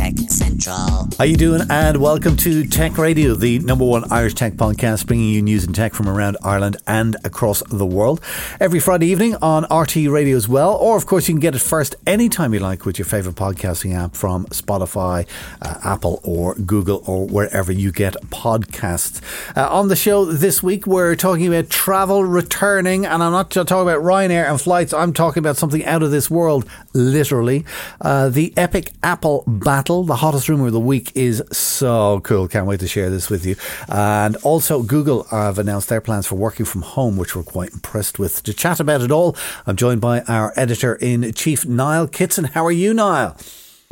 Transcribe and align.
Tech 0.00 0.14
Central. 0.30 1.08
How 1.18 1.24
you 1.24 1.36
doing? 1.36 1.60
And 1.68 1.98
welcome 1.98 2.34
to 2.38 2.64
Tech 2.64 2.96
Radio, 2.96 3.34
the 3.34 3.58
number 3.58 3.84
one 3.84 4.10
Irish 4.10 4.32
tech 4.32 4.54
podcast, 4.54 5.06
bringing 5.06 5.28
you 5.28 5.42
news 5.42 5.64
and 5.64 5.74
tech 5.74 5.92
from 5.92 6.08
around 6.08 6.38
Ireland 6.42 6.78
and 6.86 7.16
across 7.22 7.62
the 7.64 7.84
world. 7.84 8.22
Every 8.58 8.80
Friday 8.80 9.08
evening 9.08 9.36
on 9.42 9.64
RT 9.64 9.96
Radio 10.08 10.38
as 10.38 10.48
well, 10.48 10.74
or 10.74 10.96
of 10.96 11.04
course 11.04 11.28
you 11.28 11.34
can 11.34 11.40
get 11.40 11.54
it 11.54 11.60
first 11.60 11.96
anytime 12.06 12.54
you 12.54 12.60
like 12.60 12.86
with 12.86 12.98
your 12.98 13.04
favorite 13.04 13.34
podcasting 13.34 13.94
app 13.94 14.14
from 14.14 14.46
Spotify, 14.46 15.26
uh, 15.60 15.78
Apple, 15.84 16.20
or 16.24 16.54
Google, 16.54 17.02
or 17.06 17.26
wherever 17.26 17.70
you 17.70 17.92
get 17.92 18.14
podcasts. 18.30 19.20
Uh, 19.54 19.68
on 19.70 19.88
the 19.88 19.96
show 19.96 20.24
this 20.24 20.62
week, 20.62 20.86
we're 20.86 21.14
talking 21.14 21.46
about 21.46 21.68
travel 21.68 22.24
returning, 22.24 23.04
and 23.04 23.22
I'm 23.22 23.32
not 23.32 23.50
talking 23.50 23.82
about 23.82 24.02
Ryanair 24.02 24.48
and 24.48 24.58
flights. 24.58 24.94
I'm 24.94 25.12
talking 25.12 25.42
about 25.42 25.58
something 25.58 25.84
out 25.84 26.02
of 26.02 26.10
this 26.10 26.30
world, 26.30 26.66
literally. 26.94 27.66
Uh, 28.00 28.30
the 28.30 28.54
epic 28.56 28.92
Apple 29.02 29.44
battle. 29.46 29.90
The 30.04 30.16
hottest 30.16 30.48
rumor 30.48 30.66
of 30.66 30.72
the 30.72 30.80
week 30.80 31.12
is 31.14 31.42
so 31.52 32.20
cool. 32.20 32.48
Can't 32.48 32.66
wait 32.66 32.80
to 32.80 32.88
share 32.88 33.10
this 33.10 33.30
with 33.30 33.46
you. 33.46 33.56
And 33.88 34.36
also, 34.36 34.82
Google 34.82 35.24
have 35.24 35.58
announced 35.58 35.88
their 35.88 36.00
plans 36.00 36.26
for 36.26 36.36
working 36.36 36.66
from 36.66 36.82
home, 36.82 37.16
which 37.16 37.34
we're 37.34 37.42
quite 37.42 37.72
impressed 37.72 38.18
with. 38.18 38.42
To 38.44 38.52
chat 38.52 38.80
about 38.80 39.00
it 39.02 39.10
all, 39.10 39.36
I'm 39.66 39.76
joined 39.76 40.00
by 40.00 40.20
our 40.22 40.52
editor 40.56 40.94
in 40.94 41.32
chief, 41.32 41.66
Niall 41.66 42.08
Kitson. 42.08 42.44
How 42.44 42.64
are 42.64 42.72
you, 42.72 42.94
Niall? 42.94 43.36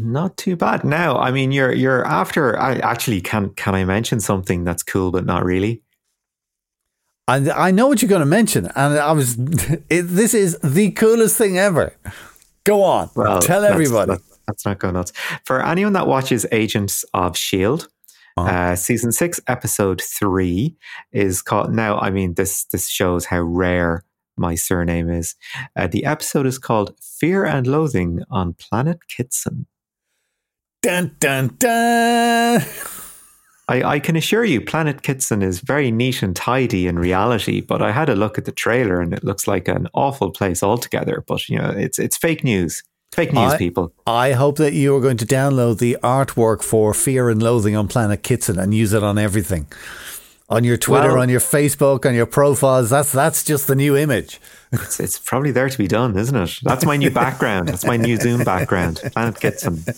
Not 0.00 0.36
too 0.36 0.54
bad. 0.54 0.84
Now, 0.84 1.16
I 1.18 1.32
mean, 1.32 1.50
you're 1.50 1.72
you're 1.72 2.06
after. 2.06 2.58
I 2.58 2.76
actually 2.76 3.20
can 3.20 3.50
can 3.50 3.74
I 3.74 3.84
mention 3.84 4.20
something 4.20 4.62
that's 4.62 4.82
cool, 4.84 5.10
but 5.10 5.26
not 5.26 5.44
really. 5.44 5.82
And 7.26 7.50
I 7.50 7.72
know 7.72 7.88
what 7.88 8.00
you're 8.00 8.08
going 8.08 8.20
to 8.20 8.26
mention, 8.26 8.66
and 8.74 8.98
I 8.98 9.12
was. 9.12 9.36
It, 9.90 10.02
this 10.02 10.34
is 10.34 10.58
the 10.62 10.90
coolest 10.92 11.36
thing 11.36 11.58
ever. 11.58 11.94
Go 12.64 12.82
on, 12.82 13.10
well, 13.14 13.40
tell 13.40 13.64
everybody. 13.64 14.12
That's, 14.12 14.22
that's 14.22 14.37
not 14.64 14.78
go 14.78 14.90
nuts. 14.90 15.12
For 15.44 15.64
anyone 15.64 15.92
that 15.94 16.06
watches 16.06 16.46
Agents 16.52 17.04
of 17.14 17.32
S.H.I.E.L.D., 17.32 17.84
uh-huh. 18.38 18.50
Uh, 18.50 18.76
season 18.76 19.10
six, 19.10 19.40
episode 19.48 20.00
three 20.00 20.76
is 21.12 21.42
called. 21.42 21.74
Now, 21.74 21.98
I 21.98 22.10
mean, 22.10 22.34
this 22.34 22.64
this 22.66 22.88
shows 22.88 23.24
how 23.24 23.40
rare 23.40 24.04
my 24.36 24.54
surname 24.54 25.10
is. 25.10 25.34
Uh, 25.74 25.88
the 25.88 26.04
episode 26.04 26.46
is 26.46 26.58
called 26.58 26.94
"Fear 27.00 27.44
and 27.44 27.66
Loathing 27.66 28.22
on 28.30 28.54
Planet 28.54 29.00
Kitson." 29.08 29.66
Dun 30.82 31.16
dun 31.18 31.56
dun. 31.58 32.62
I, 33.70 33.82
I 33.82 34.00
can 34.00 34.16
assure 34.16 34.44
you, 34.44 34.62
Planet 34.62 35.02
Kitson 35.02 35.42
is 35.42 35.60
very 35.60 35.90
neat 35.90 36.22
and 36.22 36.34
tidy 36.34 36.86
in 36.86 36.98
reality. 36.98 37.60
But 37.60 37.82
I 37.82 37.92
had 37.92 38.08
a 38.08 38.16
look 38.16 38.38
at 38.38 38.44
the 38.44 38.52
trailer, 38.52 39.00
and 39.00 39.12
it 39.12 39.24
looks 39.24 39.46
like 39.46 39.68
an 39.68 39.88
awful 39.94 40.30
place 40.30 40.62
altogether. 40.62 41.24
But 41.26 41.48
you 41.48 41.58
know, 41.58 41.70
it's 41.70 41.98
it's 41.98 42.16
fake 42.16 42.44
news. 42.44 42.82
Fake 43.12 43.32
news, 43.32 43.54
I, 43.54 43.58
people. 43.58 43.92
I 44.06 44.32
hope 44.32 44.58
that 44.58 44.74
you 44.74 44.94
are 44.94 45.00
going 45.00 45.16
to 45.16 45.26
download 45.26 45.78
the 45.78 45.96
artwork 46.02 46.62
for 46.62 46.94
Fear 46.94 47.30
and 47.30 47.42
Loathing 47.42 47.74
on 47.74 47.88
Planet 47.88 48.22
Kitson 48.22 48.58
and 48.58 48.74
use 48.74 48.92
it 48.92 49.02
on 49.02 49.18
everything. 49.18 49.66
On 50.50 50.64
your 50.64 50.78
Twitter, 50.78 51.08
well, 51.12 51.20
on 51.20 51.28
your 51.28 51.40
Facebook, 51.40 52.06
on 52.06 52.14
your 52.14 52.24
profiles. 52.24 52.88
That's 52.88 53.12
that's 53.12 53.44
just 53.44 53.66
the 53.66 53.74
new 53.74 53.94
image. 53.96 54.40
It's, 54.72 54.98
it's 54.98 55.18
probably 55.18 55.50
there 55.50 55.68
to 55.68 55.78
be 55.78 55.86
done, 55.86 56.16
isn't 56.16 56.34
it? 56.34 56.58
That's 56.62 56.86
my 56.86 56.96
new 56.96 57.10
background. 57.10 57.68
That's 57.68 57.84
my 57.84 57.96
new 57.96 58.16
Zoom 58.16 58.44
background. 58.44 59.00
Planet 59.12 59.38
Kitson. 59.40 59.84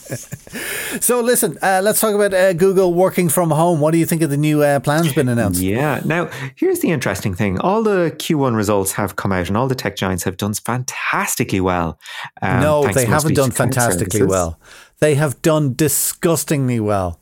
So 1.00 1.20
listen, 1.20 1.56
uh, 1.62 1.80
let's 1.82 2.00
talk 2.00 2.14
about 2.14 2.34
uh, 2.34 2.52
Google 2.52 2.92
working 2.92 3.28
from 3.28 3.50
home. 3.50 3.80
What 3.80 3.92
do 3.92 3.98
you 3.98 4.06
think 4.06 4.22
of 4.22 4.30
the 4.30 4.36
new 4.36 4.62
uh, 4.62 4.80
plans 4.80 5.12
been 5.12 5.28
announced? 5.28 5.60
Yeah. 5.70 6.00
Now, 6.04 6.28
here's 6.56 6.80
the 6.80 6.90
interesting 6.90 7.34
thing. 7.34 7.58
All 7.60 7.82
the 7.82 8.12
Q1 8.18 8.56
results 8.56 8.92
have 8.92 9.14
come 9.14 9.30
out 9.30 9.46
and 9.48 9.56
all 9.56 9.68
the 9.68 9.74
tech 9.76 9.94
giants 9.96 10.24
have 10.24 10.36
done 10.36 10.54
fantastically 10.54 11.60
well. 11.60 11.98
Um, 12.42 12.60
no, 12.60 12.92
they 12.92 13.06
haven't 13.06 13.34
done 13.34 13.52
fantastically 13.52 14.24
well. 14.24 14.58
They 14.98 15.14
have 15.14 15.40
done 15.42 15.74
disgustingly 15.74 16.80
well. 16.80 17.19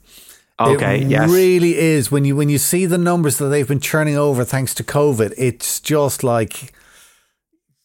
Okay, 0.60 1.02
it 1.02 1.08
yes. 1.08 1.30
really 1.30 1.78
is. 1.78 2.10
When 2.10 2.24
you 2.24 2.34
when 2.34 2.48
you 2.48 2.58
see 2.58 2.86
the 2.86 2.98
numbers 2.98 3.38
that 3.38 3.46
they've 3.46 3.68
been 3.68 3.80
churning 3.80 4.16
over 4.16 4.44
thanks 4.44 4.74
to 4.74 4.84
COVID, 4.84 5.32
it's 5.36 5.80
just 5.80 6.24
like 6.24 6.72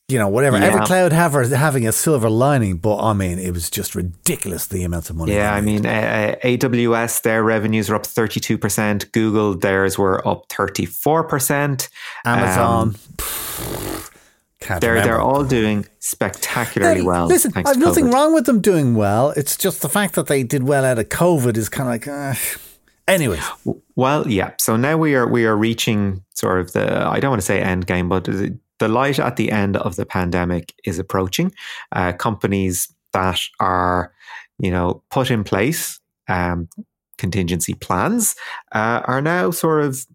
you 0.09 0.19
know, 0.19 0.28
whatever. 0.28 0.57
Yeah. 0.57 0.66
Every 0.66 0.81
cloud 0.81 1.13
have 1.13 1.33
having 1.51 1.88
a 1.88 1.91
silver 1.91 2.29
lining, 2.29 2.78
but 2.78 3.00
I 3.00 3.13
mean, 3.13 3.39
it 3.39 3.51
was 3.51 3.69
just 3.69 3.95
ridiculous 3.95 4.67
the 4.67 4.83
amounts 4.83 5.09
of 5.09 5.16
money. 5.16 5.33
Yeah, 5.33 5.53
I 5.53 5.62
mean, 5.62 5.85
uh, 5.85 6.35
AWS 6.44 7.22
their 7.22 7.44
revenues 7.44 7.89
are 7.89 7.95
up 7.95 8.06
thirty 8.06 8.39
two 8.39 8.57
percent. 8.57 9.12
Google 9.12 9.56
theirs 9.56 9.97
were 9.97 10.25
up 10.28 10.45
thirty 10.50 10.85
four 10.85 11.23
percent. 11.23 11.89
Amazon. 12.25 12.89
Um, 12.89 12.95
they're 14.68 14.94
remember. 14.94 15.01
they're 15.03 15.22
all 15.22 15.44
doing 15.44 15.85
spectacularly 16.00 17.01
hey, 17.01 17.06
well. 17.06 17.28
Listen, 17.28 17.51
I've 17.56 17.78
nothing 17.78 18.06
COVID. 18.06 18.13
wrong 18.13 18.34
with 18.34 18.46
them 18.46 18.62
doing 18.62 18.96
well. 18.96 19.31
It's 19.31 19.57
just 19.57 19.81
the 19.81 19.90
fact 19.90 20.16
that 20.16 20.28
they 20.28 20.44
did 20.44 20.63
well 20.63 20.85
out 20.85 21.00
of 21.00 21.09
COVID 21.09 21.57
is 21.57 21.69
kind 21.69 21.88
of 21.88 21.94
like. 21.94 22.07
Uh, 22.07 22.35
Anyway, 23.06 23.40
well, 23.97 24.25
yeah. 24.29 24.51
So 24.59 24.78
now 24.78 24.96
we 24.96 25.13
are 25.16 25.28
we 25.28 25.46
are 25.46 25.57
reaching 25.57 26.24
sort 26.35 26.62
of 26.62 26.72
the 26.72 27.06
I 27.06 27.19
don't 27.19 27.31
want 27.31 27.41
to 27.41 27.46
say 27.46 27.62
end 27.62 27.85
game, 27.85 28.07
but 28.07 28.24
the, 28.24 28.57
the 28.79 28.88
light 28.88 29.19
at 29.19 29.35
the 29.35 29.51
end 29.51 29.75
of 29.75 29.97
the 29.97 30.06
pandemic 30.06 30.74
is 30.85 31.00
approaching. 31.00 31.51
Uh, 31.91 32.13
companies 32.13 32.88
that 33.12 33.41
are, 33.59 34.13
you 34.57 34.72
know, 34.72 35.03
put 35.12 35.31
in 35.31 35.44
place 35.44 36.00
um, 36.30 36.69
contingency 37.18 37.74
plans 37.74 38.35
uh, 38.72 39.01
are 39.06 39.22
now 39.22 39.51
sort 39.51 39.84
of 39.84 40.06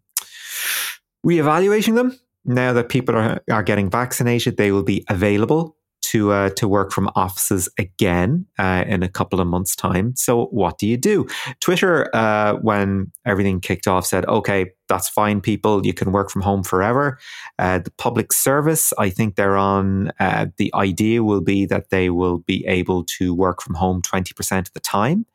reevaluating 1.27 1.95
them. 1.95 2.19
Now 2.49 2.73
that 2.73 2.89
people 2.89 3.15
are, 3.15 3.41
are 3.51 3.63
getting 3.63 3.91
vaccinated, 3.91 4.57
they 4.57 4.73
will 4.73 4.83
be 4.83 5.05
available 5.09 5.77
to 6.01 6.33
uh, 6.33 6.49
to 6.51 6.67
work 6.67 6.93
from 6.93 7.11
offices 7.15 7.69
again 7.79 8.47
uh, 8.59 8.85
in 8.87 9.03
a 9.03 9.09
couple 9.09 9.41
of 9.41 9.47
months' 9.47 9.77
time. 9.77 10.17
So, 10.17 10.47
what 10.47 10.79
do 10.79 10.87
you 10.87 10.97
do? 10.97 11.27
Twitter, 11.61 12.09
uh, 12.17 12.55
when 12.55 13.13
everything 13.27 13.61
kicked 13.61 13.87
off, 13.87 14.07
said, 14.07 14.25
"Okay, 14.27 14.73
that's 14.89 15.09
fine, 15.09 15.41
people. 15.41 15.85
You 15.85 15.95
can 15.95 16.13
work 16.13 16.31
from 16.31 16.43
home 16.43 16.63
forever. 16.63 17.19
Uh, 17.59 17.79
the 17.79 17.91
public 17.93 18.33
service, 18.33 18.93
I 18.99 19.11
think 19.11 19.37
they're 19.37 19.57
on. 19.57 20.13
Uh, 20.19 20.47
the 20.57 20.73
idea 20.75 21.23
will 21.23 21.41
be 21.41 21.67
that 21.67 21.91
they 21.91 22.11
will 22.11 22.39
be 22.39 22.67
able 22.67 23.05
to 23.19 23.35
work 23.35 23.63
from 23.63 23.75
home 23.75 24.03
20% 24.03 24.59
of 24.59 24.73
the 24.73 24.81
time, 24.81 25.27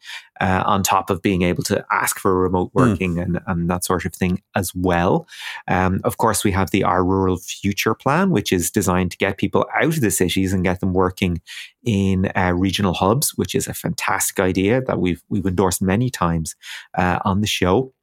uh, 0.41 0.63
on 0.65 0.83
top 0.83 1.09
of 1.09 1.21
being 1.21 1.43
able 1.43 1.63
to 1.63 1.85
ask 1.91 2.19
for 2.19 2.37
remote 2.37 2.71
hmm. 2.73 2.79
working 2.79 3.15
mm. 3.15 3.23
and, 3.23 3.39
and 3.47 3.69
that 3.69 3.85
sort 3.85 4.05
of 4.05 4.13
thing 4.13 4.41
as 4.55 4.73
well. 4.75 5.27
Um, 5.67 6.01
of 6.03 6.17
course, 6.17 6.43
we 6.43 6.51
have 6.51 6.71
the 6.71 6.83
Our 6.83 7.03
Rural 7.03 7.37
Future 7.37 7.93
Plan, 7.93 8.31
which 8.31 8.51
is 8.51 8.71
designed 8.71 9.11
to 9.11 9.17
get 9.17 9.37
people 9.37 9.65
out 9.73 9.95
of 9.95 10.01
the 10.01 10.11
cities 10.11 10.53
and 10.53 10.63
get 10.63 10.79
them 10.79 10.93
working 10.93 11.41
in 11.85 12.31
uh, 12.35 12.53
regional 12.55 12.93
hubs, 12.93 13.31
which 13.37 13.55
is 13.55 13.67
a 13.67 13.73
fantastic 13.73 14.39
idea 14.39 14.81
that 14.81 14.99
we've 14.99 15.23
we've 15.29 15.45
endorsed 15.45 15.81
many 15.81 16.09
times 16.09 16.55
uh, 16.97 17.19
on 17.23 17.41
the 17.41 17.47
show. 17.47 17.93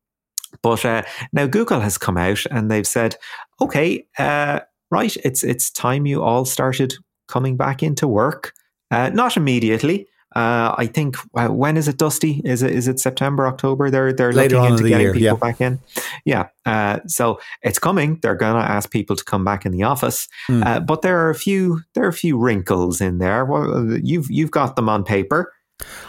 But 0.63 0.85
uh, 0.85 1.03
now 1.33 1.47
Google 1.47 1.81
has 1.81 1.99
come 1.99 2.17
out 2.17 2.45
and 2.51 2.71
they've 2.71 2.87
said, 2.87 3.17
okay, 3.61 4.07
uh, 4.19 4.61
right, 4.91 5.17
it's 5.25 5.45
it's 5.45 5.71
time 5.71 6.07
you 6.07 6.23
all 6.23 6.45
started 6.45 6.95
coming 7.29 7.57
back 7.57 7.83
into 7.83 8.09
work. 8.09 8.53
Uh, 8.91 9.11
not 9.11 9.37
immediately. 9.37 10.07
Uh, 10.37 10.75
I 10.79 10.87
think 10.87 11.17
uh, 11.35 11.49
when 11.49 11.77
is 11.77 11.89
it, 11.89 11.97
Dusty? 11.97 12.41
Is 12.45 12.63
it 12.63 12.71
is 12.71 12.87
it 12.87 13.01
September, 13.01 13.49
October? 13.49 13.91
They're 13.91 14.13
they're 14.13 14.33
Later 14.33 14.57
looking 14.57 14.73
into 14.73 14.89
getting 14.89 15.07
year, 15.07 15.13
people 15.13 15.25
yeah. 15.27 15.35
back 15.35 15.61
in. 15.61 15.81
Yeah. 16.25 16.49
Uh, 16.65 17.01
so 17.07 17.41
it's 17.63 17.81
coming. 17.81 18.21
They're 18.23 18.37
gonna 18.37 18.61
ask 18.61 18.91
people 18.91 19.17
to 19.17 19.25
come 19.25 19.45
back 19.45 19.67
in 19.67 19.73
the 19.73 19.83
office, 19.83 20.29
mm. 20.49 20.87
but 20.87 21.03
there 21.03 21.19
are 21.19 21.31
a 21.31 21.35
few 21.35 21.81
there 21.95 22.05
are 22.05 22.09
a 22.09 22.13
few 22.13 22.39
wrinkles 22.39 23.01
in 23.01 23.19
there. 23.19 23.45
Well, 23.45 23.99
you've 24.01 24.31
you've 24.31 24.53
got 24.53 24.77
them 24.77 24.89
on 24.89 25.03
paper. 25.03 25.53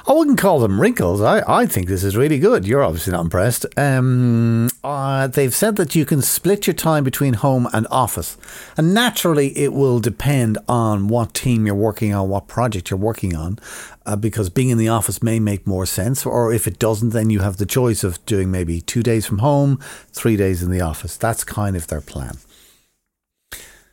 I 0.07 0.13
wouldn't 0.13 0.39
call 0.39 0.59
them 0.59 0.81
wrinkles. 0.81 1.21
I, 1.21 1.43
I 1.47 1.65
think 1.65 1.87
this 1.87 2.03
is 2.03 2.17
really 2.17 2.39
good. 2.39 2.67
You're 2.67 2.83
obviously 2.83 3.13
not 3.13 3.21
impressed. 3.21 3.65
Um, 3.77 4.67
uh, 4.83 5.27
they've 5.27 5.53
said 5.53 5.75
that 5.75 5.95
you 5.95 6.05
can 6.05 6.21
split 6.21 6.65
your 6.65 6.73
time 6.73 7.03
between 7.03 7.35
home 7.35 7.67
and 7.71 7.87
office. 7.91 8.37
And 8.77 8.93
naturally, 8.93 9.57
it 9.57 9.73
will 9.73 9.99
depend 9.99 10.57
on 10.67 11.07
what 11.07 11.33
team 11.33 11.65
you're 11.65 11.75
working 11.75 12.13
on, 12.13 12.29
what 12.29 12.47
project 12.47 12.89
you're 12.89 12.99
working 12.99 13.35
on, 13.35 13.59
uh, 14.05 14.15
because 14.15 14.49
being 14.49 14.69
in 14.69 14.77
the 14.77 14.87
office 14.87 15.21
may 15.21 15.39
make 15.39 15.67
more 15.67 15.85
sense. 15.85 16.25
Or 16.25 16.51
if 16.51 16.67
it 16.67 16.79
doesn't, 16.79 17.09
then 17.09 17.29
you 17.29 17.39
have 17.39 17.57
the 17.57 17.65
choice 17.65 18.03
of 18.03 18.23
doing 18.25 18.49
maybe 18.49 18.81
two 18.81 19.03
days 19.03 19.25
from 19.25 19.37
home, 19.37 19.79
three 20.11 20.35
days 20.35 20.63
in 20.63 20.71
the 20.71 20.81
office. 20.81 21.15
That's 21.15 21.43
kind 21.43 21.75
of 21.75 21.87
their 21.87 22.01
plan. 22.01 22.37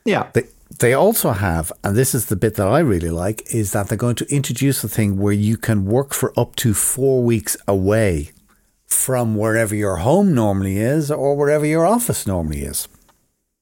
Yeah. 0.04 0.30
They, 0.32 0.44
they 0.78 0.92
also 0.92 1.32
have, 1.32 1.72
and 1.82 1.96
this 1.96 2.14
is 2.14 2.26
the 2.26 2.36
bit 2.36 2.54
that 2.54 2.68
I 2.68 2.80
really 2.80 3.10
like, 3.10 3.54
is 3.54 3.72
that 3.72 3.88
they're 3.88 3.98
going 3.98 4.16
to 4.16 4.34
introduce 4.34 4.84
a 4.84 4.88
thing 4.88 5.18
where 5.18 5.32
you 5.32 5.56
can 5.56 5.86
work 5.86 6.12
for 6.12 6.32
up 6.38 6.56
to 6.56 6.74
four 6.74 7.24
weeks 7.24 7.56
away 7.66 8.30
from 8.86 9.36
wherever 9.36 9.74
your 9.74 9.96
home 9.96 10.34
normally 10.34 10.78
is 10.78 11.10
or 11.10 11.36
wherever 11.36 11.66
your 11.66 11.86
office 11.86 12.26
normally 12.26 12.62
is. 12.62 12.88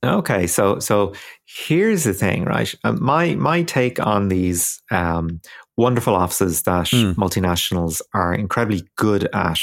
Okay, 0.04 0.46
so 0.46 0.78
so 0.78 1.14
here's 1.46 2.04
the 2.04 2.12
thing, 2.12 2.44
right? 2.44 2.72
Um, 2.84 3.02
my 3.02 3.34
my 3.34 3.62
take 3.62 3.98
on 3.98 4.28
these 4.28 4.80
um, 4.90 5.40
wonderful 5.76 6.14
offices 6.14 6.62
that 6.62 6.86
mm. 6.86 7.14
multinationals 7.14 8.00
are 8.14 8.34
incredibly 8.34 8.86
good 8.96 9.28
at 9.32 9.58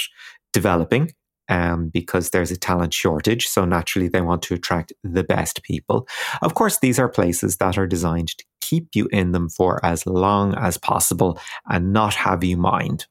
developing 0.52 1.12
um, 1.50 1.90
because 1.90 2.30
there's 2.30 2.52
a 2.52 2.58
talent 2.58 2.94
shortage. 2.94 3.48
So 3.48 3.66
naturally, 3.66 4.08
they 4.08 4.22
want 4.22 4.42
to 4.44 4.54
attract 4.54 4.94
the 5.04 5.24
best 5.24 5.64
people. 5.64 6.08
Of 6.42 6.54
course, 6.54 6.80
these 6.80 7.00
are 7.00 7.10
places 7.10 7.58
that 7.58 7.78
are 7.78 7.88
designed 7.88 8.30
to 8.38 8.46
keep 8.62 8.96
you 8.96 9.08
in 9.12 9.32
them 9.32 9.50
for 9.50 9.84
as 9.86 10.06
long 10.06 10.56
as 10.56 10.78
possible 10.78 11.40
and 11.70 11.94
not 11.94 12.16
have 12.16 12.44
you 12.44 12.58
mind. 12.58 13.06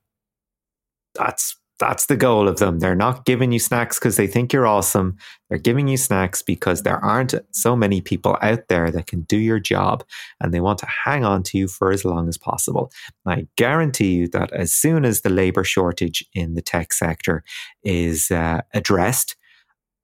That's 1.15 1.57
that's 1.83 2.07
the 2.07 2.17
goal 2.17 2.47
of 2.47 2.59
them. 2.59 2.79
They're 2.79 2.95
not 2.95 3.25
giving 3.25 3.51
you 3.51 3.59
snacks 3.59 3.99
because 3.99 4.17
they 4.17 4.29
think 4.29 4.53
you're 4.53 4.69
awesome. 4.69 5.17
They're 5.49 5.59
giving 5.59 5.89
you 5.89 5.97
snacks 5.97 6.41
because 6.41 6.83
there 6.83 7.05
aren't 7.05 7.35
so 7.51 7.75
many 7.75 8.01
people 8.01 8.39
out 8.41 8.69
there 8.69 8.93
that 8.93 9.09
can 9.09 9.23
do 9.23 9.37
your 9.37 9.59
job 9.59 10.05
and 10.41 10.55
they 10.55 10.61
want 10.61 10.79
to 10.79 10.87
hang 10.87 11.25
on 11.25 11.43
to 11.43 11.59
you 11.59 11.67
for 11.67 11.91
as 11.91 12.05
long 12.05 12.29
as 12.29 12.39
possible. 12.39 12.93
And 13.27 13.35
I 13.35 13.47
guarantee 13.57 14.13
you 14.13 14.29
that 14.29 14.53
as 14.53 14.73
soon 14.73 15.05
as 15.05 15.23
the 15.23 15.29
labor 15.29 15.65
shortage 15.65 16.25
in 16.35 16.55
the 16.55 16.63
tech 16.63 16.93
sector 16.93 17.43
is 17.83 18.31
uh, 18.31 18.61
addressed, 18.73 19.35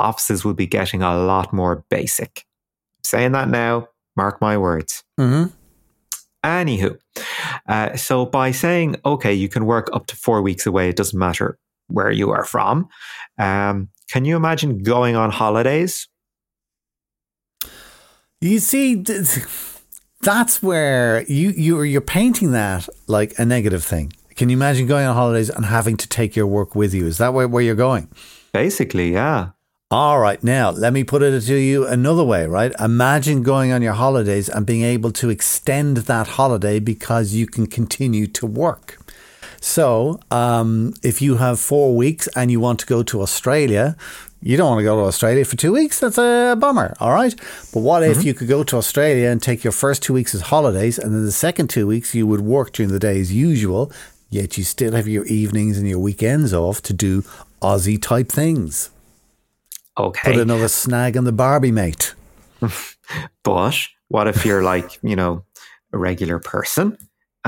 offices 0.00 0.44
will 0.44 0.54
be 0.54 0.66
getting 0.66 1.00
a 1.00 1.16
lot 1.16 1.52
more 1.52 1.84
basic. 1.90 2.44
I'm 2.98 3.04
saying 3.04 3.32
that 3.32 3.48
now, 3.48 3.86
mark 4.16 4.40
my 4.40 4.58
words. 4.58 5.04
Mm-hmm. 5.20 5.54
Anywho, 6.44 6.98
uh, 7.68 7.94
so 7.96 8.26
by 8.26 8.50
saying, 8.50 8.96
okay, 9.04 9.32
you 9.32 9.48
can 9.48 9.64
work 9.64 9.88
up 9.92 10.06
to 10.06 10.16
four 10.16 10.42
weeks 10.42 10.66
away, 10.66 10.88
it 10.88 10.96
doesn't 10.96 11.18
matter 11.18 11.56
where 11.88 12.10
you 12.10 12.30
are 12.30 12.44
from. 12.44 12.88
Um, 13.38 13.88
can 14.10 14.24
you 14.24 14.36
imagine 14.36 14.78
going 14.78 15.16
on 15.16 15.30
holidays? 15.30 16.08
You 18.40 18.60
see, 18.60 19.04
that's 20.22 20.62
where 20.62 21.24
you 21.28 21.50
you're 21.50 21.84
you're 21.84 22.00
painting 22.00 22.52
that 22.52 22.88
like 23.06 23.38
a 23.38 23.44
negative 23.44 23.84
thing. 23.84 24.12
Can 24.36 24.48
you 24.48 24.56
imagine 24.56 24.86
going 24.86 25.06
on 25.06 25.16
holidays 25.16 25.50
and 25.50 25.64
having 25.64 25.96
to 25.96 26.08
take 26.08 26.36
your 26.36 26.46
work 26.46 26.76
with 26.76 26.94
you? 26.94 27.06
Is 27.06 27.18
that 27.18 27.34
where, 27.34 27.48
where 27.48 27.62
you're 27.62 27.74
going? 27.74 28.08
Basically, 28.52 29.12
yeah. 29.12 29.50
All 29.90 30.20
right, 30.20 30.42
now 30.44 30.70
let 30.70 30.92
me 30.92 31.02
put 31.02 31.22
it 31.22 31.40
to 31.40 31.54
you 31.54 31.86
another 31.86 32.22
way, 32.22 32.46
right? 32.46 32.72
Imagine 32.78 33.42
going 33.42 33.72
on 33.72 33.80
your 33.80 33.94
holidays 33.94 34.48
and 34.48 34.66
being 34.66 34.82
able 34.82 35.10
to 35.12 35.30
extend 35.30 35.96
that 35.96 36.28
holiday 36.28 36.78
because 36.78 37.32
you 37.32 37.46
can 37.46 37.66
continue 37.66 38.26
to 38.26 38.46
work. 38.46 38.97
So, 39.60 40.20
um, 40.30 40.94
if 41.02 41.20
you 41.20 41.36
have 41.36 41.58
four 41.58 41.96
weeks 41.96 42.28
and 42.36 42.50
you 42.50 42.60
want 42.60 42.80
to 42.80 42.86
go 42.86 43.02
to 43.02 43.22
Australia, 43.22 43.96
you 44.40 44.56
don't 44.56 44.68
want 44.68 44.78
to 44.80 44.84
go 44.84 44.96
to 44.96 45.02
Australia 45.02 45.44
for 45.44 45.56
two 45.56 45.72
weeks. 45.72 45.98
That's 45.98 46.18
a 46.18 46.56
bummer. 46.58 46.94
All 47.00 47.12
right. 47.12 47.34
But 47.72 47.80
what 47.80 48.04
if 48.04 48.24
you 48.24 48.34
could 48.34 48.48
go 48.48 48.62
to 48.62 48.76
Australia 48.76 49.28
and 49.30 49.42
take 49.42 49.64
your 49.64 49.72
first 49.72 50.02
two 50.02 50.12
weeks 50.12 50.34
as 50.34 50.42
holidays, 50.42 50.98
and 50.98 51.12
then 51.12 51.24
the 51.24 51.32
second 51.32 51.70
two 51.70 51.86
weeks 51.86 52.14
you 52.14 52.26
would 52.26 52.40
work 52.40 52.72
during 52.72 52.92
the 52.92 53.00
day 53.00 53.20
as 53.20 53.32
usual, 53.32 53.90
yet 54.30 54.56
you 54.56 54.62
still 54.62 54.92
have 54.92 55.08
your 55.08 55.24
evenings 55.24 55.76
and 55.76 55.88
your 55.88 55.98
weekends 55.98 56.54
off 56.54 56.80
to 56.82 56.92
do 56.92 57.22
Aussie 57.60 58.00
type 58.00 58.30
things? 58.30 58.90
Okay. 59.98 60.32
Put 60.32 60.40
another 60.40 60.68
snag 60.68 61.16
on 61.16 61.24
the 61.24 61.32
Barbie 61.32 61.72
mate. 61.72 62.14
But 63.42 63.88
what 64.08 64.28
if 64.28 64.44
you're 64.44 64.62
like, 64.62 64.98
you 65.02 65.16
know, 65.16 65.42
a 65.94 65.98
regular 65.98 66.38
person 66.38 66.98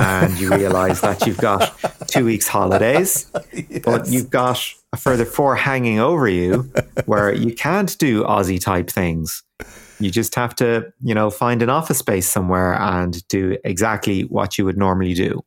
and 0.00 0.38
you 0.38 0.50
realize 0.50 1.00
that 1.02 1.26
you've 1.26 1.38
got 1.38 1.75
two 2.06 2.25
weeks 2.25 2.49
holidays, 2.49 3.31
but 3.85 4.08
you've 4.08 4.31
got 4.31 4.61
a 4.93 4.97
further 4.97 5.25
four 5.25 5.56
hanging 5.56 6.00
over 6.00 6.29
you 6.29 6.70
where 7.05 7.32
you 7.35 7.55
can't 7.55 7.97
do 7.99 8.25
Aussie 8.25 8.61
type 8.61 8.91
things. 8.91 9.43
You 9.99 10.11
just 10.11 10.35
have 10.35 10.55
to, 10.56 10.93
you 11.02 11.14
know, 11.14 11.31
find 11.31 11.62
an 11.62 11.69
office 11.69 11.99
space 11.99 12.26
somewhere 12.26 12.75
and 12.75 13.26
do 13.29 13.58
exactly 13.64 14.23
what 14.23 14.56
you 14.56 14.64
would 14.64 14.79
normally 14.79 15.12
do. 15.12 15.43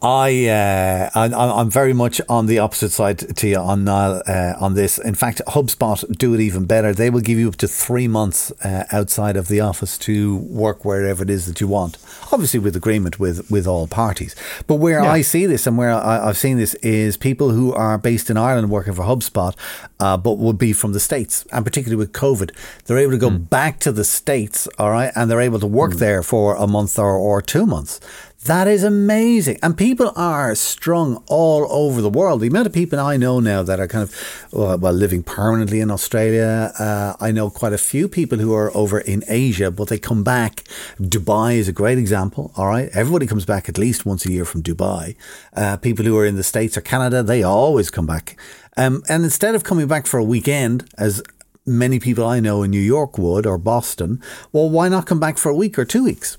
I, 0.00 0.46
uh, 0.46 1.10
I 1.14 1.24
I'm 1.60 1.70
very 1.70 1.92
much 1.92 2.20
on 2.28 2.46
the 2.46 2.58
opposite 2.60 2.90
side 2.90 3.36
to 3.36 3.48
you 3.48 3.56
on 3.56 3.84
Niall 3.84 4.22
uh, 4.26 4.54
on 4.60 4.74
this. 4.74 4.98
In 4.98 5.14
fact, 5.14 5.40
HubSpot 5.48 6.16
do 6.18 6.34
it 6.34 6.40
even 6.40 6.66
better. 6.66 6.92
They 6.92 7.10
will 7.10 7.20
give 7.20 7.38
you 7.38 7.48
up 7.48 7.56
to 7.56 7.68
three 7.68 8.06
months 8.06 8.52
uh, 8.64 8.84
outside 8.92 9.36
of 9.36 9.48
the 9.48 9.60
office 9.60 9.98
to 9.98 10.36
work 10.36 10.84
wherever 10.84 11.22
it 11.22 11.30
is 11.30 11.46
that 11.46 11.60
you 11.60 11.66
want. 11.66 11.98
Obviously, 12.30 12.60
with 12.60 12.76
agreement 12.76 13.18
with 13.18 13.50
with 13.50 13.66
all 13.66 13.86
parties. 13.86 14.36
But 14.66 14.76
where 14.76 15.02
Yeah. 15.02 15.10
I 15.10 15.22
see 15.22 15.46
this 15.46 15.66
and 15.66 15.76
where 15.76 15.90
I, 15.90 16.28
I've 16.28 16.38
seen 16.38 16.58
this 16.58 16.74
is 16.76 17.16
people 17.16 17.50
who 17.50 17.72
are 17.72 17.98
based 17.98 18.30
in 18.30 18.36
Ireland 18.36 18.70
working 18.70 18.94
for 18.94 19.02
HubSpot, 19.02 19.54
uh, 19.98 20.16
but 20.16 20.38
would 20.38 20.58
be 20.58 20.72
from 20.72 20.92
the 20.92 21.00
states, 21.00 21.44
and 21.52 21.64
particularly 21.64 21.96
with 21.96 22.12
COVID, 22.12 22.50
they're 22.84 22.98
able 22.98 23.12
to 23.12 23.18
go 23.18 23.30
back 23.30 23.80
to 23.80 23.90
the 23.90 24.04
states. 24.04 24.68
All 24.78 24.90
right, 24.90 25.10
and 25.16 25.28
they're 25.30 25.40
able 25.40 25.58
to 25.60 25.66
work 25.66 25.94
there 25.94 26.22
for 26.22 26.54
a 26.54 26.66
month 26.66 26.98
or, 26.98 27.16
or 27.16 27.42
two 27.42 27.66
months. 27.66 27.98
That 28.44 28.68
is 28.68 28.84
amazing. 28.84 29.58
And 29.64 29.76
people 29.76 30.12
are 30.14 30.54
strung 30.54 31.22
all 31.26 31.66
over 31.70 32.00
the 32.00 32.08
world. 32.08 32.40
The 32.40 32.46
amount 32.46 32.68
of 32.68 32.72
people 32.72 33.00
I 33.00 33.16
know 33.16 33.40
now 33.40 33.64
that 33.64 33.80
are 33.80 33.88
kind 33.88 34.04
of, 34.04 34.48
well, 34.52 34.78
well 34.78 34.92
living 34.92 35.24
permanently 35.24 35.80
in 35.80 35.90
Australia. 35.90 36.72
Uh, 36.78 37.14
I 37.20 37.32
know 37.32 37.50
quite 37.50 37.72
a 37.72 37.78
few 37.78 38.08
people 38.08 38.38
who 38.38 38.54
are 38.54 38.74
over 38.76 39.00
in 39.00 39.24
Asia, 39.26 39.72
but 39.72 39.88
they 39.88 39.98
come 39.98 40.22
back. 40.22 40.62
Dubai 41.00 41.56
is 41.56 41.66
a 41.66 41.72
great 41.72 41.98
example. 41.98 42.52
All 42.56 42.68
right. 42.68 42.88
Everybody 42.94 43.26
comes 43.26 43.44
back 43.44 43.68
at 43.68 43.76
least 43.76 44.06
once 44.06 44.24
a 44.24 44.30
year 44.30 44.44
from 44.44 44.62
Dubai. 44.62 45.16
Uh, 45.54 45.76
people 45.76 46.04
who 46.04 46.16
are 46.16 46.24
in 46.24 46.36
the 46.36 46.44
States 46.44 46.76
or 46.76 46.80
Canada, 46.80 47.24
they 47.24 47.42
always 47.42 47.90
come 47.90 48.06
back. 48.06 48.36
Um, 48.76 49.02
and 49.08 49.24
instead 49.24 49.56
of 49.56 49.64
coming 49.64 49.88
back 49.88 50.06
for 50.06 50.18
a 50.18 50.24
weekend, 50.24 50.88
as 50.96 51.22
many 51.66 51.98
people 51.98 52.24
I 52.24 52.38
know 52.38 52.62
in 52.62 52.70
New 52.70 52.80
York 52.80 53.18
would 53.18 53.46
or 53.46 53.58
Boston, 53.58 54.22
well, 54.52 54.70
why 54.70 54.88
not 54.88 55.06
come 55.06 55.18
back 55.18 55.38
for 55.38 55.48
a 55.48 55.56
week 55.56 55.76
or 55.76 55.84
two 55.84 56.04
weeks? 56.04 56.38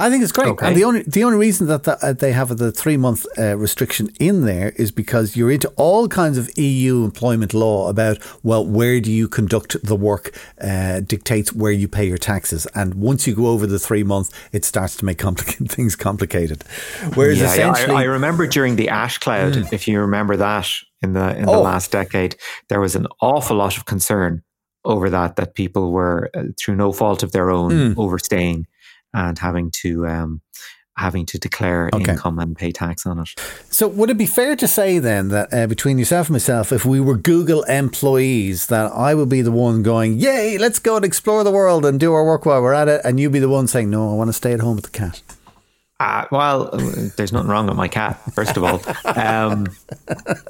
I 0.00 0.10
think 0.10 0.24
it's 0.24 0.32
great. 0.32 0.48
Okay. 0.48 0.66
And 0.66 0.76
the 0.76 0.82
only 0.82 1.02
the 1.04 1.22
only 1.22 1.38
reason 1.38 1.68
that 1.68 1.84
the, 1.84 2.04
uh, 2.04 2.12
they 2.12 2.32
have 2.32 2.56
the 2.58 2.72
three 2.72 2.96
month 2.96 3.26
uh, 3.38 3.56
restriction 3.56 4.08
in 4.18 4.44
there 4.44 4.70
is 4.70 4.90
because 4.90 5.36
you're 5.36 5.52
into 5.52 5.68
all 5.76 6.08
kinds 6.08 6.36
of 6.36 6.50
EU 6.58 7.04
employment 7.04 7.54
law 7.54 7.88
about 7.88 8.18
well, 8.42 8.66
where 8.66 9.00
do 9.00 9.12
you 9.12 9.28
conduct 9.28 9.76
the 9.84 9.94
work 9.94 10.36
uh, 10.60 10.98
dictates 10.98 11.52
where 11.52 11.70
you 11.70 11.86
pay 11.86 12.04
your 12.06 12.18
taxes, 12.18 12.66
and 12.74 12.94
once 12.94 13.28
you 13.28 13.36
go 13.36 13.46
over 13.46 13.68
the 13.68 13.78
three 13.78 14.02
months, 14.02 14.32
it 14.50 14.64
starts 14.64 14.96
to 14.96 15.04
make 15.04 15.18
complicated 15.18 15.70
things 15.76 15.94
complicated. 15.94 16.64
Whereas 17.14 17.38
Yeah, 17.38 17.44
yeah, 17.54 17.70
essentially, 17.72 17.96
I, 17.96 18.00
I 18.00 18.04
remember 18.04 18.48
during 18.48 18.74
the 18.74 18.88
ash 18.88 19.18
cloud, 19.18 19.72
if 19.72 19.86
you 19.86 20.00
remember 20.00 20.36
that 20.36 20.68
in 21.02 21.12
the 21.12 21.36
in 21.36 21.46
the 21.46 21.52
Oh. 21.52 21.62
last 21.62 21.92
decade, 21.92 22.34
there 22.68 22.80
was 22.80 22.96
an 22.96 23.06
awful 23.20 23.56
lot 23.56 23.76
of 23.76 23.84
concern 23.84 24.42
over 24.84 25.08
that 25.08 25.36
that 25.36 25.54
people 25.54 25.92
were 25.92 26.30
uh, 26.34 26.42
through 26.58 26.74
no 26.74 26.90
fault 26.92 27.22
of 27.22 27.30
their 27.30 27.48
own 27.52 27.94
overstaying 27.96 28.66
and 29.14 29.38
having 29.38 29.70
to 29.82 30.06
um, 30.06 30.40
having 30.96 31.26
to 31.26 31.38
declare 31.38 31.90
Okay. 31.92 32.12
income 32.12 32.38
and 32.38 32.54
pay 32.56 32.70
tax 32.70 33.04
on 33.06 33.18
it. 33.18 33.28
So 33.70 33.88
would 33.88 34.10
it 34.10 34.16
be 34.18 34.26
fair 34.26 34.54
to 34.56 34.68
say 34.68 34.98
then 35.00 35.28
that 35.28 35.52
uh, 35.52 35.66
between 35.66 35.98
yourself 35.98 36.28
and 36.28 36.34
myself, 36.34 36.70
if 36.72 36.84
we 36.84 37.00
were 37.00 37.16
Google 37.16 37.62
employees, 37.64 38.66
that 38.68 38.92
I 38.92 39.14
would 39.14 39.28
be 39.28 39.42
the 39.42 39.50
one 39.50 39.82
going, 39.82 40.18
"Yay, 40.20 40.58
let's 40.58 40.78
go 40.78 40.94
and 40.96 41.04
explore 41.04 41.42
the 41.42 41.50
world 41.50 41.84
and 41.84 41.98
do 41.98 42.12
our 42.12 42.24
work 42.24 42.46
while 42.46 42.62
we're 42.62 42.74
at 42.74 42.88
it," 42.88 43.00
and 43.04 43.18
you'd 43.18 43.32
be 43.32 43.40
the 43.40 43.48
one 43.48 43.66
saying, 43.66 43.90
"No, 43.90 44.10
I 44.10 44.14
want 44.14 44.28
to 44.28 44.32
stay 44.34 44.52
at 44.52 44.60
home 44.60 44.76
with 44.76 44.84
the 44.84 44.90
cat." 44.98 45.22
Uh, 46.00 46.24
well, 46.32 46.70
uh, 46.74 46.78
there's 47.16 47.32
nothing 47.32 47.48
wrong 47.50 47.66
with 47.66 47.76
my 47.76 47.88
cat. 47.88 48.20
First 48.34 48.56
of 48.56 48.64
all, 48.64 48.80
um, 49.16 49.66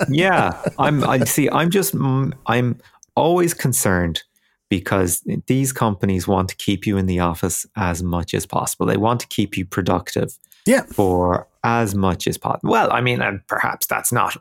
yeah, 0.09 0.61
I'm. 0.78 1.04
I 1.04 1.21
see. 1.25 1.49
I'm 1.50 1.71
just. 1.71 1.94
mm, 1.94 2.33
I'm 2.47 2.80
always 3.16 3.54
concerned 3.54 4.23
because 4.71 5.23
these 5.47 5.73
companies 5.73 6.26
want 6.26 6.49
to 6.49 6.56
keep 6.56 6.87
you 6.87 6.97
in 6.97 7.06
the 7.06 7.21
office 7.21 7.66
as 7.76 8.02
much 8.02 8.35
as 8.35 8.47
possible. 8.47 8.87
They 8.87 8.97
want 8.97 9.21
to 9.21 9.26
keep 9.28 9.56
you 9.56 9.64
productive 9.64 10.38
Yeah, 10.66 10.83
for 10.85 11.47
as 11.62 11.94
much 11.94 12.26
as 12.26 12.38
possible. 12.38 12.71
Well, 12.71 12.92
I 12.92 13.00
mean, 13.00 13.23
and 13.23 13.47
perhaps 13.47 13.87
that's 13.87 14.12
not. 14.12 14.37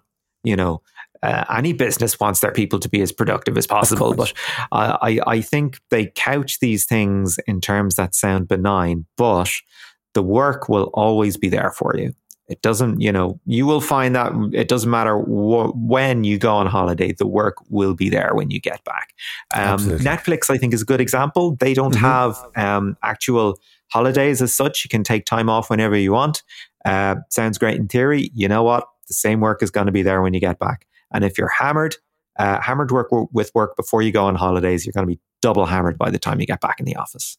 You 0.46 0.58
know, 0.58 0.82
uh, 1.24 1.46
any 1.56 1.72
business 1.72 2.20
wants 2.20 2.42
their 2.42 2.52
people 2.52 2.80
to 2.80 2.90
be 2.90 3.02
as 3.02 3.14
productive 3.14 3.58
as 3.58 3.66
possible, 3.66 4.14
but 4.14 4.34
I, 4.74 4.98
I, 5.02 5.20
I 5.36 5.42
think 5.42 5.80
they 5.90 6.08
couch 6.08 6.60
these 6.60 6.86
things 6.86 7.40
in 7.48 7.62
terms 7.62 7.96
that 7.96 8.14
sound 8.14 8.50
benign, 8.50 9.06
but 9.16 9.50
the 10.14 10.22
work 10.22 10.68
will 10.68 10.90
always 10.94 11.38
be 11.38 11.48
there 11.48 11.72
for 11.72 11.96
you. 11.98 12.14
It 12.50 12.62
doesn't, 12.62 13.00
you 13.00 13.12
know, 13.12 13.40
you 13.46 13.66
will 13.66 13.80
find 13.80 14.16
that 14.16 14.34
it 14.54 14.68
doesn't 14.68 14.90
matter 14.92 15.18
wh- 15.18 15.72
when 15.76 16.24
you 16.26 16.38
go 16.38 16.54
on 16.54 16.68
holiday, 16.68 17.14
the 17.14 17.26
work 17.26 17.56
will 17.70 17.94
be 17.94 18.10
there 18.10 18.32
when 18.34 18.52
you 18.52 18.60
get 18.60 18.84
back. 18.84 19.14
Um, 19.54 19.80
Netflix, 20.00 20.50
I 20.50 20.58
think, 20.58 20.74
is 20.74 20.82
a 20.82 20.86
good 20.86 21.00
example. 21.00 21.56
They 21.60 21.74
don't 21.74 21.96
have 21.96 22.38
um, 22.58 22.98
actual 23.02 23.60
holidays 23.92 24.42
as 24.42 24.54
such. 24.54 24.84
You 24.84 24.90
can 24.90 25.04
take 25.04 25.26
time 25.26 25.50
off 25.50 25.70
whenever 25.70 25.96
you 25.96 26.12
want. 26.12 26.44
Uh, 26.84 27.16
sounds 27.30 27.58
great 27.58 27.78
in 27.78 27.88
theory. 27.88 28.30
You 28.34 28.50
know 28.50 28.64
what? 28.64 28.88
The 29.08 29.14
same 29.14 29.40
work 29.40 29.64
is 29.64 29.72
going 29.72 29.86
to 29.86 29.94
be 29.94 30.02
there 30.02 30.22
when 30.22 30.34
you 30.34 30.40
get 30.42 30.60
back. 30.60 30.86
And 31.14 31.24
if 31.24 31.38
you're 31.38 31.48
hammered, 31.50 31.96
uh, 32.40 32.60
hammered 32.60 32.92
work 32.92 33.08
with 33.32 33.52
work 33.56 33.78
before 33.78 34.02
you 34.02 34.12
go 34.12 34.26
on 34.26 34.36
holidays, 34.36 34.86
you're 34.86 34.94
going 34.94 35.08
to 35.08 35.14
be 35.14 35.20
double 35.42 35.66
hammered 35.66 35.98
by 35.98 36.10
the 36.10 36.20
time 36.20 36.42
you 36.42 36.46
get 36.46 36.60
back 36.60 36.80
in 36.80 36.86
the 36.86 36.96
office. 36.98 37.38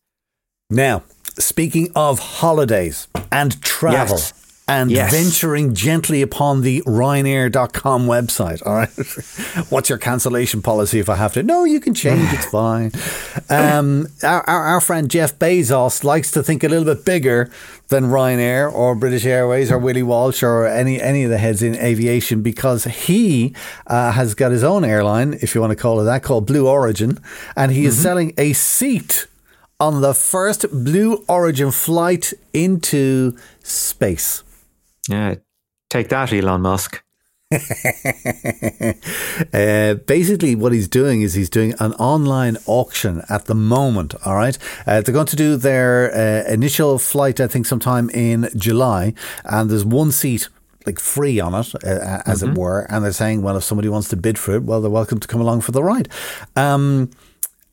Now, 0.71 1.03
speaking 1.39 1.91
of 1.95 2.19
holidays 2.21 3.09
and 3.31 3.61
travel, 3.63 4.17
Yes. 4.17 4.33
And 4.67 4.91
Yes. 4.91 5.13
venturing 5.13 5.75
gently 5.75 6.23
upon 6.23 6.63
the 6.63 6.81
Ryanair.com 6.87 8.07
website. 8.07 8.63
All 8.65 8.75
right. 8.75 8.89
What's 9.71 9.89
your 9.91 9.99
cancellation 9.99 10.63
policy 10.63 10.99
if 11.01 11.09
I 11.11 11.17
have 11.17 11.35
to? 11.35 11.43
No, 11.43 11.65
you 11.65 11.81
can 11.81 11.93
change. 11.93 12.33
It's 12.33 12.47
fine. 12.51 12.91
Um, 13.51 14.09
our, 14.23 14.43
our, 14.49 14.65
our 14.67 14.81
friend 14.81 15.11
Jeff 15.11 15.39
Bezos 15.39 16.03
likes 16.03 16.31
to 16.31 16.43
think 16.43 16.65
a 16.65 16.69
little 16.69 16.85
bit 16.87 17.05
bigger 17.05 17.51
than 17.89 18.05
Ryanair 18.05 18.73
or 18.73 18.95
British 18.95 19.27
Airways 19.27 19.71
or 19.71 19.77
Willie 19.77 20.03
Walsh 20.03 20.43
or 20.43 20.67
any, 20.67 20.99
any 21.01 21.25
of 21.25 21.31
the 21.31 21.37
heads 21.39 21.63
in 21.63 21.77
aviation 21.77 22.41
because 22.41 22.85
he 22.85 23.55
uh, 23.87 24.13
has 24.13 24.35
got 24.35 24.51
his 24.51 24.65
own 24.65 24.83
airline, 24.85 25.35
if 25.43 25.55
you 25.55 25.61
want 25.61 25.73
to 25.73 25.77
call 25.77 26.01
it 26.01 26.05
that, 26.05 26.23
called 26.23 26.47
Blue 26.47 26.67
Origin. 26.67 27.19
And 27.55 27.71
he 27.73 27.85
is 27.85 28.01
selling 28.01 28.33
a 28.39 28.55
seat 28.55 29.27
on 29.79 30.01
the 30.01 30.15
first 30.15 30.65
Blue 30.73 31.23
Origin 31.29 31.71
flight 31.71 32.33
into 32.55 33.37
space. 33.63 34.43
Yeah. 35.09 35.37
Take 35.91 36.09
that, 36.09 36.33
Elon 36.33 36.63
Musk. 36.63 37.03
Uh, 39.53 39.95
basically, 39.95 40.55
what 40.55 40.73
he's 40.73 40.89
doing 40.89 41.23
is 41.23 41.35
he's 41.35 41.51
doing 41.51 41.75
an 41.79 41.93
online 41.95 42.57
auction 42.67 43.23
at 43.29 43.47
the 43.47 43.55
moment. 43.55 44.15
All 44.25 44.35
right, 44.37 44.57
uh, 44.87 45.01
they're 45.01 45.13
going 45.13 45.27
to 45.27 45.37
do 45.37 45.57
their 45.57 46.13
uh, 46.15 46.51
initial 46.53 46.99
flight, 46.99 47.41
I 47.41 47.47
think, 47.47 47.67
sometime 47.67 48.11
in 48.11 48.49
July, 48.57 49.15
and 49.45 49.71
there's 49.71 49.85
one 49.85 50.13
seat. 50.13 50.49
Like 50.87 51.01
free 51.01 51.41
on 51.41 51.55
it, 51.55 51.75
uh, 51.83 52.23
as 52.27 52.43
it 52.43 52.59
were, 52.59 52.81
and 52.91 53.03
they're 53.03 53.13
saying, 53.13 53.41
well, 53.41 53.57
if 53.57 53.65
somebody 53.65 53.89
wants 53.89 54.09
to 54.11 54.17
bid 54.17 54.39
for 54.39 54.55
it, 54.55 54.65
well, 54.65 54.83
they're 54.83 54.91
welcome 54.91 55.19
to 55.19 55.27
come 55.27 55.41
along 55.41 55.63
for 55.63 55.73
the 55.73 55.83
ride. 55.83 56.11
Um, 56.57 57.09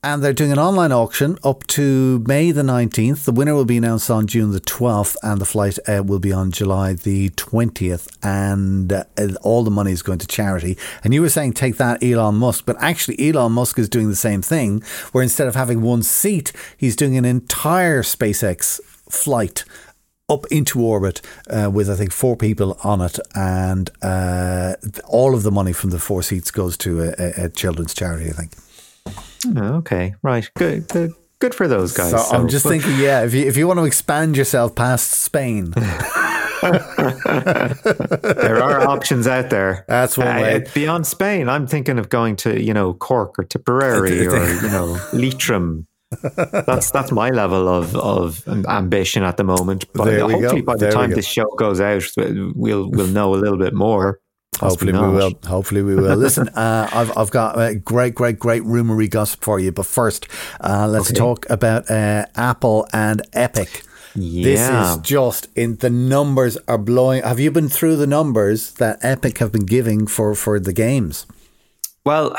and 0.04 0.24
they're 0.24 0.34
doing 0.34 0.52
an 0.52 0.58
online 0.58 0.92
auction 0.92 1.38
up 1.44 1.66
to 1.68 2.24
May 2.28 2.52
the 2.52 2.64
19th. 2.64 3.26
The 3.26 3.32
winner 3.32 3.54
will 3.54 3.66
be 3.66 3.78
announced 3.78 4.10
on 4.10 4.26
June 4.26 4.52
the 4.52 4.60
12th, 4.60 5.16
and 5.22 5.40
the 5.40 5.46
flight 5.46 5.78
uh, 5.88 6.02
will 6.04 6.18
be 6.18 6.34
on 6.34 6.52
July 6.52 6.94
the 6.94 7.30
20th. 7.30 8.08
And 8.24 8.92
uh, 8.92 9.04
all 9.44 9.64
the 9.64 9.70
money 9.70 9.92
is 9.92 10.02
going 10.02 10.18
to 10.18 10.28
charity. 10.28 10.76
And 11.04 11.14
you 11.14 11.22
were 11.22 11.30
saying, 11.30 11.54
take 11.54 11.78
that, 11.78 12.04
Elon 12.04 12.36
Musk. 12.36 12.66
But 12.66 12.78
actually, 12.82 13.30
Elon 13.30 13.52
Musk 13.52 13.78
is 13.78 13.88
doing 13.88 14.10
the 14.10 14.16
same 14.16 14.42
thing, 14.42 14.82
where 15.12 15.22
instead 15.22 15.48
of 15.48 15.54
having 15.54 15.84
one 15.84 16.02
seat, 16.02 16.52
he's 16.76 16.96
doing 16.96 17.16
an 17.16 17.26
entire 17.26 18.02
SpaceX 18.02 18.82
flight 19.08 19.66
up 20.30 20.48
into 20.48 20.82
orbit 20.82 21.22
uh, 21.50 21.70
with 21.72 21.90
I 21.90 21.96
think 21.96 22.12
four 22.12 22.36
people 22.36 22.76
on 22.84 23.02
it, 23.02 23.20
and 23.36 23.92
uh, 24.02 24.76
all 25.08 25.36
of 25.36 25.44
the 25.44 25.52
money 25.52 25.74
from 25.74 25.92
the 25.92 26.00
four 26.00 26.24
seats 26.24 26.50
goes 26.50 26.76
to 26.78 27.02
a, 27.02 27.14
a, 27.20 27.46
a 27.46 27.50
children's 27.50 27.94
charity. 27.94 28.30
I 28.30 28.34
think. 28.34 28.54
Oh, 29.08 29.76
okay. 29.80 30.14
Right. 30.22 30.50
Good. 30.56 30.88
Good. 30.90 31.12
Good 31.40 31.56
for 31.56 31.68
those 31.68 31.94
guys. 31.94 32.12
So, 32.12 32.18
I'm 32.36 32.48
just 32.48 32.64
but- 32.66 32.70
thinking, 32.70 33.00
yeah, 33.00 33.24
if 33.24 33.34
you 33.34 33.48
if 33.48 33.58
you 33.58 33.68
want 33.68 33.80
to 33.80 33.86
expand 33.86 34.38
yourself 34.38 34.76
past 34.76 35.12
Spain, 35.12 35.72
there 36.62 38.62
are 38.62 38.88
options 38.88 39.26
out 39.28 39.50
there. 39.50 39.84
That's 39.88 40.16
one 40.18 40.28
Uh, 40.28 40.42
way. 40.42 40.66
Beyond 40.76 41.08
Spain, 41.08 41.50
I'm 41.50 41.66
thinking 41.66 41.98
of 41.98 42.10
going 42.10 42.36
to 42.38 42.62
you 42.62 42.74
know 42.76 42.94
Cork 42.94 43.40
or 43.40 43.44
Tipperary 43.44 44.28
or 44.34 44.46
you 44.54 44.70
know 44.70 45.00
Leitrim. 45.14 45.88
That's 46.68 46.92
that's 46.92 47.12
my 47.12 47.32
level 47.32 47.68
of 47.68 47.96
of 47.96 48.48
ambition 48.68 49.24
at 49.24 49.38
the 49.38 49.44
moment. 49.44 49.86
But 49.94 50.06
go. 50.18 50.30
hopefully, 50.30 50.62
by 50.62 50.74
the 50.76 50.80
There 50.82 50.92
time 50.92 51.10
this 51.12 51.26
show 51.26 51.46
goes 51.58 51.82
out, 51.82 52.04
we'll 52.18 52.92
we'll 52.92 53.08
know 53.08 53.34
a 53.34 53.38
little 53.38 53.58
bit 53.58 53.74
more. 53.74 54.20
Hopefully 54.60 54.94
we 54.94 55.00
will. 55.00 55.34
Hopefully 55.46 55.82
we 55.84 55.96
will. 55.96 56.16
Listen, 56.16 56.50
uh, 56.56 56.90
I've 56.92 57.16
I've 57.18 57.32
got 57.32 57.60
a 57.60 57.76
great, 57.76 58.16
great, 58.16 58.40
great 58.40 58.64
rumory 58.64 59.10
gossip 59.10 59.44
for 59.44 59.60
you. 59.60 59.72
But 59.72 59.86
first, 59.86 60.28
uh, 60.62 60.88
let's 60.88 61.10
Okay. 61.12 61.18
talk 61.18 61.50
about 61.50 61.90
uh, 61.90 62.26
Apple 62.36 62.88
and 62.94 63.22
Epic. 63.34 63.84
This 64.14 64.60
is 64.70 64.98
just 64.98 65.48
in 65.56 65.78
the 65.78 65.90
numbers 65.90 66.58
are 66.68 66.78
blowing. 66.78 67.24
Have 67.24 67.40
you 67.40 67.50
been 67.50 67.70
through 67.70 67.96
the 67.96 68.08
numbers 68.08 68.74
that 68.74 69.00
Epic 69.02 69.38
have 69.38 69.52
been 69.54 69.66
giving 69.66 70.06
for 70.06 70.36
for 70.36 70.60
the 70.60 70.74
games? 70.74 71.26
Well, 72.06 72.36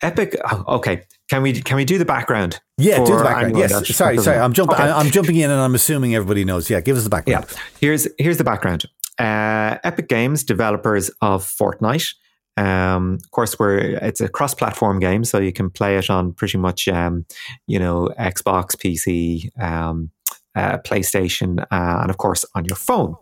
Epic. 0.00 0.34
oh, 0.50 0.64
Okay, 0.76 1.02
can 1.28 1.42
we 1.42 1.52
can 1.60 1.76
we 1.76 1.84
do 1.84 1.98
the 1.98 2.06
background? 2.06 2.60
Yeah, 2.78 3.04
do 3.04 3.18
the 3.18 3.22
background. 3.24 3.58
Yes, 3.58 3.94
sorry, 3.94 4.16
sorry. 4.18 4.38
I'm 4.38 4.54
jumping. 4.54 4.76
Okay. 4.76 4.88
I'm 4.88 5.10
jumping 5.10 5.36
in, 5.36 5.50
and 5.50 5.60
I'm 5.60 5.74
assuming 5.74 6.14
everybody 6.14 6.44
knows. 6.44 6.70
Yeah, 6.70 6.80
give 6.80 6.96
us 6.96 7.04
the 7.04 7.10
background. 7.10 7.44
Yeah, 7.50 7.58
here's 7.80 8.08
here's 8.18 8.38
the 8.38 8.44
background. 8.44 8.86
Uh, 9.18 9.78
Epic 9.84 10.08
Games, 10.08 10.44
developers 10.44 11.10
of 11.20 11.44
Fortnite. 11.44 12.14
Um, 12.56 13.18
of 13.22 13.30
course, 13.30 13.58
we're 13.58 13.78
it's 13.78 14.20
a 14.20 14.28
cross-platform 14.28 14.98
game, 14.98 15.24
so 15.24 15.38
you 15.38 15.52
can 15.52 15.70
play 15.70 15.96
it 15.96 16.10
on 16.10 16.32
pretty 16.32 16.58
much, 16.58 16.88
um, 16.88 17.24
you 17.68 17.78
know, 17.78 18.10
Xbox, 18.18 18.76
PC, 18.76 19.48
um, 19.62 20.10
uh, 20.58 20.78
PlayStation, 20.78 21.60
uh, 21.70 22.00
and 22.00 22.10
of 22.10 22.16
course 22.18 22.44
on 22.54 22.64
your 22.64 22.76
phone. 22.76 23.14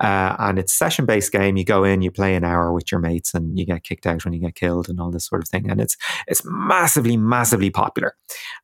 Uh, 0.00 0.36
and 0.38 0.58
it's 0.58 0.72
session-based 0.72 1.32
game. 1.32 1.56
You 1.56 1.64
go 1.64 1.82
in, 1.82 2.02
you 2.02 2.10
play 2.10 2.36
an 2.36 2.44
hour 2.44 2.72
with 2.72 2.92
your 2.92 3.00
mates, 3.00 3.34
and 3.34 3.58
you 3.58 3.66
get 3.66 3.82
kicked 3.82 4.06
out 4.06 4.24
when 4.24 4.32
you 4.32 4.40
get 4.40 4.54
killed, 4.54 4.88
and 4.88 5.00
all 5.00 5.10
this 5.10 5.26
sort 5.26 5.42
of 5.42 5.48
thing. 5.48 5.70
And 5.70 5.80
it's 5.80 5.96
it's 6.28 6.42
massively, 6.44 7.16
massively 7.16 7.70
popular. 7.70 8.16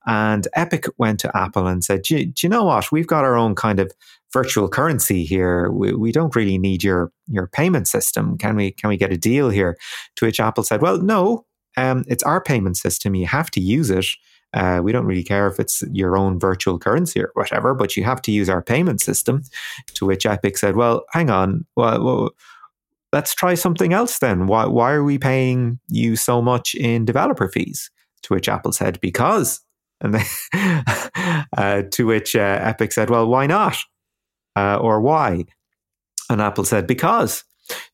And 0.06 0.46
Epic 0.54 0.86
went 0.98 1.18
to 1.20 1.36
Apple 1.36 1.66
and 1.66 1.82
said, 1.82 2.02
"Do 2.02 2.16
you, 2.16 2.26
do 2.26 2.46
you 2.46 2.48
know 2.48 2.64
what? 2.64 2.92
We've 2.92 3.06
got 3.06 3.24
our 3.24 3.36
own 3.36 3.54
kind 3.54 3.80
of 3.80 3.90
virtual 4.32 4.68
currency 4.68 5.24
here. 5.24 5.70
We, 5.70 5.92
we 5.92 6.12
don't 6.12 6.36
really 6.36 6.58
need 6.58 6.84
your 6.84 7.10
your 7.26 7.48
payment 7.48 7.88
system. 7.88 8.38
Can 8.38 8.54
we 8.56 8.70
can 8.70 8.88
we 8.88 8.96
get 8.96 9.12
a 9.12 9.16
deal 9.16 9.50
here?" 9.50 9.76
To 10.16 10.26
which 10.26 10.40
Apple 10.40 10.64
said, 10.64 10.82
"Well, 10.82 10.98
no. 11.02 11.46
Um, 11.76 12.04
it's 12.08 12.24
our 12.24 12.42
payment 12.42 12.76
system. 12.76 13.14
You 13.14 13.26
have 13.26 13.50
to 13.52 13.60
use 13.60 13.90
it. 13.90 14.06
Uh, 14.52 14.80
we 14.82 14.92
don't 14.92 15.06
really 15.06 15.22
care 15.22 15.46
if 15.46 15.60
it's 15.60 15.82
your 15.92 16.16
own 16.16 16.38
virtual 16.38 16.78
currency 16.78 17.20
or 17.20 17.30
whatever, 17.34 17.74
but 17.74 17.96
you 17.96 18.04
have 18.04 18.22
to 18.22 18.32
use 18.32 18.48
our 18.48 18.62
payment 18.62 19.00
system." 19.00 19.42
To 19.94 20.06
which 20.06 20.26
Epic 20.26 20.58
said, 20.58 20.76
"Well, 20.76 21.04
hang 21.12 21.30
on. 21.30 21.66
Well, 21.76 22.04
well, 22.04 22.30
let's 23.12 23.34
try 23.34 23.54
something 23.54 23.92
else 23.92 24.18
then. 24.18 24.46
Why 24.46 24.66
why 24.66 24.92
are 24.92 25.04
we 25.04 25.18
paying 25.18 25.78
you 25.88 26.16
so 26.16 26.42
much 26.42 26.74
in 26.74 27.04
developer 27.04 27.48
fees?" 27.48 27.90
To 28.22 28.34
which 28.34 28.48
Apple 28.48 28.72
said, 28.72 29.00
"Because." 29.00 29.60
And 30.02 30.14
then, 30.14 31.44
uh, 31.58 31.82
to 31.90 32.06
which 32.06 32.34
uh, 32.34 32.58
Epic 32.62 32.92
said, 32.92 33.10
"Well, 33.10 33.26
why 33.26 33.46
not?" 33.46 33.76
uh, 34.56 34.76
or 34.76 35.00
why? 35.00 35.44
And 36.28 36.40
Apple 36.40 36.64
said, 36.64 36.86
because. 36.86 37.44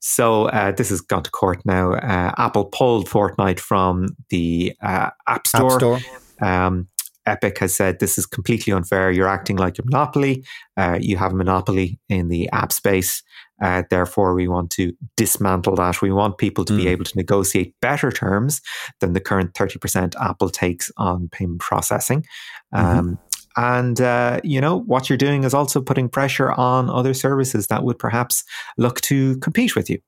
So 0.00 0.46
uh, 0.46 0.72
this 0.72 0.88
has 0.88 1.00
gone 1.00 1.22
to 1.22 1.30
court 1.30 1.60
now. 1.64 1.92
Uh, 1.92 2.32
Apple 2.38 2.66
pulled 2.66 3.08
Fortnite 3.08 3.60
from 3.60 4.08
the 4.30 4.74
uh, 4.82 5.10
App 5.26 5.46
Store. 5.46 5.72
App 5.72 5.78
Store. 5.78 5.98
Um, 6.42 6.88
Epic 7.26 7.58
has 7.58 7.74
said 7.74 7.98
this 7.98 8.18
is 8.18 8.24
completely 8.26 8.72
unfair. 8.72 9.10
You're 9.10 9.26
acting 9.28 9.56
like 9.56 9.80
a 9.80 9.84
monopoly. 9.84 10.44
Uh, 10.76 10.96
you 11.00 11.16
have 11.16 11.32
a 11.32 11.36
monopoly 11.36 11.98
in 12.08 12.28
the 12.28 12.48
app 12.52 12.72
space. 12.72 13.22
Uh, 13.60 13.82
therefore, 13.90 14.34
we 14.34 14.46
want 14.46 14.70
to 14.70 14.92
dismantle 15.16 15.74
that. 15.76 16.00
We 16.02 16.12
want 16.12 16.38
people 16.38 16.64
to 16.66 16.76
be 16.76 16.84
Mm. 16.84 16.90
able 16.90 17.04
to 17.04 17.16
negotiate 17.16 17.74
better 17.80 18.12
terms 18.12 18.60
than 19.00 19.12
the 19.12 19.20
current 19.20 19.54
30% 19.54 20.14
Apple 20.20 20.50
takes 20.50 20.92
on 20.98 21.28
payment 21.32 21.60
processing. 21.60 22.24
Um, 22.72 23.18
And, 23.56 24.00
uh, 24.00 24.40
you 24.44 24.60
know, 24.60 24.80
what 24.80 25.08
you're 25.08 25.16
doing 25.16 25.44
is 25.44 25.54
also 25.54 25.80
putting 25.80 26.08
pressure 26.08 26.52
on 26.52 26.90
other 26.90 27.14
services 27.14 27.66
that 27.68 27.84
would 27.84 27.98
perhaps 27.98 28.44
look 28.76 29.00
to 29.02 29.38
compete 29.38 29.74
with 29.74 29.88
you. 29.88 29.98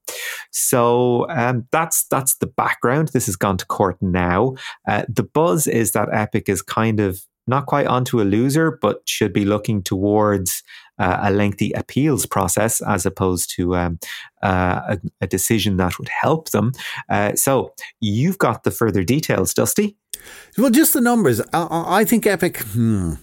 So 0.50 1.26
um, 1.30 1.66
that's 1.72 2.06
that's 2.08 2.36
the 2.36 2.46
background. 2.46 3.08
This 3.08 3.26
has 3.26 3.36
gone 3.36 3.56
to 3.58 3.66
court 3.66 3.96
now. 4.00 4.54
Uh, 4.86 5.04
the 5.08 5.22
buzz 5.22 5.66
is 5.66 5.92
that 5.92 6.08
Epic 6.12 6.48
is 6.48 6.62
kind 6.62 7.00
of 7.00 7.24
not 7.46 7.66
quite 7.66 7.86
onto 7.86 8.20
a 8.20 8.24
loser, 8.24 8.78
but 8.82 9.00
should 9.08 9.32
be 9.32 9.44
looking 9.44 9.82
towards 9.82 10.62
uh, 10.98 11.18
a 11.22 11.30
lengthy 11.30 11.72
appeals 11.72 12.26
process 12.26 12.82
as 12.82 13.06
opposed 13.06 13.50
to 13.56 13.74
um, 13.74 13.98
uh, 14.42 14.96
a, 14.96 14.98
a 15.22 15.26
decision 15.26 15.78
that 15.78 15.98
would 15.98 16.10
help 16.10 16.50
them. 16.50 16.72
Uh, 17.08 17.34
so 17.34 17.72
you've 18.00 18.38
got 18.38 18.64
the 18.64 18.70
further 18.70 19.02
details, 19.02 19.54
Dusty. 19.54 19.96
Well, 20.58 20.70
just 20.70 20.92
the 20.92 21.00
numbers. 21.00 21.40
I, 21.52 22.00
I 22.00 22.04
think 22.04 22.26
Epic. 22.26 22.58
Hmm. 22.58 23.14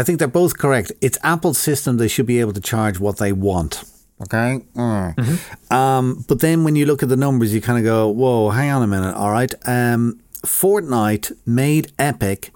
I 0.00 0.02
think 0.04 0.18
they're 0.18 0.28
both 0.42 0.56
correct. 0.58 0.92
It's 1.00 1.18
Apple's 1.22 1.58
system; 1.58 1.96
they 1.98 2.08
should 2.08 2.26
be 2.26 2.40
able 2.40 2.54
to 2.54 2.60
charge 2.72 2.98
what 2.98 3.18
they 3.18 3.32
want. 3.32 3.84
Okay. 4.22 4.60
Mm. 4.74 5.70
Um, 5.70 6.24
but 6.28 6.40
then 6.40 6.64
when 6.64 6.74
you 6.76 6.84
look 6.86 7.02
at 7.02 7.08
the 7.08 7.16
numbers, 7.16 7.52
you 7.54 7.60
kind 7.60 7.78
of 7.78 7.84
go, 7.84 8.08
"Whoa, 8.08 8.50
hang 8.50 8.70
on 8.70 8.82
a 8.82 8.86
minute." 8.86 9.14
All 9.14 9.30
right. 9.30 9.52
Um, 9.66 10.20
Fortnite 10.46 11.32
made 11.46 11.92
Epic 11.98 12.50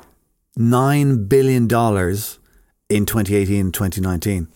nine 0.57 1.27
billion 1.27 1.67
dollars 1.69 2.39
in 2.89 3.05
2018 3.07 3.61
and 3.61 3.75
2019. 3.75 4.49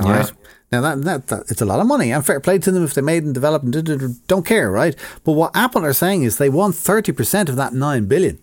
All 0.00 0.08
Yeah. 0.08 0.16
right. 0.18 0.32
Now 0.72 0.80
that, 0.80 1.02
that 1.04 1.26
that 1.28 1.40
it's 1.50 1.62
a 1.62 1.64
lot 1.64 1.78
of 1.80 1.86
money, 1.86 2.10
and 2.12 2.26
fair 2.26 2.40
play 2.40 2.58
to 2.58 2.70
them 2.72 2.84
if 2.84 2.94
they 2.94 3.02
made 3.02 3.22
and 3.24 3.32
developed 3.34 3.64
and 3.64 4.26
don't 4.26 4.44
care, 4.44 4.68
right? 4.70 4.96
But 5.24 5.32
what 5.32 5.54
Apple 5.54 5.84
are 5.84 5.92
saying 5.92 6.24
is 6.24 6.36
they 6.38 6.50
want 6.50 6.74
thirty 6.74 7.12
percent 7.12 7.48
of 7.48 7.56
that 7.56 7.72
nine 7.72 8.06
billion. 8.06 8.38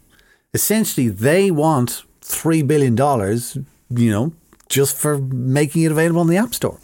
Essentially, 0.54 1.10
they 1.10 1.52
want 1.52 2.04
three 2.22 2.62
billion 2.62 2.96
dollars, 2.96 3.58
you 3.96 4.12
know, 4.12 4.34
just 4.70 4.98
for 4.98 5.18
making 5.20 5.84
it 5.84 5.92
available 5.92 6.22
on 6.22 6.28
the 6.28 6.38
App 6.38 6.54
Store. 6.54 6.80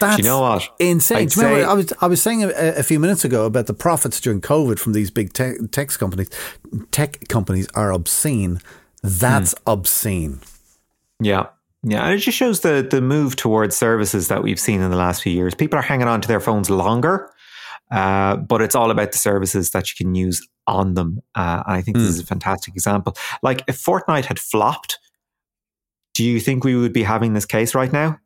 That's 0.00 0.16
you 0.18 0.24
know 0.24 0.40
what? 0.40 0.66
insane. 0.78 1.18
I'd 1.18 1.28
Do 1.28 1.40
you 1.40 1.46
remember 1.46 1.64
say- 1.64 1.70
I 1.70 1.74
was 1.74 1.92
I 2.00 2.06
was 2.06 2.22
saying 2.22 2.42
a, 2.44 2.48
a 2.78 2.82
few 2.82 2.98
minutes 2.98 3.24
ago 3.24 3.44
about 3.44 3.66
the 3.66 3.74
profits 3.74 4.18
during 4.20 4.40
COVID 4.40 4.78
from 4.78 4.94
these 4.94 5.10
big 5.10 5.32
tech, 5.34 5.56
tech 5.72 5.90
companies. 5.98 6.30
Tech 6.90 7.28
companies 7.28 7.68
are 7.74 7.92
obscene. 7.92 8.60
That's 9.02 9.52
Hmm. 9.58 9.70
obscene. 9.70 10.40
Yeah. 11.20 11.46
Yeah, 11.86 12.02
and 12.04 12.14
it 12.14 12.18
just 12.18 12.38
shows 12.38 12.60
the 12.60 12.86
the 12.90 13.02
move 13.02 13.36
towards 13.36 13.76
services 13.76 14.28
that 14.28 14.42
we've 14.42 14.58
seen 14.58 14.80
in 14.80 14.90
the 14.90 14.96
last 14.96 15.22
few 15.22 15.32
years. 15.32 15.54
People 15.54 15.78
are 15.78 15.82
hanging 15.82 16.08
on 16.08 16.22
to 16.22 16.28
their 16.28 16.40
phones 16.40 16.70
longer, 16.70 17.30
uh, 17.90 18.36
but 18.36 18.62
it's 18.62 18.74
all 18.74 18.90
about 18.90 19.12
the 19.12 19.18
services 19.18 19.70
that 19.72 19.90
you 19.90 20.02
can 20.02 20.14
use 20.14 20.40
on 20.66 20.94
them. 20.94 21.20
Uh, 21.34 21.62
and 21.66 21.76
I 21.76 21.82
think 21.82 21.98
this 21.98 22.08
is 22.08 22.20
a 22.20 22.24
fantastic 22.24 22.72
example. 22.74 23.14
Like 23.42 23.64
if 23.68 23.76
Fortnite 23.84 24.24
had 24.24 24.38
flopped, 24.38 24.98
do 26.14 26.24
you 26.24 26.40
think 26.40 26.64
we 26.64 26.74
would 26.76 26.92
be 26.92 27.02
having 27.02 27.34
this 27.34 27.46
case 27.46 27.74
right 27.74 27.92
now? 27.92 28.18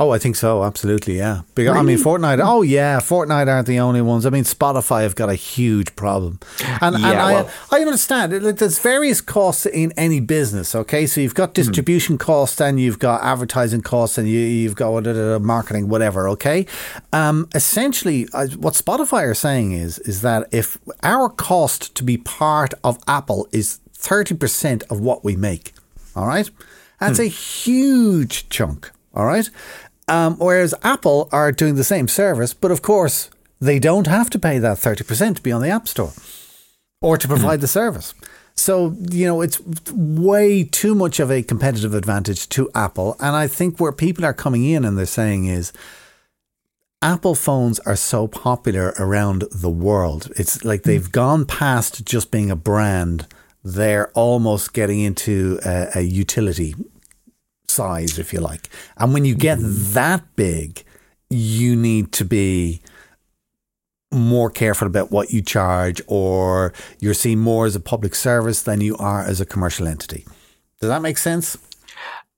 Oh, 0.00 0.08
I 0.10 0.16
think 0.18 0.36
so. 0.36 0.64
Absolutely, 0.64 1.18
yeah. 1.18 1.42
Because, 1.54 1.76
I 1.76 1.82
mean, 1.82 1.98
Fortnite. 1.98 2.40
Oh, 2.42 2.62
yeah. 2.62 2.98
Fortnite 2.98 3.46
aren't 3.46 3.66
the 3.66 3.78
only 3.78 4.00
ones. 4.00 4.24
I 4.24 4.30
mean, 4.30 4.44
Spotify 4.44 5.02
have 5.02 5.14
got 5.14 5.28
a 5.28 5.34
huge 5.34 5.94
problem, 5.96 6.40
and, 6.80 6.94
and 6.94 7.04
Yeah, 7.04 7.22
I, 7.26 7.32
well- 7.34 7.50
I 7.70 7.80
understand. 7.80 8.42
Like, 8.42 8.56
there's 8.56 8.78
various 8.78 9.20
costs 9.20 9.66
in 9.66 9.92
any 9.98 10.18
business. 10.18 10.74
Okay, 10.74 11.06
so 11.06 11.20
you've 11.20 11.32
Hmm. 11.32 11.36
got 11.44 11.52
distribution 11.52 12.16
costs, 12.16 12.58
and 12.58 12.80
you've 12.80 12.98
got 13.00 13.22
advertising 13.22 13.82
costs, 13.82 14.16
and 14.16 14.26
you, 14.26 14.40
you've 14.40 14.76
got 14.76 15.04
marketing, 15.42 15.88
whatever. 15.90 16.26
Okay, 16.30 16.64
um, 17.12 17.46
essentially, 17.54 18.26
uh, 18.32 18.46
what 18.56 18.72
Spotify 18.72 19.24
are 19.28 19.34
saying 19.34 19.72
is 19.72 19.98
is 20.00 20.22
that 20.22 20.48
if 20.52 20.78
our 21.02 21.28
cost 21.28 21.94
to 21.96 22.02
be 22.02 22.16
part 22.16 22.72
of 22.82 22.98
Apple 23.06 23.46
is 23.52 23.78
thirty 23.92 24.34
percent 24.34 24.84
of 24.88 25.00
what 25.00 25.22
we 25.22 25.36
make, 25.36 25.74
all 26.16 26.26
right, 26.26 26.48
that's 27.02 27.18
hmm. 27.18 27.24
a 27.24 27.28
huge 27.28 28.48
chunk. 28.48 28.90
All 29.14 29.26
right. 29.26 29.48
Um, 30.08 30.36
whereas 30.38 30.74
Apple 30.82 31.28
are 31.32 31.52
doing 31.52 31.76
the 31.76 31.84
same 31.84 32.08
service, 32.08 32.54
but 32.54 32.70
of 32.70 32.82
course, 32.82 33.30
they 33.60 33.78
don't 33.78 34.06
have 34.06 34.28
to 34.30 34.38
pay 34.38 34.58
that 34.58 34.78
30% 34.78 35.36
to 35.36 35.42
be 35.42 35.52
on 35.52 35.62
the 35.62 35.68
App 35.68 35.86
Store 35.88 36.12
or 37.00 37.16
to 37.16 37.26
hmm. 37.26 37.34
provide 37.34 37.60
the 37.60 37.68
service. 37.68 38.14
So, 38.54 38.94
you 39.10 39.26
know, 39.26 39.40
it's 39.40 39.60
way 39.90 40.64
too 40.64 40.94
much 40.94 41.18
of 41.18 41.30
a 41.30 41.42
competitive 41.42 41.94
advantage 41.94 42.48
to 42.50 42.70
Apple. 42.74 43.16
And 43.18 43.34
I 43.34 43.46
think 43.46 43.80
where 43.80 43.92
people 43.92 44.24
are 44.24 44.34
coming 44.34 44.64
in 44.64 44.84
and 44.84 44.98
they're 44.98 45.06
saying 45.06 45.46
is, 45.46 45.72
Apple 47.00 47.34
phones 47.34 47.80
are 47.80 47.96
so 47.96 48.28
popular 48.28 48.94
around 48.98 49.44
the 49.50 49.70
world. 49.70 50.30
It's 50.36 50.64
like 50.64 50.84
they've 50.84 51.04
hmm. 51.04 51.10
gone 51.10 51.46
past 51.46 52.04
just 52.04 52.30
being 52.30 52.50
a 52.50 52.56
brand. 52.56 53.26
They're 53.64 54.10
almost 54.10 54.72
getting 54.72 55.00
into 55.00 55.58
a, 55.64 55.88
a 55.96 56.00
utility 56.02 56.74
size, 57.72 58.18
if 58.18 58.32
you 58.32 58.40
like. 58.40 58.68
And 58.96 59.12
when 59.12 59.24
you 59.24 59.34
get 59.34 59.58
mm-hmm. 59.58 59.92
that 59.94 60.24
big, 60.36 60.84
you 61.30 61.74
need 61.74 62.12
to 62.12 62.24
be 62.24 62.80
more 64.12 64.50
careful 64.50 64.86
about 64.86 65.10
what 65.10 65.32
you 65.32 65.40
charge, 65.40 66.02
or 66.06 66.72
you're 67.00 67.14
seen 67.14 67.38
more 67.38 67.64
as 67.66 67.74
a 67.74 67.80
public 67.80 68.14
service 68.14 68.62
than 68.62 68.80
you 68.80 68.96
are 68.98 69.22
as 69.22 69.40
a 69.40 69.46
commercial 69.46 69.88
entity. 69.88 70.26
Does 70.80 70.90
that 70.90 71.00
make 71.00 71.16
sense? 71.16 71.56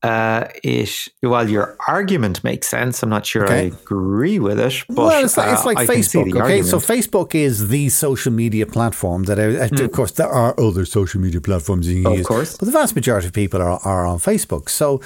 Uh, 0.05 0.49
it 0.63 1.09
well, 1.23 1.49
your 1.49 1.67
argument 1.89 2.45
makes 2.45 2.67
sense. 2.69 3.03
I'm 3.03 3.09
not 3.09 3.25
sure 3.25 3.45
Okay. 3.45 3.55
I 3.55 3.63
agree 3.85 4.39
with 4.39 4.59
it, 4.61 4.75
but 4.89 4.97
well, 5.07 5.25
it's 5.25 5.37
like, 5.39 5.53
it's 5.53 5.63
uh, 5.63 5.71
like 5.71 5.79
I 5.79 5.87
see 5.87 5.95
Facebook. 6.21 6.43
Okay, 6.43 6.63
so. 6.63 6.77
Facebook 6.79 7.35
is 7.35 7.69
the 7.69 7.89
social 7.89 8.33
media 8.43 8.67
platform 8.67 9.21
that, 9.25 9.39
are, 9.39 9.51
of 9.85 9.93
course, 9.93 10.13
there 10.13 10.29
are 10.43 10.53
other 10.61 10.85
social 10.85 11.21
media 11.21 11.41
platforms 11.41 11.89
you 11.89 12.03
can 12.03 12.13
Of 12.13 12.19
use. 12.19 12.27
course. 12.27 12.57
but 12.59 12.67
the 12.67 12.73
vast 12.81 12.95
majority 12.95 13.27
of 13.29 13.33
people 13.33 13.61
are, 13.63 13.79
are 13.85 14.05
on 14.13 14.19
Facebook. 14.19 14.69
So, 14.69 15.01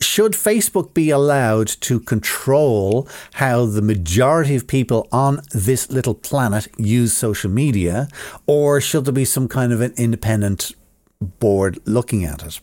should 0.00 0.32
Facebook 0.32 0.94
be 0.94 1.10
allowed 1.10 1.66
to 1.88 1.98
control 2.00 3.08
how 3.34 3.66
the 3.66 3.82
majority 3.82 4.54
of 4.56 4.66
people 4.66 5.00
on 5.12 5.40
this 5.66 5.90
little 5.90 6.14
planet 6.14 6.68
use 6.78 7.12
social 7.26 7.50
media, 7.50 8.08
or 8.46 8.80
should 8.80 9.04
there 9.04 9.12
be 9.12 9.24
some 9.26 9.46
kind 9.48 9.72
of 9.72 9.80
an 9.80 9.92
independent 9.96 10.72
board 11.40 11.78
looking 11.84 12.24
at 12.24 12.42
it? 12.48 12.60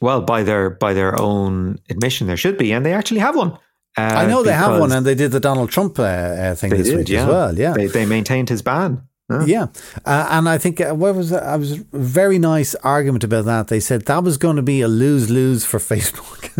Well, 0.00 0.20
by 0.20 0.42
their 0.42 0.70
by 0.70 0.94
their 0.94 1.20
own 1.20 1.78
admission, 1.90 2.26
there 2.26 2.36
should 2.36 2.58
be, 2.58 2.72
and 2.72 2.84
they 2.84 2.92
actually 2.92 3.20
have 3.20 3.36
one. 3.36 3.52
Uh, 3.96 4.02
I 4.02 4.26
know 4.26 4.42
they 4.44 4.52
have 4.52 4.78
one, 4.78 4.92
and 4.92 5.04
they 5.04 5.14
did 5.14 5.32
the 5.32 5.40
Donald 5.40 5.70
Trump 5.70 5.98
uh, 5.98 6.02
uh, 6.02 6.54
thing 6.54 6.70
this 6.70 6.88
did, 6.88 6.98
week 6.98 7.08
yeah. 7.08 7.22
as 7.22 7.26
well. 7.26 7.58
Yeah, 7.58 7.72
they 7.72 7.86
they 7.86 8.06
maintained 8.06 8.48
his 8.48 8.62
ban. 8.62 9.02
Huh? 9.30 9.44
Yeah, 9.44 9.66
uh, 10.04 10.28
and 10.30 10.48
I 10.48 10.56
think 10.56 10.80
uh, 10.80 10.94
what 10.94 11.14
was 11.14 11.30
that? 11.30 11.42
I 11.42 11.56
was 11.56 11.76
very 11.92 12.38
nice 12.38 12.74
argument 12.76 13.24
about 13.24 13.44
that. 13.46 13.68
They 13.68 13.80
said 13.80 14.06
that 14.06 14.22
was 14.22 14.38
going 14.38 14.56
to 14.56 14.62
be 14.62 14.80
a 14.82 14.88
lose 14.88 15.30
lose 15.30 15.64
for 15.64 15.78
Facebook. 15.92 16.50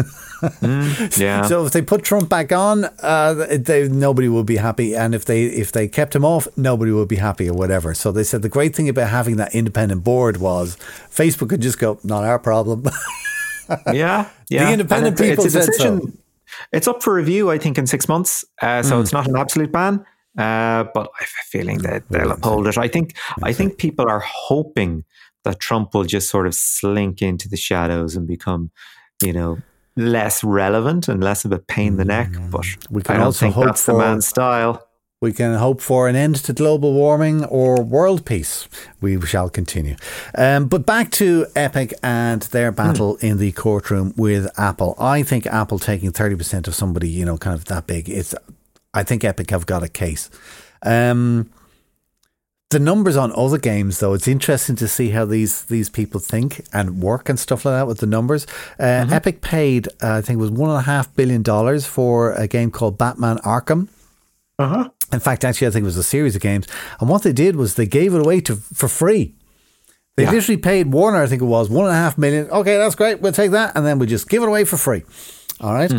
Yeah. 1.16 1.42
so 1.46 1.66
if 1.66 1.72
they 1.72 1.82
put 1.82 2.04
Trump 2.04 2.28
back 2.28 2.52
on, 2.52 2.84
uh, 3.02 3.46
they, 3.58 3.88
nobody 3.88 4.28
will 4.28 4.44
be 4.44 4.56
happy, 4.56 4.94
and 4.94 5.14
if 5.14 5.24
they 5.24 5.44
if 5.44 5.72
they 5.72 5.88
kept 5.88 6.14
him 6.14 6.24
off, 6.24 6.46
nobody 6.56 6.92
would 6.92 7.08
be 7.08 7.16
happy 7.16 7.48
or 7.48 7.54
whatever. 7.54 7.94
So 7.94 8.12
they 8.12 8.24
said 8.24 8.42
the 8.42 8.48
great 8.48 8.74
thing 8.74 8.88
about 8.88 9.08
having 9.08 9.36
that 9.36 9.54
independent 9.54 10.04
board 10.04 10.36
was 10.38 10.76
Facebook 11.10 11.50
could 11.50 11.62
just 11.62 11.78
go, 11.78 11.98
not 12.04 12.24
our 12.24 12.38
problem. 12.38 12.84
yeah, 13.92 14.28
yeah. 14.48 14.66
The 14.66 14.72
independent 14.72 15.18
people 15.18 15.44
it's 15.44 15.54
a 15.54 15.62
said 15.62 15.74
so. 15.74 16.00
It's 16.72 16.88
up 16.88 17.02
for 17.02 17.14
review, 17.14 17.50
I 17.50 17.58
think, 17.58 17.78
in 17.78 17.86
six 17.86 18.08
months. 18.08 18.44
Uh, 18.60 18.82
so 18.82 19.00
it's 19.00 19.12
not 19.12 19.28
an 19.28 19.36
absolute 19.36 19.70
ban, 19.70 20.04
uh, 20.38 20.84
but 20.94 21.10
I 21.20 21.20
have 21.20 21.34
a 21.42 21.46
feeling 21.46 21.78
that 21.78 22.08
they'll 22.08 22.32
uphold 22.32 22.66
it. 22.68 22.78
I 22.78 22.88
think. 22.88 23.16
I 23.42 23.52
think 23.52 23.78
people 23.78 24.08
are 24.08 24.22
hoping 24.24 25.04
that 25.44 25.60
Trump 25.60 25.94
will 25.94 26.04
just 26.04 26.28
sort 26.28 26.46
of 26.46 26.54
slink 26.54 27.22
into 27.22 27.48
the 27.48 27.56
shadows 27.56 28.16
and 28.16 28.26
become, 28.26 28.70
you 29.22 29.32
know, 29.32 29.58
less 29.98 30.42
relevant 30.44 31.08
and 31.08 31.22
less 31.22 31.44
of 31.44 31.52
a 31.52 31.58
pain 31.58 31.88
in 31.88 31.96
the 31.96 32.04
neck. 32.04 32.30
But 32.50 32.64
Hmm. 32.66 32.94
We 32.94 33.02
can 33.02 33.16
I 33.20 33.24
also 33.24 33.46
think 33.46 33.54
hope 33.54 33.64
that's 33.66 33.82
for- 33.84 33.92
the 33.92 33.98
man's 33.98 34.26
style. 34.26 34.84
We 35.20 35.32
can 35.32 35.54
hope 35.58 35.80
for 35.80 36.06
an 36.08 36.14
end 36.14 36.36
to 36.44 36.52
global 36.52 36.92
warming 36.92 37.44
or 37.46 37.82
world 37.82 38.24
peace. 38.24 38.68
We 39.00 39.20
shall 39.26 39.50
continue. 39.50 39.96
Um, 40.36 40.66
but 40.68 40.86
back 40.86 41.10
to 41.12 41.44
Epic 41.56 41.92
and 42.04 42.42
their 42.42 42.70
battle 42.70 43.16
in 43.16 43.38
the 43.38 43.50
courtroom 43.50 44.14
with 44.16 44.46
Apple. 44.56 44.94
I 44.96 45.24
think 45.24 45.44
Apple 45.44 45.80
taking 45.80 46.12
30% 46.12 46.68
of 46.68 46.74
somebody, 46.76 47.08
you 47.08 47.24
know, 47.24 47.36
kind 47.36 47.56
of 47.56 47.64
that 47.64 47.88
big, 47.88 48.08
it's, 48.08 48.32
I 48.94 49.02
think 49.02 49.24
Epic 49.24 49.50
have 49.50 49.66
got 49.66 49.82
a 49.82 49.88
case. 49.88 50.30
Um, 50.84 51.50
the 52.70 52.78
numbers 52.78 53.16
on 53.16 53.32
other 53.34 53.58
games, 53.58 53.98
though, 54.00 54.12
it's 54.12 54.28
interesting 54.28 54.76
to 54.76 54.88
see 54.88 55.10
how 55.10 55.24
these 55.24 55.62
these 55.64 55.88
people 55.88 56.20
think 56.20 56.64
and 56.72 57.00
work 57.00 57.28
and 57.28 57.38
stuff 57.38 57.64
like 57.64 57.74
that 57.74 57.86
with 57.86 57.98
the 57.98 58.06
numbers. 58.06 58.46
Uh, 58.78 59.06
Epic 59.10 59.40
paid, 59.40 59.88
uh, 60.02 60.14
I 60.16 60.20
think, 60.20 60.38
it 60.38 60.42
was 60.42 60.50
one 60.50 60.70
and 60.70 60.78
a 60.78 60.82
half 60.82 61.14
billion 61.16 61.42
dollars 61.42 61.86
for 61.86 62.32
a 62.32 62.46
game 62.46 62.70
called 62.70 62.98
Batman 62.98 63.38
Arkham. 63.38 63.88
Uh-huh. 64.58 64.90
In 65.12 65.20
fact, 65.20 65.44
actually, 65.44 65.68
I 65.68 65.70
think 65.70 65.84
it 65.84 65.86
was 65.86 65.96
a 65.96 66.02
series 66.02 66.34
of 66.36 66.42
games. 66.42 66.66
And 67.00 67.08
what 67.08 67.22
they 67.22 67.32
did 67.32 67.56
was 67.56 67.74
they 67.74 67.86
gave 67.86 68.12
it 68.14 68.20
away 68.20 68.40
to 68.42 68.56
for 68.56 68.88
free. 68.88 69.34
They 70.16 70.24
Yeah. 70.24 70.32
literally 70.32 70.56
paid 70.60 70.92
Warner, 70.92 71.22
I 71.22 71.26
think 71.26 71.40
it 71.40 71.46
was, 71.46 71.70
one 71.70 71.86
and 71.86 71.94
a 71.94 71.96
half 71.98 72.18
million. 72.18 72.50
Okay, 72.50 72.76
that's 72.76 72.96
great. 72.96 73.20
We'll 73.20 73.32
take 73.32 73.52
that. 73.52 73.76
And 73.76 73.86
then 73.86 73.98
we'll 73.98 74.08
just 74.08 74.28
give 74.28 74.42
it 74.42 74.48
away 74.48 74.64
for 74.64 74.76
free. 74.76 75.04
All 75.60 75.72
right. 75.72 75.92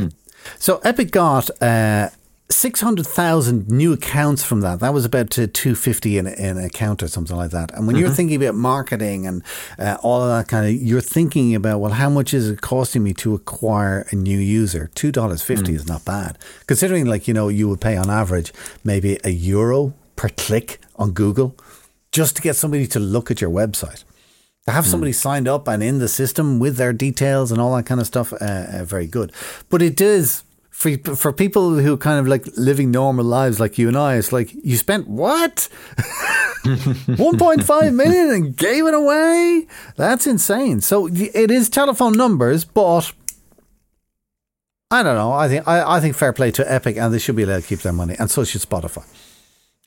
So 0.59 0.79
Epic 0.83 1.11
got 1.11 1.49
uh, 1.61 2.09
600,000 2.51 3.69
new 3.69 3.93
accounts 3.93 4.43
from 4.43 4.61
that. 4.61 4.79
That 4.79 4.93
was 4.93 5.05
about 5.05 5.29
to 5.31 5.45
250 5.45 6.17
in, 6.17 6.27
in 6.27 6.57
an 6.57 6.63
account 6.63 7.03
or 7.03 7.07
something 7.07 7.35
like 7.35 7.51
that. 7.51 7.71
And 7.75 7.85
when 7.85 7.95
you're 7.95 8.09
thinking 8.09 8.41
about 8.41 8.55
marketing 8.55 9.27
and 9.27 9.43
uh, 9.77 9.97
all 10.01 10.23
of 10.23 10.29
that 10.29 10.47
kind 10.47 10.65
of, 10.65 10.73
you're 10.81 10.99
thinking 10.99 11.53
about, 11.53 11.79
well, 11.79 11.91
how 11.91 12.09
much 12.09 12.33
is 12.33 12.49
it 12.49 12.61
costing 12.61 13.03
me 13.03 13.13
to 13.15 13.35
acquire 13.35 14.07
a 14.11 14.15
new 14.15 14.37
user? 14.39 14.89
$2.50 14.95 15.69
is 15.69 15.87
not 15.87 16.03
bad. 16.05 16.39
Considering, 16.65 17.05
like, 17.05 17.27
you 17.27 17.35
know, 17.35 17.49
you 17.49 17.69
would 17.69 17.81
pay 17.81 17.95
on 17.95 18.09
average 18.09 18.51
maybe 18.83 19.19
a 19.23 19.29
euro 19.29 19.93
per 20.15 20.29
click 20.29 20.79
on 20.95 21.11
Google 21.11 21.55
just 22.11 22.35
to 22.35 22.41
get 22.41 22.55
somebody 22.55 22.87
to 22.87 22.99
look 22.99 23.29
at 23.29 23.41
your 23.41 23.51
website. 23.51 24.03
To 24.65 24.73
have 24.73 24.85
somebody 24.85 25.13
signed 25.13 25.47
up 25.47 25.67
and 25.67 25.81
in 25.81 25.99
the 25.99 26.07
system 26.07 26.59
with 26.59 26.77
their 26.77 26.93
details 26.93 27.51
and 27.51 27.61
all 27.61 27.75
that 27.75 27.85
kind 27.85 28.01
of 28.01 28.07
stuff, 28.07 28.33
uh, 28.33 28.37
uh, 28.39 28.83
very 28.85 29.07
good. 29.07 29.31
But 29.69 29.81
it 29.81 30.01
is 30.01 30.43
for 30.79 30.97
for 31.15 31.33
people 31.33 31.77
who 31.77 31.97
kind 31.97 32.19
of 32.19 32.27
like 32.27 32.47
living 32.55 32.89
normal 32.89 33.25
lives 33.25 33.59
like 33.59 33.77
you 33.77 33.89
and 33.89 33.97
I. 33.97 34.15
It's 34.15 34.31
like 34.31 34.53
you 34.63 34.77
spent 34.77 35.09
what 35.09 35.67
1.5 36.63 37.93
million 37.93 38.29
and 38.29 38.55
gave 38.55 38.85
it 38.85 38.93
away. 38.93 39.67
That's 39.97 40.25
insane. 40.25 40.79
So 40.79 41.07
it 41.07 41.51
is 41.51 41.69
telephone 41.69 42.13
numbers, 42.13 42.63
but 42.63 43.11
I 44.89 45.03
don't 45.03 45.15
know. 45.15 45.33
I 45.33 45.49
think 45.49 45.67
I, 45.67 45.97
I 45.97 45.99
think 45.99 46.15
fair 46.15 46.31
play 46.31 46.49
to 46.51 46.71
Epic, 46.71 46.95
and 46.95 47.13
they 47.13 47.19
should 47.19 47.35
be 47.35 47.43
allowed 47.43 47.63
to 47.63 47.67
keep 47.67 47.81
their 47.81 47.91
money, 47.91 48.15
and 48.17 48.31
so 48.31 48.45
should 48.45 48.61
Spotify. 48.61 49.03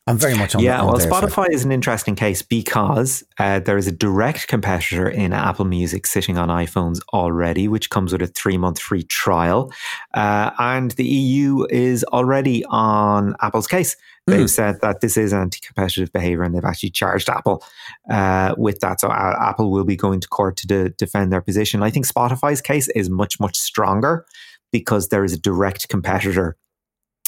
I'm 0.08 0.18
very 0.18 0.36
much 0.36 0.56
on. 0.56 0.62
Yeah, 0.62 0.80
on 0.80 0.86
well, 0.86 0.96
their 0.96 1.08
side. 1.08 1.22
Spotify 1.22 1.50
is 1.50 1.64
an 1.64 1.70
interesting 1.70 2.16
case 2.16 2.42
because 2.42 3.22
uh, 3.38 3.60
there 3.60 3.78
is 3.78 3.86
a 3.86 3.92
direct 3.92 4.48
competitor 4.48 5.08
in 5.08 5.32
Apple 5.32 5.64
Music 5.64 6.06
sitting 6.06 6.36
on 6.36 6.48
iPhones 6.48 6.98
already, 7.12 7.68
which 7.68 7.88
comes 7.88 8.10
with 8.12 8.20
a 8.20 8.26
three 8.26 8.58
month 8.58 8.80
free 8.80 9.04
trial. 9.04 9.72
Uh, 10.12 10.50
and 10.58 10.90
the 10.92 11.04
EU 11.04 11.66
is 11.70 12.02
already 12.04 12.64
on 12.64 13.36
Apple's 13.42 13.68
case. 13.68 13.96
They've 14.26 14.50
said 14.50 14.80
that 14.82 15.00
this 15.00 15.16
is 15.16 15.32
anti 15.32 15.58
competitive 15.64 16.12
behavior 16.12 16.42
and 16.42 16.54
they've 16.54 16.64
actually 16.64 16.90
charged 16.90 17.28
Apple 17.28 17.64
uh, 18.10 18.54
with 18.56 18.78
that. 18.80 19.00
So 19.00 19.08
uh, 19.08 19.36
Apple 19.40 19.70
will 19.70 19.84
be 19.84 19.96
going 19.96 20.20
to 20.20 20.28
court 20.28 20.56
to 20.58 20.66
de- 20.66 20.90
defend 20.90 21.32
their 21.32 21.40
position. 21.40 21.82
I 21.82 21.90
think 21.90 22.06
Spotify's 22.06 22.60
case 22.60 22.88
is 22.90 23.10
much, 23.10 23.40
much 23.40 23.56
stronger 23.56 24.24
because 24.70 25.08
there 25.08 25.24
is 25.24 25.32
a 25.32 25.38
direct 25.38 25.88
competitor 25.88 26.56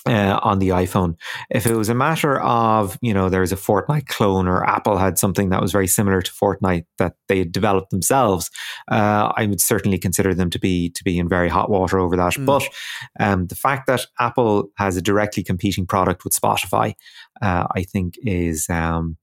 uh, 0.07 0.39
on 0.43 0.59
the 0.59 0.69
iPhone. 0.69 1.17
If 1.51 1.67
it 1.67 1.75
was 1.75 1.89
a 1.89 1.95
matter 1.95 2.41
of, 2.41 2.99
you 3.01 3.15
know, 3.15 3.29
there's 3.29 3.53
a 3.53 3.57
Fortnite 3.57 4.07
clone 4.07 4.47
or 4.47 4.65
Apple 4.65 4.99
had 4.99 5.19
something 5.19 5.49
that 5.51 5.63
was 5.63 5.73
very 5.73 5.87
similar 5.87 6.21
to 6.21 6.33
Fortnite 6.33 6.85
that 6.99 7.15
they 7.29 7.39
had 7.39 7.53
developed 7.53 7.91
themselves, 7.91 8.51
uh, 8.91 9.33
I 9.37 9.47
would 9.47 9.61
certainly 9.61 9.99
consider 9.99 10.35
them 10.35 10.51
to 10.51 10.59
be 10.59 10.91
to 10.91 11.05
be 11.05 11.19
in 11.19 11.29
very 11.29 11.49
hot 11.49 11.71
water 11.71 11.99
over 11.99 12.17
that. 12.17 12.35
Mm. 12.35 12.47
But 12.47 12.69
um, 13.19 13.47
the 13.47 13.55
fact 13.55 13.87
that 13.87 14.07
Apple 14.21 14.71
has 14.77 14.97
a 14.97 15.03
directly 15.03 15.43
competing 15.43 15.87
product 15.87 16.25
with 16.25 16.35
Spotify, 16.35 16.95
uh, 17.43 17.67
I 17.75 17.83
think 17.83 18.15
is. 18.23 18.69
Um, 18.69 19.17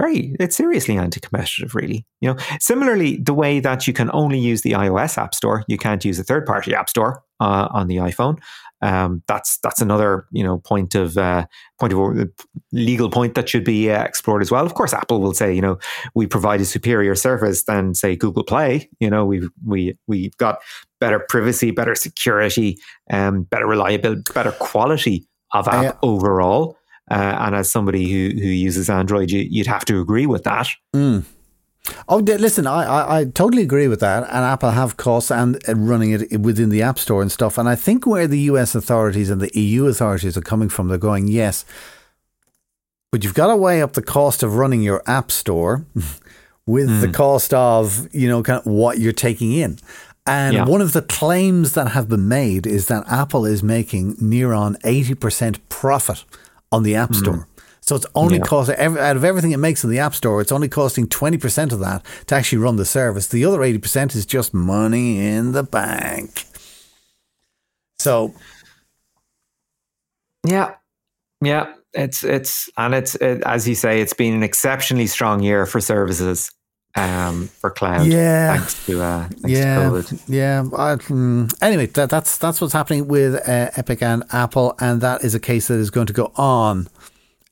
very 0.00 0.34
it's 0.40 0.56
seriously 0.56 0.96
anti-competitive 0.96 1.74
really 1.74 2.06
you 2.20 2.28
know 2.28 2.36
similarly 2.58 3.18
the 3.18 3.34
way 3.34 3.60
that 3.60 3.86
you 3.86 3.92
can 3.92 4.10
only 4.12 4.38
use 4.38 4.62
the 4.62 4.72
ios 4.72 5.18
app 5.18 5.34
store 5.34 5.64
you 5.68 5.76
can't 5.76 6.04
use 6.04 6.18
a 6.18 6.24
third 6.24 6.46
party 6.46 6.74
app 6.74 6.88
store 6.88 7.22
uh, 7.40 7.68
on 7.70 7.88
the 7.88 7.96
iphone 7.96 8.38
um, 8.82 9.22
that's 9.28 9.58
that's 9.58 9.80
another 9.80 10.26
you 10.32 10.42
know 10.42 10.58
point 10.58 10.94
of 10.94 11.16
uh, 11.16 11.46
point 11.78 11.92
of 11.92 12.28
legal 12.72 13.10
point 13.10 13.34
that 13.36 13.48
should 13.48 13.64
be 13.64 13.90
uh, 13.90 14.02
explored 14.02 14.42
as 14.42 14.50
well. 14.50 14.66
Of 14.66 14.74
course, 14.74 14.92
Apple 14.92 15.20
will 15.20 15.34
say 15.34 15.54
you 15.54 15.62
know 15.62 15.78
we 16.14 16.26
provide 16.26 16.60
a 16.60 16.64
superior 16.64 17.14
service 17.14 17.62
than 17.64 17.94
say 17.94 18.16
Google 18.16 18.44
Play. 18.44 18.90
You 18.98 19.08
know 19.08 19.24
we've 19.24 19.48
we 19.64 19.96
we've 20.06 20.36
got 20.36 20.58
better 21.00 21.20
privacy, 21.28 21.70
better 21.70 21.94
security, 21.94 22.76
um, 23.10 23.44
better 23.44 23.66
reliability, 23.66 24.22
better 24.34 24.52
quality 24.52 25.26
of 25.52 25.68
app 25.68 25.98
overall. 26.02 26.76
Uh, 27.10 27.36
and 27.40 27.54
as 27.54 27.70
somebody 27.70 28.10
who 28.10 28.36
who 28.40 28.48
uses 28.48 28.90
Android, 28.90 29.30
you, 29.30 29.60
would 29.60 29.66
have 29.66 29.84
to 29.84 30.00
agree 30.00 30.26
with 30.26 30.44
that. 30.44 30.68
Mm. 30.94 31.24
Oh, 32.08 32.18
listen, 32.18 32.66
I, 32.66 32.84
I, 32.84 33.18
I, 33.18 33.24
totally 33.24 33.62
agree 33.62 33.88
with 33.88 34.00
that. 34.00 34.22
And 34.24 34.44
Apple 34.44 34.70
have 34.70 34.96
costs 34.96 35.30
and, 35.30 35.60
running 35.66 36.12
it 36.12 36.40
within 36.40 36.68
the 36.68 36.82
App 36.82 36.98
Store 36.98 37.22
and 37.22 37.32
stuff. 37.32 37.58
And 37.58 37.68
I 37.68 37.74
think 37.74 38.06
where 38.06 38.28
the 38.28 38.38
US 38.40 38.74
authorities 38.74 39.30
and 39.30 39.40
the 39.40 39.50
EU 39.58 39.86
authorities 39.86 40.36
are 40.36 40.42
coming 40.42 40.68
from, 40.68 40.88
they're 40.88 40.98
going, 40.98 41.26
yes, 41.26 41.64
but 43.10 43.24
you've 43.24 43.34
got 43.34 43.48
to 43.48 43.56
weigh 43.56 43.82
up 43.82 43.94
the 43.94 44.02
cost 44.02 44.42
of 44.42 44.56
running 44.56 44.82
your 44.82 45.02
App 45.06 45.30
Store 45.32 45.84
with 46.66 46.88
mm. 46.88 47.00
the 47.00 47.08
cost 47.08 47.52
of, 47.52 48.08
you 48.14 48.28
know, 48.28 48.42
kind 48.42 48.60
of 48.60 48.66
what 48.66 48.98
you're 48.98 49.12
taking 49.12 49.52
in. 49.52 49.78
And 50.24 50.54
yeah. 50.54 50.64
one 50.64 50.80
of 50.80 50.92
the 50.92 51.02
claims 51.02 51.74
that 51.74 51.88
have 51.88 52.08
been 52.08 52.28
made 52.28 52.64
is 52.64 52.86
that 52.86 53.04
Apple 53.08 53.44
is 53.44 53.62
making 53.62 54.16
near 54.20 54.52
on 54.52 54.76
80% 54.76 55.58
profit 55.68 56.24
on 56.70 56.84
the 56.84 56.94
App 56.94 57.10
mm. 57.10 57.44
So 57.82 57.96
it's 57.96 58.06
only 58.14 58.38
yeah. 58.38 58.44
costing 58.44 58.76
out 58.78 59.16
of 59.16 59.24
everything 59.24 59.50
it 59.50 59.56
makes 59.56 59.82
in 59.82 59.90
the 59.90 59.98
App 59.98 60.14
Store, 60.14 60.40
it's 60.40 60.52
only 60.52 60.68
costing 60.68 61.08
20% 61.08 61.72
of 61.72 61.80
that 61.80 62.04
to 62.28 62.34
actually 62.36 62.58
run 62.58 62.76
the 62.76 62.84
service. 62.84 63.26
The 63.26 63.44
other 63.44 63.58
80% 63.58 64.14
is 64.14 64.24
just 64.24 64.54
money 64.54 65.18
in 65.18 65.50
the 65.52 65.64
bank. 65.64 66.44
So 67.98 68.34
Yeah. 70.46 70.74
Yeah, 71.42 71.74
it's 71.92 72.22
it's 72.22 72.70
and 72.76 72.94
it's 72.94 73.16
it, 73.16 73.42
as 73.44 73.66
you 73.66 73.74
say 73.74 74.00
it's 74.00 74.12
been 74.12 74.32
an 74.32 74.44
exceptionally 74.44 75.08
strong 75.08 75.42
year 75.42 75.66
for 75.66 75.80
services 75.80 76.52
um, 76.94 77.48
for 77.48 77.70
cloud. 77.70 78.06
Yeah, 78.06 78.56
thanks 78.56 78.86
to 78.86 79.02
uh, 79.02 79.28
thanks 79.28 79.50
yeah, 79.50 79.90
to 79.90 80.18
yeah. 80.28 80.60
I, 80.60 80.94
mm, 80.96 81.52
anyway, 81.60 81.86
that, 81.86 82.10
that's 82.10 82.38
that's 82.38 82.60
what's 82.60 82.72
happening 82.72 83.08
with 83.08 83.34
uh, 83.34 83.70
Epic 83.76 84.02
and 84.02 84.22
Apple, 84.32 84.76
and 84.78 85.00
that 85.00 85.24
is 85.24 85.34
a 85.34 85.40
case 85.40 85.66
that 85.68 85.78
is 85.78 85.90
going 85.90 86.06
to 86.06 86.12
go 86.12 86.30
on 86.36 86.88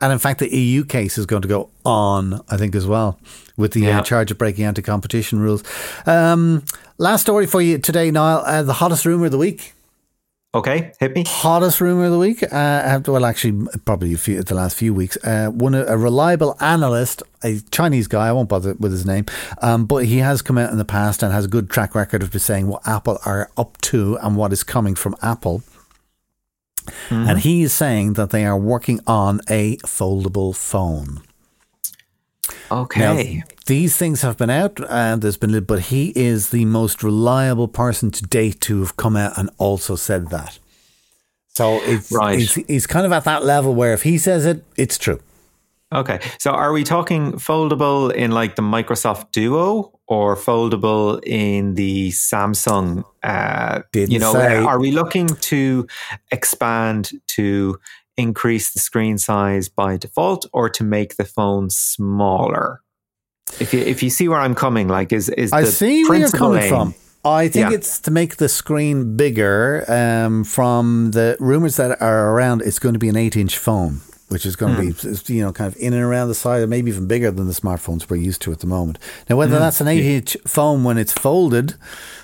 and 0.01 0.13
in 0.13 0.19
fact, 0.19 0.41
the 0.41 0.55
EU 0.55 0.85
case 0.85 1.19
is 1.19 1.27
going 1.27 1.43
to 1.43 1.49
go 1.49 1.71
on, 1.85 2.41
I 2.49 2.57
think, 2.57 2.75
as 2.75 2.87
well, 2.87 3.19
with 3.57 3.73
the 3.73 3.87
uh, 3.87 3.89
yeah. 3.89 3.99
uh, 4.01 4.03
charge 4.03 4.31
of 4.31 4.39
breaking 4.39 4.65
anti 4.65 4.83
competition 4.83 5.41
rules. 5.41 5.63
Um, 6.07 6.65
last 6.99 7.23
story 7.23 7.47
for 7.47 7.61
you 7.61 7.79
today, 7.79 8.11
Niall. 8.11 8.43
Uh, 8.45 8.63
the 8.63 8.75
hottest 8.75 9.05
rumour 9.05 9.27
of 9.27 9.33
the 9.33 9.39
week. 9.39 9.75
Okay, 10.53 10.93
hit 10.99 11.15
me. 11.15 11.25
Hottest 11.29 11.81
rumour 11.81 12.07
of 12.07 12.11
the 12.11 12.19
week. 12.19 12.43
Uh, 12.43 13.01
well, 13.07 13.25
actually, 13.25 13.69
probably 13.85 14.13
few, 14.17 14.43
the 14.43 14.55
last 14.57 14.77
few 14.77 14.93
weeks. 14.93 15.17
Uh, 15.23 15.49
one 15.49 15.75
a 15.75 15.97
reliable 15.97 16.57
analyst, 16.59 17.23
a 17.45 17.61
Chinese 17.71 18.09
guy. 18.09 18.27
I 18.27 18.33
won't 18.33 18.49
bother 18.49 18.75
with 18.75 18.91
his 18.91 19.07
name, 19.07 19.27
um, 19.63 19.87
but 19.87 20.07
he 20.07 20.19
has 20.19 20.43
come 20.43 20.59
out 20.59 20.73
in 20.73 20.79
the 20.79 20.85
past 20.85 21.23
and 21.23 21.33
has 21.33 21.45
a 21.45 21.49
good 21.49 21.71
track 21.71 21.95
record 21.95 22.25
of 22.25 22.33
just 22.33 22.47
saying 22.47 22.67
what 22.67 22.87
Apple 22.89 23.21
are 23.25 23.49
up 23.57 23.81
to 23.83 24.17
and 24.23 24.37
what 24.37 24.53
is 24.53 24.65
coming 24.65 24.97
from 24.97 25.15
Apple. 25.23 25.63
Mm-hmm. 27.09 27.29
And 27.29 27.39
he 27.41 27.63
is 27.63 27.73
saying 27.73 28.15
that 28.15 28.31
they 28.31 28.45
are 28.45 28.59
working 28.59 29.01
on 29.07 29.41
a 29.49 29.77
foldable 29.79 30.55
phone. 30.55 31.23
Okay. 32.71 33.37
Now, 33.37 33.43
these 33.67 33.97
things 33.97 34.23
have 34.23 34.37
been 34.37 34.51
out 34.51 34.81
and 34.89 35.23
there's 35.23 35.37
been, 35.37 35.63
but 35.65 35.81
he 35.81 36.13
is 36.17 36.51
the 36.51 36.65
most 36.65 37.03
reliable 37.03 37.69
person 37.69 38.11
to 38.13 38.23
date 38.25 38.61
to 38.63 38.81
have 38.81 38.97
come 38.97 39.17
out 39.17 39.37
and 39.37 39.51
also 39.59 39.97
said 39.97 40.31
that. 40.31 40.59
So 41.49 41.81
it's, 41.83 42.13
right. 42.13 42.41
it's, 42.41 42.55
he's 42.55 42.87
kind 42.87 43.05
of 43.05 43.13
at 43.13 43.25
that 43.25 43.45
level 43.45 43.75
where 43.75 43.93
if 43.93 44.03
he 44.03 44.19
says 44.19 44.47
it, 44.47 44.65
it's 44.77 44.99
true. 44.99 45.21
Okay. 45.93 46.21
So 46.39 46.53
are 46.53 46.73
we 46.73 46.85
talking 46.85 47.33
foldable 47.33 48.13
in 48.13 48.31
like 48.31 48.55
the 48.55 48.63
Microsoft 48.63 49.33
Duo 49.33 49.99
or 50.07 50.37
foldable 50.37 51.21
in 51.27 51.75
the 51.75 52.11
Samsung? 52.11 53.05
Uh, 53.25 53.83
you 53.95 54.21
know, 54.21 54.33
say. 54.33 54.59
are 54.59 54.79
we 54.79 54.93
looking 54.93 55.27
to 55.27 55.89
expand 56.31 57.13
to 57.29 57.79
increase 58.17 58.73
the 58.73 58.79
screen 58.79 59.19
size 59.19 59.69
by 59.69 59.97
default 59.97 60.47
or 60.53 60.69
to 60.71 60.85
make 60.85 61.17
the 61.17 61.25
phone 61.25 61.71
smaller? 61.71 62.83
If 63.59 63.75
you 63.75 63.81
if 63.81 64.01
you 64.01 64.11
see 64.11 64.29
where 64.29 64.39
I'm 64.39 64.55
coming, 64.55 64.87
like 64.87 65.13
is 65.13 65.29
is 65.31 65.53
I 65.53 65.65
see 65.65 66.05
where 66.05 66.19
you're 66.19 66.31
coming 66.31 66.63
aim, 66.63 66.69
from. 66.69 66.95
I 67.25 67.49
think 67.49 67.71
yeah. 67.71 67.77
it's 67.77 67.99
to 68.03 68.13
make 68.13 68.37
the 68.37 68.49
screen 68.49 69.17
bigger. 69.17 69.85
Um, 69.89 70.45
from 70.45 71.11
the 71.11 71.37
rumors 71.41 71.77
that 71.77 72.01
are 72.01 72.31
around, 72.31 72.63
it's 72.63 72.79
going 72.79 72.93
to 72.93 73.01
be 73.01 73.09
an 73.09 73.17
eight 73.17 73.37
inch 73.37 73.59
phone 73.59 74.03
which 74.31 74.47
is 74.47 74.55
going 74.55 74.75
mm. 74.75 75.01
to 75.01 75.09
be 75.09 75.17
hmm. 75.17 75.33
you 75.33 75.43
know 75.43 75.53
kind 75.53 75.73
of 75.73 75.79
in 75.81 75.93
and 75.93 76.03
around 76.03 76.29
the 76.29 76.35
size, 76.35 76.67
maybe 76.67 76.91
even 76.91 77.07
bigger 77.07 77.31
than 77.31 77.47
the 77.47 77.53
smartphones 77.53 78.09
we're 78.09 78.17
used 78.17 78.41
to 78.43 78.53
at 78.53 78.61
the 78.61 78.67
moment. 78.67 78.99
Now, 79.29 79.37
whether 79.37 79.57
mm. 79.57 79.59
that's 79.59 79.81
an 79.81 79.89
eight 79.89 80.05
inch 80.05 80.37
phone 80.47 80.85
when 80.85 80.99
it's 80.99 81.13
folded, 81.13 81.75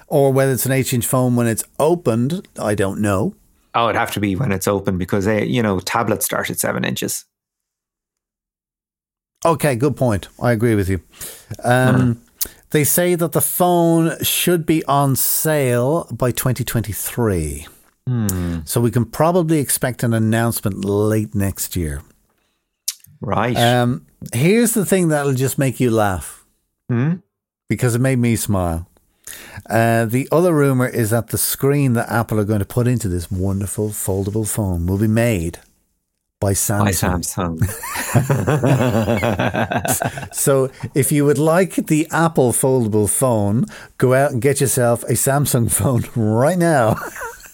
or 0.07 0.33
whether 0.33 0.53
it's 0.53 0.67
an 0.67 0.73
eight 0.73 0.93
inch 0.95 1.07
phone 1.07 1.37
when 1.37 1.47
it's 1.47 1.65
opened, 1.79 2.47
I 2.59 2.75
don't 2.75 3.01
know. 3.01 3.35
Oh, 3.75 3.89
it'd 3.89 3.99
have 3.99 4.13
to 4.13 4.21
be 4.21 4.37
when 4.37 4.53
it's 4.53 4.69
open 4.69 4.99
because 4.99 5.25
they, 5.27 5.45
you 5.45 5.63
know 5.63 5.81
tablets 5.81 6.25
start 6.25 6.49
at 6.49 6.61
seven 6.61 6.85
inches. 6.85 7.25
Okay, 9.45 9.77
good 9.77 9.97
point. 9.97 10.29
I 10.41 10.53
agree 10.53 10.75
with 10.75 10.89
you. 10.89 11.03
Um, 11.63 12.15
mm. 12.15 12.17
They 12.71 12.85
say 12.85 13.15
that 13.15 13.33
the 13.33 13.41
phone 13.41 14.23
should 14.23 14.67
be 14.67 14.85
on 14.85 15.17
sale 15.17 16.09
by 16.11 16.31
2023. 16.31 17.67
Hmm. 18.09 18.61
So 18.65 18.81
we 18.81 18.91
can 18.91 19.05
probably 19.05 19.59
expect 19.59 20.03
an 20.03 20.15
announcement 20.15 20.85
late 20.85 21.35
next 21.35 21.75
year. 21.77 22.03
Right. 23.21 23.57
Um, 23.57 24.07
here's 24.33 24.75
the 24.75 24.87
thing 24.87 25.09
that'll 25.09 25.35
just 25.35 25.59
make 25.59 25.81
you 25.81 25.91
laugh 25.91 26.45
hmm? 26.89 27.15
because 27.69 27.95
it 27.95 28.01
made 28.01 28.19
me 28.19 28.37
smile. 28.37 28.89
Uh, 29.69 30.05
the 30.05 30.29
other 30.31 30.55
rumor 30.55 30.87
is 30.87 31.11
that 31.11 31.29
the 31.29 31.39
screen 31.39 31.95
that 31.95 32.09
Apple 32.09 32.39
are 32.39 32.45
going 32.45 32.61
to 32.61 32.65
put 32.65 32.87
into 32.87 33.09
this 33.09 33.31
wonderful 33.31 33.89
foldable 33.89 34.49
phone 34.49 34.87
will 34.87 34.99
be 34.99 35.09
made 35.09 35.59
by 36.39 36.53
Samsung. 36.53 36.85
By 36.85 36.93
Samsung. 36.93 37.65
so 40.35 40.71
if 40.95 41.11
you 41.11 41.25
would 41.25 41.39
like 41.39 41.75
the 41.75 42.07
Apple 42.13 42.53
foldable 42.53 43.11
phone, 43.11 43.65
go 43.99 44.15
out 44.15 44.31
and 44.33 44.43
get 44.43 44.61
yourself 44.61 45.03
a 45.05 45.15
Samsung 45.15 45.71
phone 45.73 46.05
right 46.15 46.59
now. 46.59 46.97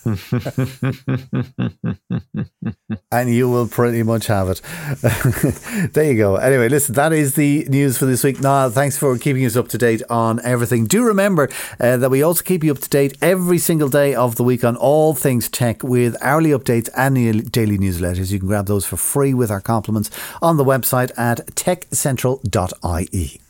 and 3.13 3.33
you 3.33 3.49
will 3.49 3.69
pretty 3.69 4.03
much 4.03 4.27
have 4.27 4.49
it. 4.49 4.61
there 5.93 6.11
you 6.11 6.17
go. 6.17 6.37
Anyway, 6.37 6.69
listen, 6.69 6.95
that 6.95 7.13
is 7.13 7.35
the 7.35 7.65
news 7.69 7.99
for 7.99 8.07
this 8.07 8.25
week. 8.25 8.41
Niall, 8.41 8.71
thanks 8.71 8.99
for 8.99 9.17
keeping 9.19 9.45
us 9.45 9.57
up 9.57 9.69
to 9.69 9.79
date 9.79 10.03
on 10.11 10.41
everything. 10.45 10.87
Do 10.87 11.05
remember 11.05 11.49
uh, 11.79 11.97
that 11.99 12.11
we 12.11 12.23
also 12.23 12.43
keep 12.43 12.65
you 12.65 12.73
up 12.73 12.79
to 12.79 12.89
date 12.89 13.17
every 13.23 13.59
single 13.59 13.89
day 13.89 14.15
of 14.15 14.37
the 14.37 14.45
week 14.45 14.65
on 14.65 14.77
all 14.77 15.15
things 15.15 15.49
tech 15.49 15.83
with 15.83 16.17
hourly 16.21 16.51
updates 16.51 16.89
and 16.97 17.53
daily 17.53 17.79
newsletters. 17.79 18.33
You 18.33 18.39
can 18.39 18.49
grab 18.49 18.67
those 18.67 18.87
for 18.87 18.97
free 18.97 19.35
with 19.35 19.51
our 19.51 19.61
compliments 19.61 20.11
on 20.41 20.57
the 20.57 20.65
website 20.65 21.11
at 21.17 21.47
techcentral.ie. 21.55 23.41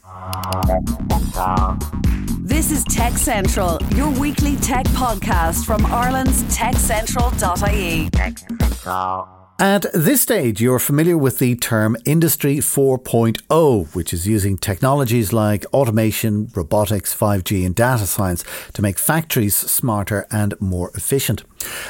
This 2.44 2.72
is 2.72 2.82
Tech 2.82 3.12
Central, 3.12 3.78
your 3.94 4.10
weekly 4.18 4.56
tech 4.56 4.84
podcast 4.86 5.64
from 5.64 5.86
Ireland's 5.86 6.42
techcentral.ie. 6.44 8.10
Tech 8.10 8.36
Central. 8.36 9.41
At 9.62 9.86
this 9.94 10.20
stage, 10.20 10.60
you're 10.60 10.80
familiar 10.80 11.16
with 11.16 11.38
the 11.38 11.54
term 11.54 11.96
Industry 12.04 12.56
4.0, 12.56 13.94
which 13.94 14.12
is 14.12 14.26
using 14.26 14.58
technologies 14.58 15.32
like 15.32 15.64
automation, 15.66 16.50
robotics, 16.56 17.14
5G, 17.14 17.64
and 17.64 17.72
data 17.72 18.08
science 18.08 18.42
to 18.72 18.82
make 18.82 18.98
factories 18.98 19.54
smarter 19.54 20.26
and 20.32 20.60
more 20.60 20.90
efficient. 20.96 21.44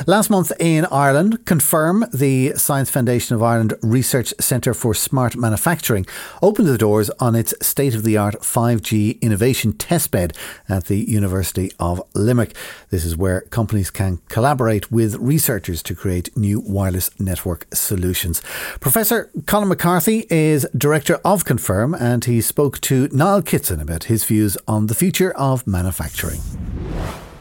Last 0.06 0.28
month 0.28 0.52
in 0.58 0.84
Ireland, 0.86 1.46
Confirm, 1.46 2.04
the 2.12 2.52
Science 2.56 2.90
Foundation 2.90 3.34
of 3.34 3.42
Ireland 3.42 3.72
Research 3.82 4.34
Centre 4.38 4.74
for 4.74 4.92
Smart 4.92 5.34
Manufacturing, 5.34 6.06
opened 6.42 6.68
the 6.68 6.76
doors 6.76 7.08
on 7.20 7.34
its 7.34 7.54
state 7.66 7.94
of 7.94 8.02
the 8.02 8.18
art 8.18 8.34
5G 8.42 9.20
innovation 9.22 9.72
testbed 9.72 10.36
at 10.68 10.86
the 10.86 10.98
University 10.98 11.72
of 11.78 12.02
Limerick. 12.14 12.54
This 12.90 13.06
is 13.06 13.16
where 13.16 13.42
companies 13.42 13.90
can 13.90 14.18
collaborate 14.28 14.92
with 14.92 15.14
researchers 15.16 15.82
to 15.84 15.94
create 15.94 16.36
new 16.36 16.60
wireless 16.60 17.10
solutions. 17.72 18.42
Professor 18.80 19.30
Conor 19.46 19.66
McCarthy 19.66 20.26
is 20.30 20.66
Director 20.76 21.20
of 21.24 21.44
Confirm 21.44 21.94
and 21.94 22.24
he 22.24 22.40
spoke 22.40 22.80
to 22.82 23.08
Niall 23.12 23.42
Kitson 23.42 23.80
about 23.80 24.04
his 24.04 24.24
views 24.24 24.56
on 24.66 24.86
the 24.86 24.94
future 24.94 25.32
of 25.32 25.66
manufacturing. 25.66 26.40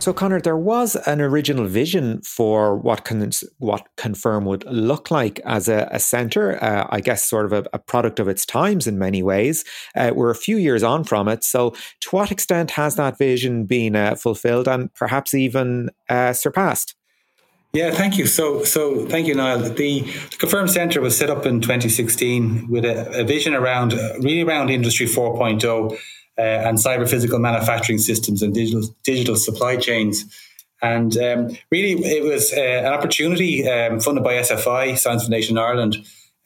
So, 0.01 0.13
Conor, 0.13 0.41
there 0.41 0.57
was 0.57 0.95
an 0.95 1.21
original 1.21 1.67
vision 1.67 2.23
for 2.23 2.75
what 2.75 3.05
con- 3.05 3.29
what 3.59 3.87
Confirm 3.97 4.45
would 4.45 4.65
look 4.65 5.11
like 5.11 5.39
as 5.45 5.69
a, 5.69 5.87
a 5.91 5.99
centre. 5.99 6.57
Uh, 6.63 6.87
I 6.89 7.01
guess 7.01 7.23
sort 7.23 7.45
of 7.45 7.53
a, 7.53 7.69
a, 7.71 7.77
product 7.77 8.19
of 8.19 8.27
its 8.27 8.43
times 8.43 8.87
in 8.87 8.97
many 8.97 9.21
ways. 9.21 9.63
Uh, 9.95 10.11
we're 10.15 10.31
a 10.31 10.35
few 10.35 10.57
years 10.57 10.81
on 10.81 11.03
from 11.03 11.27
it. 11.27 11.43
So, 11.43 11.75
to 11.99 12.09
what 12.09 12.31
extent 12.31 12.71
has 12.71 12.95
that 12.95 13.19
vision 13.19 13.65
been 13.65 13.95
uh, 13.95 14.15
fulfilled 14.15 14.67
and 14.67 14.91
perhaps 14.95 15.35
even 15.35 15.91
uh, 16.09 16.33
surpassed? 16.33 16.95
Yeah, 17.73 17.91
thank 17.91 18.17
you. 18.17 18.25
So, 18.25 18.63
so 18.65 19.05
thank 19.05 19.27
you, 19.27 19.35
Niall. 19.35 19.59
The, 19.59 19.69
the 19.69 20.01
Confirm 20.37 20.67
Centre 20.67 20.99
was 20.99 21.17
set 21.17 21.29
up 21.29 21.45
in 21.45 21.61
2016 21.61 22.67
with 22.69 22.83
a, 22.83 23.21
a 23.21 23.23
vision 23.23 23.53
around 23.53 23.93
really 24.19 24.41
around 24.41 24.69
Industry 24.69 25.05
4.0 25.05 25.93
uh, 25.93 26.41
and 26.41 26.77
cyber 26.77 27.09
physical 27.09 27.39
manufacturing 27.39 27.97
systems 27.97 28.41
and 28.41 28.53
digital 28.53 28.93
digital 29.03 29.37
supply 29.37 29.77
chains. 29.77 30.25
And 30.81 31.15
um, 31.17 31.57
really, 31.69 31.93
it 32.03 32.23
was 32.23 32.51
uh, 32.51 32.59
an 32.59 32.93
opportunity 32.93 33.69
um, 33.69 33.99
funded 33.99 34.23
by 34.23 34.33
SFI, 34.33 34.97
Science 34.97 35.23
Foundation 35.23 35.57
Ireland. 35.57 35.97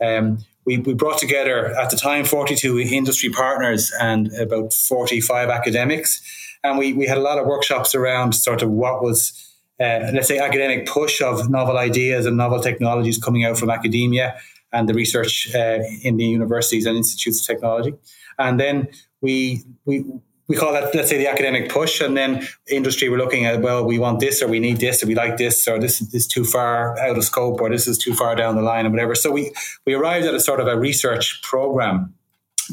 Um, 0.03 0.39
we, 0.65 0.77
we 0.79 0.93
brought 0.93 1.17
together 1.17 1.67
at 1.79 1.89
the 1.89 1.95
time 1.95 2.25
42 2.25 2.79
industry 2.79 3.29
partners 3.29 3.91
and 3.99 4.31
about 4.33 4.73
45 4.73 5.49
academics. 5.49 6.21
And 6.63 6.77
we, 6.77 6.93
we 6.93 7.05
had 7.07 7.17
a 7.17 7.21
lot 7.21 7.37
of 7.37 7.45
workshops 7.45 7.95
around 7.95 8.33
sort 8.33 8.61
of 8.61 8.69
what 8.69 9.01
was 9.01 9.54
uh, 9.79 10.11
let's 10.13 10.27
say, 10.27 10.39
academic 10.39 10.87
push 10.87 11.21
of 11.21 11.49
novel 11.49 11.77
ideas 11.77 12.25
and 12.25 12.37
novel 12.37 12.61
technologies 12.61 13.17
coming 13.17 13.43
out 13.43 13.57
from 13.57 13.69
academia 13.69 14.37
and 14.71 14.87
the 14.89 14.93
research 14.93 15.53
uh, 15.53 15.79
in 16.01 16.17
the 16.17 16.25
universities 16.25 16.85
and 16.85 16.97
institutes 16.97 17.41
of 17.41 17.47
technology. 17.47 17.93
And 18.37 18.59
then 18.59 18.87
we 19.21 19.63
we 19.85 20.05
we 20.47 20.55
call 20.55 20.73
that 20.73 20.93
let's 20.93 21.09
say 21.09 21.17
the 21.17 21.27
academic 21.27 21.69
push, 21.69 22.01
and 22.01 22.15
then 22.15 22.47
industry 22.67 23.09
we're 23.09 23.17
looking 23.17 23.45
at 23.45 23.61
well, 23.61 23.83
we 23.83 23.99
want 23.99 24.19
this 24.19 24.41
or 24.41 24.47
we 24.47 24.59
need 24.59 24.77
this 24.77 25.03
or 25.03 25.07
we 25.07 25.15
like 25.15 25.37
this 25.37 25.67
or 25.67 25.79
this 25.79 26.01
is 26.13 26.27
too 26.27 26.45
far 26.45 26.97
out 26.99 27.17
of 27.17 27.23
scope 27.23 27.59
or 27.61 27.69
this 27.69 27.87
is 27.87 27.97
too 27.97 28.13
far 28.13 28.35
down 28.35 28.55
the 28.55 28.61
line 28.61 28.85
or 28.85 28.91
whatever. 28.91 29.15
So 29.15 29.31
we 29.31 29.51
we 29.85 29.93
arrived 29.93 30.25
at 30.25 30.33
a 30.33 30.39
sort 30.39 30.59
of 30.59 30.67
a 30.67 30.77
research 30.77 31.41
program 31.41 32.13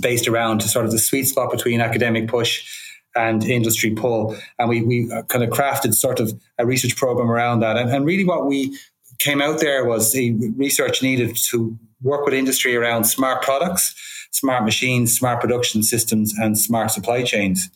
based 0.00 0.28
around 0.28 0.62
sort 0.62 0.84
of 0.84 0.90
the 0.90 0.98
sweet 0.98 1.24
spot 1.24 1.50
between 1.50 1.80
academic 1.80 2.28
push 2.28 2.81
and 3.14 3.44
industry 3.44 3.90
pull. 3.90 4.36
And 4.58 4.68
we, 4.68 4.82
we 4.82 5.08
kind 5.28 5.44
of 5.44 5.50
crafted 5.50 5.94
sort 5.94 6.20
of 6.20 6.32
a 6.58 6.66
research 6.66 6.96
program 6.96 7.30
around 7.30 7.60
that. 7.60 7.76
And, 7.76 7.90
and 7.90 8.06
really 8.06 8.24
what 8.24 8.46
we 8.46 8.78
came 9.18 9.40
out 9.40 9.60
there 9.60 9.84
was 9.84 10.12
the 10.12 10.32
research 10.56 11.02
needed 11.02 11.36
to 11.50 11.78
work 12.02 12.24
with 12.24 12.34
industry 12.34 12.76
around 12.76 13.04
smart 13.04 13.42
products, 13.42 13.94
smart 14.30 14.64
machines, 14.64 15.16
smart 15.16 15.40
production 15.40 15.82
systems, 15.82 16.34
and 16.36 16.58
smart 16.58 16.90
supply 16.90 17.22
chains. 17.22 17.70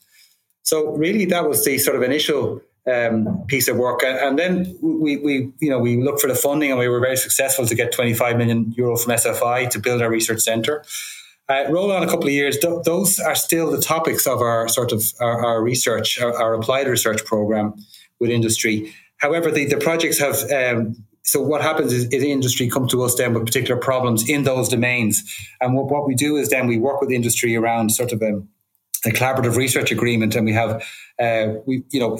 So 0.62 0.96
really 0.96 1.26
that 1.26 1.48
was 1.48 1.64
the 1.64 1.78
sort 1.78 1.96
of 1.96 2.02
initial 2.02 2.60
um, 2.92 3.44
piece 3.46 3.68
of 3.68 3.76
work. 3.76 4.02
And 4.02 4.38
then 4.38 4.76
we, 4.80 5.16
we, 5.16 5.52
you 5.60 5.70
know, 5.70 5.78
we 5.78 6.02
looked 6.02 6.20
for 6.20 6.28
the 6.28 6.34
funding 6.34 6.70
and 6.70 6.78
we 6.78 6.88
were 6.88 7.00
very 7.00 7.16
successful 7.16 7.66
to 7.66 7.74
get 7.74 7.92
25 7.92 8.36
million 8.36 8.72
euro 8.76 8.96
from 8.96 9.12
SFI 9.12 9.70
to 9.70 9.78
build 9.78 10.02
our 10.02 10.10
research 10.10 10.40
centre. 10.40 10.84
Uh, 11.48 11.64
roll 11.70 11.92
on 11.92 12.02
a 12.02 12.06
couple 12.06 12.26
of 12.26 12.32
years, 12.32 12.58
th- 12.58 12.82
those 12.84 13.20
are 13.20 13.36
still 13.36 13.70
the 13.70 13.80
topics 13.80 14.26
of 14.26 14.40
our 14.40 14.68
sort 14.68 14.90
of 14.90 15.04
our, 15.20 15.44
our 15.44 15.62
research, 15.62 16.20
our, 16.20 16.34
our, 16.34 16.54
applied 16.54 16.88
research 16.88 17.24
program 17.24 17.72
with 18.18 18.30
industry. 18.30 18.92
However, 19.18 19.52
the, 19.52 19.64
the 19.64 19.76
projects 19.76 20.18
have 20.18 20.50
um, 20.50 20.96
so 21.22 21.40
what 21.40 21.60
happens 21.60 21.92
is, 21.92 22.04
is 22.06 22.22
industry 22.22 22.68
come 22.68 22.86
to 22.88 23.02
us 23.02 23.16
then 23.16 23.34
with 23.34 23.44
particular 23.46 23.80
problems 23.80 24.28
in 24.28 24.44
those 24.44 24.68
domains, 24.68 25.22
and 25.60 25.74
what, 25.74 25.86
what 25.86 26.06
we 26.06 26.14
do 26.14 26.36
is 26.36 26.48
then 26.48 26.66
we 26.66 26.78
work 26.78 27.00
with 27.00 27.10
industry 27.10 27.54
around 27.56 27.90
sort 27.90 28.12
of 28.12 28.22
a, 28.22 28.42
a 29.04 29.10
collaborative 29.10 29.56
research 29.56 29.90
agreement, 29.92 30.34
and 30.34 30.46
we 30.46 30.52
have 30.52 30.82
uh, 31.20 31.54
we 31.66 31.84
you 31.90 32.00
know 32.00 32.18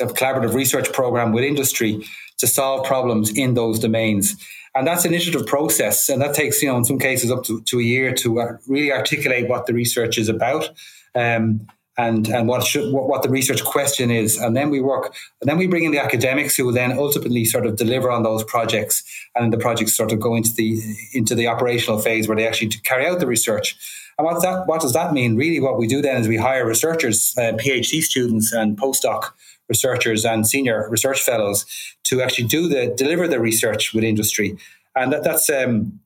a 0.00 0.06
collaborative 0.06 0.54
research 0.54 0.92
program 0.92 1.32
with 1.32 1.44
industry 1.44 2.02
to 2.38 2.46
solve 2.46 2.86
problems 2.86 3.36
in 3.36 3.54
those 3.54 3.78
domains. 3.78 4.36
And 4.76 4.86
that's 4.86 5.04
an 5.04 5.14
iterative 5.14 5.46
process. 5.46 6.08
And 6.08 6.20
that 6.20 6.34
takes, 6.34 6.62
you 6.62 6.68
know, 6.68 6.76
in 6.76 6.84
some 6.84 6.98
cases 6.98 7.30
up 7.30 7.44
to, 7.44 7.60
to 7.62 7.78
a 7.78 7.82
year 7.82 8.14
to 8.14 8.58
really 8.66 8.92
articulate 8.92 9.48
what 9.48 9.66
the 9.66 9.74
research 9.74 10.18
is 10.18 10.28
about. 10.28 10.70
Um, 11.14 11.66
and 11.98 12.28
and 12.28 12.46
what, 12.46 12.62
should, 12.62 12.92
what, 12.92 13.08
what 13.08 13.22
the 13.22 13.30
research 13.30 13.64
question 13.64 14.10
is, 14.10 14.36
and 14.36 14.54
then 14.54 14.68
we 14.68 14.80
work, 14.80 15.14
and 15.40 15.48
then 15.48 15.56
we 15.56 15.66
bring 15.66 15.84
in 15.84 15.92
the 15.92 16.02
academics 16.02 16.54
who 16.54 16.66
will 16.66 16.72
then 16.72 16.92
ultimately 16.92 17.44
sort 17.44 17.64
of 17.64 17.76
deliver 17.76 18.10
on 18.10 18.22
those 18.22 18.44
projects, 18.44 19.02
and 19.34 19.52
the 19.52 19.56
projects 19.56 19.96
sort 19.96 20.12
of 20.12 20.20
go 20.20 20.34
into 20.36 20.52
the 20.52 20.78
into 21.14 21.34
the 21.34 21.46
operational 21.46 21.98
phase 21.98 22.28
where 22.28 22.36
they 22.36 22.46
actually 22.46 22.68
carry 22.68 23.06
out 23.06 23.18
the 23.18 23.26
research. 23.26 23.76
And 24.18 24.26
what 24.26 24.42
that 24.42 24.66
what 24.66 24.82
does 24.82 24.92
that 24.92 25.14
mean? 25.14 25.36
Really, 25.36 25.60
what 25.60 25.78
we 25.78 25.86
do 25.86 26.02
then 26.02 26.20
is 26.20 26.28
we 26.28 26.36
hire 26.36 26.66
researchers, 26.66 27.34
uh, 27.38 27.52
PhD 27.52 28.02
students, 28.02 28.52
and 28.52 28.76
postdoc 28.76 29.30
researchers 29.68 30.24
and 30.24 30.46
senior 30.46 30.88
research 30.90 31.20
fellows 31.20 31.66
to 32.04 32.22
actually 32.22 32.46
do 32.46 32.68
the 32.68 32.94
deliver 32.96 33.26
the 33.28 33.40
research 33.40 33.92
with 33.92 34.04
industry, 34.04 34.56
and 34.94 35.12
that, 35.12 35.24
that's 35.24 35.48
um, 35.50 36.00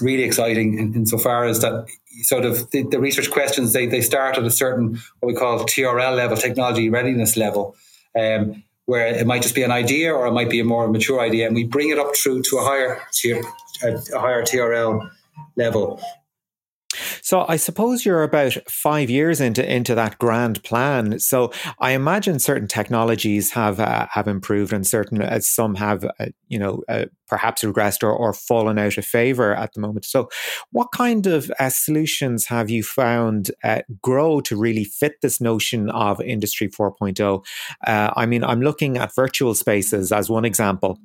really 0.00 0.24
exciting 0.24 0.78
in, 0.78 0.94
insofar 0.94 1.44
as 1.44 1.60
that 1.60 1.86
sort 2.22 2.44
of 2.44 2.70
the, 2.70 2.82
the, 2.82 3.00
research 3.00 3.30
questions 3.30 3.72
they 3.72 3.86
they 3.86 4.00
start 4.00 4.36
at 4.36 4.44
a 4.44 4.50
certain 4.50 5.00
what 5.20 5.28
we 5.28 5.34
call 5.34 5.60
TRL 5.60 6.16
level, 6.16 6.36
technology 6.36 6.88
readiness 6.90 7.36
level. 7.36 7.76
Um, 8.18 8.62
where 8.86 9.06
it 9.06 9.26
might 9.26 9.40
just 9.40 9.54
be 9.54 9.62
an 9.62 9.70
idea 9.70 10.12
or 10.12 10.26
it 10.26 10.32
might 10.32 10.50
be 10.50 10.60
a 10.60 10.64
more 10.64 10.88
mature 10.88 11.20
idea, 11.20 11.46
and 11.46 11.54
we 11.54 11.64
bring 11.64 11.88
it 11.88 11.98
up 11.98 12.14
through 12.16 12.42
to 12.42 12.58
a 12.58 12.62
higher 12.62 13.00
tier, 13.12 13.42
a, 13.82 13.94
a 14.14 14.18
higher 14.20 14.42
TRL 14.42 15.10
level. 15.56 16.00
So 17.24 17.46
I 17.48 17.56
suppose 17.56 18.04
you're 18.04 18.22
about 18.22 18.52
five 18.68 19.08
years 19.08 19.40
into 19.40 19.64
into 19.66 19.94
that 19.94 20.18
grand 20.18 20.62
plan. 20.62 21.18
So 21.18 21.52
I 21.78 21.92
imagine 21.92 22.38
certain 22.38 22.68
technologies 22.68 23.50
have 23.52 23.80
uh, 23.80 24.06
have 24.10 24.28
improved, 24.28 24.74
and 24.74 24.86
certain 24.86 25.22
uh, 25.22 25.40
some 25.40 25.74
have, 25.76 26.04
uh, 26.04 26.26
you 26.48 26.58
know, 26.58 26.82
uh, 26.86 27.06
perhaps 27.26 27.62
regressed 27.62 28.02
or, 28.02 28.12
or 28.12 28.34
fallen 28.34 28.78
out 28.78 28.98
of 28.98 29.06
favor 29.06 29.54
at 29.54 29.72
the 29.72 29.80
moment. 29.80 30.04
So, 30.04 30.28
what 30.70 30.92
kind 30.92 31.26
of 31.26 31.50
uh, 31.58 31.70
solutions 31.70 32.44
have 32.48 32.68
you 32.68 32.82
found 32.82 33.50
uh, 33.64 33.80
grow 34.02 34.42
to 34.42 34.54
really 34.54 34.84
fit 34.84 35.22
this 35.22 35.40
notion 35.40 35.88
of 35.88 36.20
Industry 36.20 36.68
4.0? 36.68 37.42
I 37.86 38.26
mean, 38.26 38.44
I'm 38.44 38.60
looking 38.60 38.98
at 38.98 39.14
virtual 39.14 39.54
spaces 39.54 40.12
as 40.12 40.28
one 40.28 40.44
example. 40.44 40.98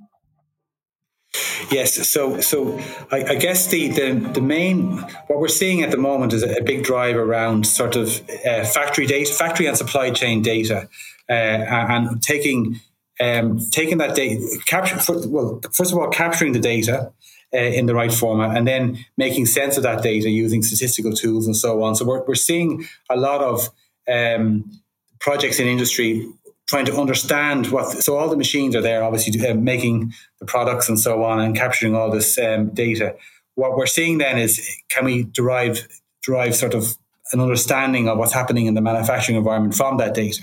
Yes, 1.72 2.08
so 2.10 2.40
so 2.40 2.80
I, 3.12 3.24
I, 3.24 3.36
guess 3.36 3.68
the, 3.68 3.90
the 3.90 4.32
the 4.34 4.42
main 4.42 4.98
what 5.28 5.40
we're 5.40 5.48
seeing 5.48 5.82
at 5.82 5.92
the 5.92 5.98
moment 5.98 6.34
is 6.34 6.44
a, 6.44 6.62
big 6.62 6.84
drive 6.84 7.16
around 7.16 7.66
sort 7.68 7.96
of 7.96 8.22
uh, 8.46 8.64
factory 8.66 9.06
data, 9.06 9.32
factory 9.34 9.66
and 9.68 9.78
supply 9.78 10.12
chain 10.12 10.42
data, 10.42 10.90
uh, 11.30 11.34
and 11.34 12.22
taking 12.22 12.80
um, 13.20 13.60
taking 13.72 13.98
that 13.98 14.16
data, 14.16 14.42
capture 14.66 14.98
well, 15.28 15.62
first 15.74 15.92
of 15.92 15.98
all, 15.98 16.10
capturing 16.10 16.54
the 16.54 16.60
data 16.60 17.12
uh, 17.54 17.58
in 17.58 17.86
the 17.86 17.96
right 17.96 18.14
format, 18.14 18.56
and 18.56 18.68
then 18.68 19.06
making 19.18 19.46
sense 19.46 19.78
of 19.78 19.84
that 19.84 20.02
data 20.02 20.30
using 20.30 20.62
statistical 20.62 21.14
tools 21.14 21.46
and 21.46 21.56
so 21.56 21.84
on. 21.84 21.96
So 21.96 22.06
we're 22.06 22.24
we're 22.26 22.36
seeing 22.36 22.88
a 23.10 23.18
lot 23.18 23.42
of 23.42 23.70
um, 24.08 24.72
projects 25.20 25.60
in 25.60 25.68
industry 25.68 26.28
trying 26.70 26.86
to 26.86 26.96
understand 26.96 27.72
what. 27.72 27.86
So 28.04 28.18
all 28.18 28.30
the 28.30 28.38
machines 28.38 28.76
are 28.76 28.82
there, 28.82 29.04
obviously 29.04 29.46
uh, 29.46 29.56
making 29.56 30.14
the 30.40 30.46
products 30.46 30.88
and 30.88 31.00
so 31.00 31.24
on, 31.24 31.42
and 31.42 31.56
capturing 31.56 31.96
all 31.96 32.12
this 32.12 32.38
um, 32.38 32.70
data. 32.70 33.16
What 33.56 33.76
we're 33.76 33.88
seeing 33.88 34.20
then 34.20 34.38
is 34.38 34.66
can 34.90 35.04
we 35.04 35.24
derive 35.24 35.88
derive 36.22 36.56
sort 36.56 36.76
of 36.76 36.96
an 37.32 37.40
understanding 37.40 38.08
of 38.08 38.18
what's 38.18 38.34
happening 38.34 38.66
in 38.66 38.74
the 38.74 38.82
manufacturing 38.82 39.38
environment 39.38 39.76
from 39.76 39.98
that 39.98 40.14
data. 40.14 40.42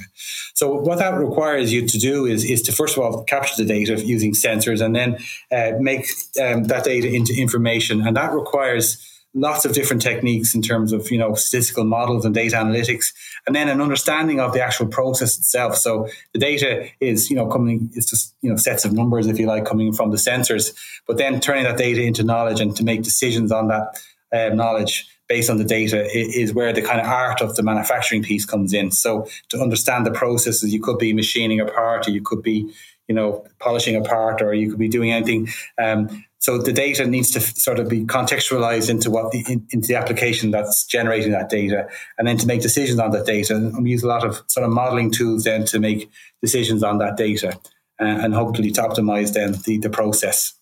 So 0.55 0.73
what 0.75 0.99
that 0.99 1.15
requires 1.15 1.73
you 1.73 1.87
to 1.87 1.99
do 1.99 2.27
is, 2.27 2.45
is 2.45 2.63
to 2.63 2.73
first 2.73 2.97
of 2.97 3.03
all 3.03 3.25
capture 3.25 3.57
the 3.57 3.65
data 3.65 4.01
using 4.05 4.33
sensors 4.33 4.81
and 4.81 4.95
then 4.95 5.19
uh, 5.51 5.73
make 5.81 6.07
um, 6.41 6.65
that 6.65 6.85
data 6.85 7.13
into 7.13 7.35
information. 7.35 8.07
And 8.07 8.17
that 8.17 8.33
requires 8.33 9.16
lots 9.37 9.65
of 9.67 9.73
different 9.73 10.03
techniques 10.03 10.55
in 10.55 10.63
terms 10.63 10.93
of 10.93 11.11
you 11.11 11.19
know 11.19 11.35
statistical 11.35 11.85
models 11.85 12.25
and 12.25 12.35
data 12.35 12.57
analytics, 12.57 13.13
and 13.47 13.55
then 13.55 13.69
an 13.69 13.81
understanding 13.81 14.41
of 14.41 14.53
the 14.53 14.61
actual 14.61 14.87
process 14.87 15.39
itself. 15.39 15.77
So 15.77 16.09
the 16.33 16.41
data 16.41 16.89
is 17.01 17.31
you 17.31 17.37
know 17.37 17.47
coming, 17.47 17.91
it's 17.95 18.11
just 18.11 18.35
you 18.41 18.51
know 18.51 18.57
sets 18.57 18.85
of 18.85 18.93
numbers, 18.93 19.27
if 19.27 19.39
you 19.39 19.47
like, 19.47 19.65
coming 19.65 19.93
from 19.93 20.11
the 20.11 20.17
sensors, 20.17 20.75
but 21.07 21.19
then 21.19 21.39
turning 21.41 21.65
that 21.65 21.77
data 21.77 22.03
into 22.03 22.25
knowledge 22.25 22.61
and 22.61 22.75
to 22.77 22.83
make 22.83 23.03
decisions 23.03 23.53
on 23.53 23.69
that 23.69 24.03
uh, 24.33 24.49
knowledge 24.55 25.09
based 25.29 25.51
on 25.51 25.57
the 25.57 25.65
data 25.65 26.07
is 26.15 26.55
where 26.55 26.73
the 26.73 26.83
kind 26.83 27.01
of 27.01 27.07
art 27.07 27.41
of 27.41 27.57
the 27.57 27.63
manufacturing 27.63 28.23
piece 28.23 28.45
comes 28.45 28.73
in. 28.73 28.93
So 28.93 29.27
to 29.49 29.61
understand 29.61 30.07
the 30.07 30.13
processes, 30.13 30.73
you 30.73 30.81
could 30.81 30.99
be 30.99 31.13
machining 31.13 31.61
a 31.61 31.67
part, 31.67 32.07
or 32.07 32.13
you 32.13 32.23
could 32.23 32.43
be, 32.43 32.73
you 33.09 33.15
know, 33.15 33.47
polishing 33.61 33.97
a 33.97 34.03
part, 34.03 34.43
or 34.43 34.55
you 34.55 34.71
could 34.71 34.79
be 34.79 34.89
doing 34.89 35.13
anything. 35.13 35.49
Um, 35.79 36.25
so 36.39 36.59
the 36.59 36.73
data 36.73 37.07
needs 37.07 37.31
to 37.33 37.41
sort 37.41 37.79
of 37.79 37.89
be 37.89 38.05
contextualized 38.05 38.89
into 38.89 39.11
what 39.11 39.33
the 39.33 39.45
in, 39.49 39.67
into 39.71 39.89
the 39.89 39.97
application 39.97 40.51
that's 40.51 40.85
generating 40.85 41.33
that 41.33 41.49
data, 41.49 41.89
and 42.19 42.27
then 42.27 42.37
to 42.39 42.47
make 42.47 42.63
decisions 42.63 42.99
on 42.99 43.11
that 43.13 43.27
data. 43.27 43.55
And 43.55 43.83
we 43.83 43.91
use 43.91 44.03
a 44.03 44.09
lot 44.09 44.25
of 44.25 44.43
sort 44.49 44.65
of 44.65 44.73
modeling 44.73 45.11
tools 45.11 45.45
then 45.45 45.65
to 45.67 45.79
make 45.79 46.11
decisions 46.43 46.83
on 46.83 46.99
that 46.99 47.17
data, 47.17 47.59
uh, 48.01 48.05
and 48.05 48.35
hopefully 48.35 48.71
to 48.73 48.83
optimize 48.83 49.33
then 49.33 49.53
the, 49.65 49.79
the 49.79 49.91
process. 49.91 50.56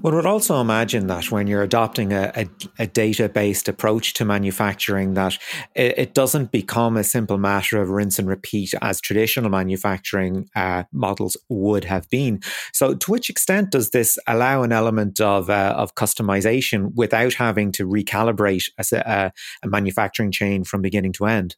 One 0.00 0.14
would 0.16 0.26
also 0.26 0.60
imagine 0.60 1.06
that 1.06 1.30
when 1.30 1.46
you're 1.46 1.62
adopting 1.62 2.12
a, 2.12 2.32
a, 2.34 2.46
a 2.80 2.86
data 2.88 3.28
based 3.28 3.68
approach 3.68 4.14
to 4.14 4.24
manufacturing, 4.24 5.14
that 5.14 5.38
it, 5.76 5.98
it, 5.98 6.14
doesn't 6.14 6.50
become 6.50 6.96
a 6.96 7.04
simple 7.04 7.38
matter 7.38 7.80
of 7.80 7.90
rinse 7.90 8.18
and 8.18 8.26
repeat 8.26 8.74
as 8.82 9.00
traditional 9.00 9.48
manufacturing 9.48 10.48
uh, 10.56 10.84
models 10.92 11.36
would 11.48 11.84
have 11.84 12.10
been. 12.10 12.40
So, 12.72 12.94
to 12.94 13.10
which 13.10 13.30
extent 13.30 13.70
does 13.70 13.90
this 13.90 14.18
allow 14.26 14.62
an 14.64 14.72
element 14.72 15.20
of 15.20 15.48
uh, 15.48 15.74
of 15.76 15.94
customization 15.94 16.92
without 16.94 17.34
having 17.34 17.70
to 17.72 17.86
recalibrate 17.86 18.70
a, 18.78 19.32
a 19.62 19.68
manufacturing 19.68 20.32
chain 20.32 20.64
from 20.64 20.82
beginning 20.82 21.12
to 21.12 21.26
end? 21.26 21.54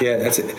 Yeah, 0.00 0.18
that's 0.18 0.38
it 0.38 0.54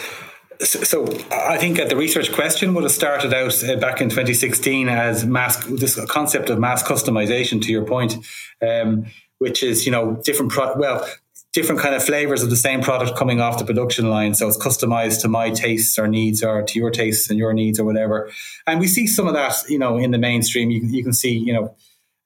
so 0.64 1.08
I 1.32 1.58
think 1.58 1.78
that 1.78 1.90
the 1.90 1.96
research 1.96 2.32
question 2.32 2.74
would 2.74 2.84
have 2.84 2.92
started 2.92 3.34
out 3.34 3.64
uh, 3.64 3.76
back 3.78 4.02
in 4.02 4.10
2016 4.10 4.90
as 4.90 5.28
this 5.68 6.04
concept 6.06 6.50
of 6.50 6.60
mass 6.60 6.84
customization. 6.84 7.62
To 7.62 7.72
your 7.72 7.86
point, 7.86 8.18
um, 8.62 9.06
which 9.40 9.64
is 9.64 9.86
you 9.86 9.92
know 9.92 10.22
different 10.24 10.52
pro- 10.52 10.78
well 10.78 11.08
different 11.54 11.82
kind 11.82 11.94
of 11.94 12.04
flavors 12.04 12.44
of 12.44 12.50
the 12.50 12.56
same 12.56 12.82
product 12.82 13.18
coming 13.18 13.42
off 13.42 13.58
the 13.58 13.66
production 13.66 14.10
line. 14.10 14.34
So 14.34 14.48
it's 14.48 14.58
customized 14.58 15.22
to 15.22 15.28
my 15.28 15.50
tastes 15.50 16.00
or 16.00 16.08
needs 16.08 16.44
or 16.44 16.64
to 16.64 16.80
your 16.80 16.92
tastes 16.92 17.30
and 17.30 17.38
your 17.38 17.54
needs 17.54 17.80
or 17.80 17.84
whatever. 17.84 18.32
And 18.66 18.80
we 18.80 18.88
see 18.88 19.06
some 19.06 19.28
of 19.28 19.34
that, 19.34 19.56
you 19.68 19.78
know, 19.78 19.98
in 19.98 20.12
the 20.12 20.18
mainstream. 20.18 20.72
You, 20.72 20.82
you 20.82 21.04
can 21.04 21.12
see, 21.12 21.38
you 21.38 21.54
know, 21.54 21.76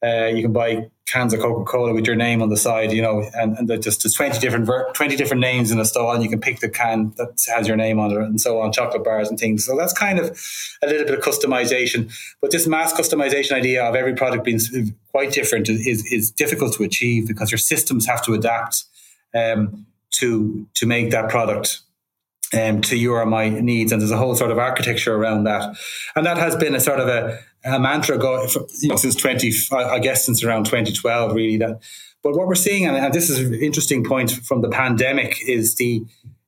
uh, 0.05 0.27
you 0.27 0.43
can 0.43 0.53
buy 0.53 0.91
cans 1.05 1.33
of 1.33 1.39
Coca 1.39 1.63
Cola 1.65 1.93
with 1.93 2.07
your 2.07 2.15
name 2.15 2.41
on 2.41 2.49
the 2.49 2.57
side, 2.57 2.91
you 2.91 3.01
know, 3.01 3.29
and, 3.35 3.57
and 3.57 3.81
just 3.81 4.03
there's 4.03 4.13
twenty 4.13 4.39
different 4.39 4.65
ver- 4.65 4.91
twenty 4.93 5.15
different 5.15 5.41
names 5.41 5.71
in 5.71 5.79
a 5.79 5.85
stall, 5.85 6.11
and 6.13 6.23
you 6.23 6.29
can 6.29 6.41
pick 6.41 6.59
the 6.59 6.69
can 6.69 7.13
that 7.17 7.39
has 7.55 7.67
your 7.67 7.77
name 7.77 7.99
on 7.99 8.11
it, 8.11 8.17
and 8.17 8.41
so 8.41 8.59
on, 8.59 8.71
chocolate 8.71 9.03
bars 9.03 9.29
and 9.29 9.39
things. 9.39 9.65
So 9.65 9.77
that's 9.77 9.93
kind 9.93 10.19
of 10.19 10.25
a 10.81 10.87
little 10.87 11.05
bit 11.05 11.17
of 11.17 11.23
customization. 11.23 12.11
But 12.41 12.51
this 12.51 12.67
mass 12.67 12.91
customization 12.93 13.51
idea 13.51 13.83
of 13.83 13.95
every 13.95 14.15
product 14.15 14.43
being 14.43 14.59
quite 15.11 15.31
different 15.31 15.69
is 15.69 16.05
is 16.11 16.31
difficult 16.31 16.73
to 16.75 16.83
achieve 16.83 17.27
because 17.27 17.51
your 17.51 17.59
systems 17.59 18.07
have 18.07 18.23
to 18.25 18.33
adapt 18.33 18.85
um, 19.33 19.85
to 20.11 20.67
to 20.73 20.85
make 20.87 21.11
that 21.11 21.29
product 21.29 21.81
um, 22.53 22.81
to 22.81 22.95
your 22.95 23.21
or 23.21 23.25
my 23.25 23.49
needs. 23.49 23.91
And 23.91 24.01
there's 24.01 24.11
a 24.11 24.17
whole 24.17 24.35
sort 24.35 24.51
of 24.51 24.57
architecture 24.57 25.15
around 25.15 25.43
that. 25.43 25.77
And 26.15 26.25
that 26.25 26.37
has 26.37 26.55
been 26.55 26.75
a 26.75 26.79
sort 26.79 26.99
of 26.99 27.07
a, 27.07 27.39
a 27.65 27.79
mantra 27.79 28.17
going 28.17 28.47
you 28.81 28.89
know, 28.89 28.95
since 28.95 29.15
20, 29.15 29.51
I 29.71 29.99
guess 29.99 30.25
since 30.25 30.43
around 30.43 30.65
2012, 30.65 31.33
really. 31.33 31.57
That, 31.57 31.81
but 32.23 32.35
what 32.35 32.47
we're 32.47 32.55
seeing, 32.55 32.85
and, 32.85 32.95
and 32.95 33.13
this 33.13 33.29
is 33.29 33.39
an 33.39 33.53
interesting 33.55 34.03
point 34.03 34.31
from 34.31 34.61
the 34.61 34.69
pandemic, 34.69 35.37
is 35.47 35.75
the 35.75 36.03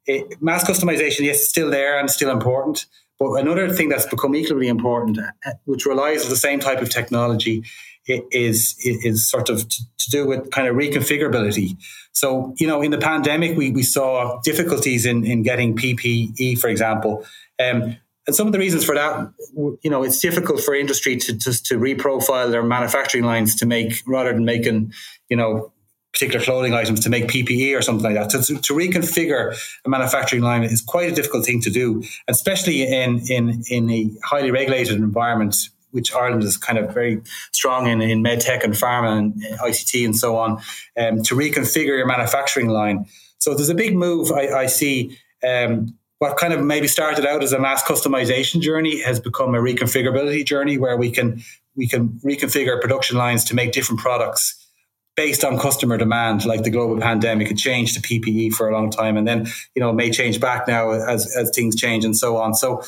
it, 0.06 0.42
mass 0.42 0.64
customization. 0.64 1.22
Yes, 1.22 1.42
it's 1.42 1.50
still 1.50 1.70
there 1.70 2.00
and 2.00 2.10
still 2.10 2.32
important. 2.32 2.86
But 3.20 3.34
another 3.34 3.70
thing 3.70 3.90
that's 3.90 4.06
become 4.06 4.36
equally 4.36 4.68
important, 4.68 5.18
uh, 5.20 5.52
which 5.66 5.86
relies 5.86 6.24
on 6.24 6.30
the 6.30 6.36
same 6.36 6.60
type 6.60 6.82
of 6.82 6.90
technology, 6.90 7.64
is 8.08 8.76
is 8.84 9.28
sort 9.28 9.50
of 9.50 9.68
to, 9.68 9.84
to, 9.98 10.10
do 10.10 10.26
with 10.26 10.50
kind 10.52 10.68
of 10.68 10.76
reconfigurability. 10.76 11.78
So, 12.14 12.54
you 12.58 12.66
know, 12.66 12.82
in 12.82 12.92
the 12.92 12.98
pandemic, 12.98 13.58
we, 13.58 13.70
we 13.70 13.84
saw 13.84 14.40
difficulties 14.44 15.06
in, 15.06 15.26
in 15.26 15.44
getting 15.44 15.76
PPE, 15.76 16.58
for 16.58 16.70
example. 16.70 17.26
Um, 17.60 17.98
and 18.28 18.36
some 18.36 18.46
of 18.46 18.54
the 18.54 18.60
reasons 18.60 18.84
for 18.84 18.94
that, 18.94 19.32
you 19.56 19.90
know, 19.90 20.04
it's 20.04 20.20
difficult 20.20 20.60
for 20.60 20.76
industry 20.76 21.16
to 21.16 21.34
just 21.34 21.66
to 21.68 21.76
reprofile 21.80 22.52
their 22.52 22.62
manufacturing 22.62 23.24
lines 23.24 23.56
to 23.56 23.66
make 23.66 24.04
rather 24.06 24.34
than 24.34 24.44
making, 24.44 24.92
you 25.30 25.38
know, 25.38 25.72
particular 26.12 26.44
clothing 26.44 26.74
items 26.74 27.00
to 27.02 27.10
make 27.10 27.28
PPE 27.28 27.78
or 27.78 27.82
something 27.82 28.04
like 28.04 28.16
that. 28.16 28.30
To, 28.32 28.56
to, 28.56 28.74
reconfigure 28.74 29.58
a 29.86 29.90
manufacturing 29.90 30.42
line 30.42 30.64
is 30.64 30.82
quite 30.82 31.12
a 31.12 31.16
difficult 31.16 31.46
thing 31.46 31.62
to 31.62 31.70
do, 31.70 32.04
especially 32.28 32.84
in 32.84 33.20
in 33.30 33.64
in 33.70 33.90
a 33.90 34.10
highly 34.24 34.52
regulated 34.52 34.98
environment 34.98 35.56
which 35.92 36.14
Ireland 36.14 36.44
is 36.44 36.58
kind 36.58 36.78
of 36.78 36.94
very 36.94 37.22
strong 37.54 37.88
in, 37.88 38.02
in 38.02 38.22
medtech 38.22 38.64
and 38.64 38.74
pharma 38.74 39.18
and 39.18 39.42
ICT 39.60 40.06
and 40.06 40.16
so 40.16 40.38
on, 40.38 40.62
um, 40.98 41.24
to 41.24 41.34
reconfigure 41.34 41.98
your 41.98 42.06
manufacturing 42.06 42.68
line. 42.68 43.06
So 43.40 43.54
there's 43.54 43.70
a 43.70 43.76
big 43.76 43.96
move 43.96 44.32
I, 44.32 44.50
I 44.50 44.66
see. 44.66 45.18
Um, 45.48 45.98
what 46.20 46.38
kind 46.38 46.54
of 46.54 46.64
maybe 46.64 46.88
started 46.88 47.26
out 47.26 47.44
as 47.44 47.54
a 47.54 47.60
mass 47.60 47.84
customization 47.84 48.62
journey 48.62 49.02
has 49.02 49.20
become 49.20 49.54
a 49.54 49.60
reconfigurability 49.60 50.46
journey 50.46 50.78
where 50.78 50.98
we 50.98 51.12
can 51.12 51.44
we 51.76 51.88
can 51.88 52.20
reconfigure 52.26 52.82
production 52.82 53.18
lines 53.18 53.44
to 53.46 53.56
make 53.56 53.72
different 53.72 54.02
products 54.02 54.68
based 55.16 55.44
on 55.44 55.60
customer 55.60 55.98
demand, 55.98 56.46
like 56.46 56.64
the 56.64 56.70
global 56.70 57.00
pandemic. 57.00 57.52
It 57.52 57.58
changed 57.58 57.96
to 57.96 58.02
PPE 58.02 58.54
for 58.54 58.70
a 58.70 58.74
long 58.74 58.90
time, 58.90 59.18
and 59.18 59.28
then 59.28 59.48
you 59.76 59.82
know 59.82 59.94
may 59.94 60.10
change 60.10 60.40
back 60.40 60.68
now 60.68 60.92
as 60.92 61.36
as 61.36 61.52
things 61.54 61.76
change 61.76 62.04
and 62.06 62.18
so 62.18 62.38
on. 62.38 62.54
So 62.54 62.82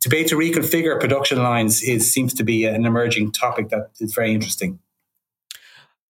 to 0.00 0.08
be 0.10 0.24
to 0.24 0.36
reconfigure 0.36 1.00
production 1.00 1.42
lines 1.42 1.82
is 1.82 2.12
seems 2.12 2.34
to 2.34 2.44
be 2.44 2.66
an 2.66 2.84
emerging 2.84 3.32
topic 3.32 3.70
that 3.70 3.90
is 4.00 4.14
very 4.14 4.34
interesting. 4.34 4.78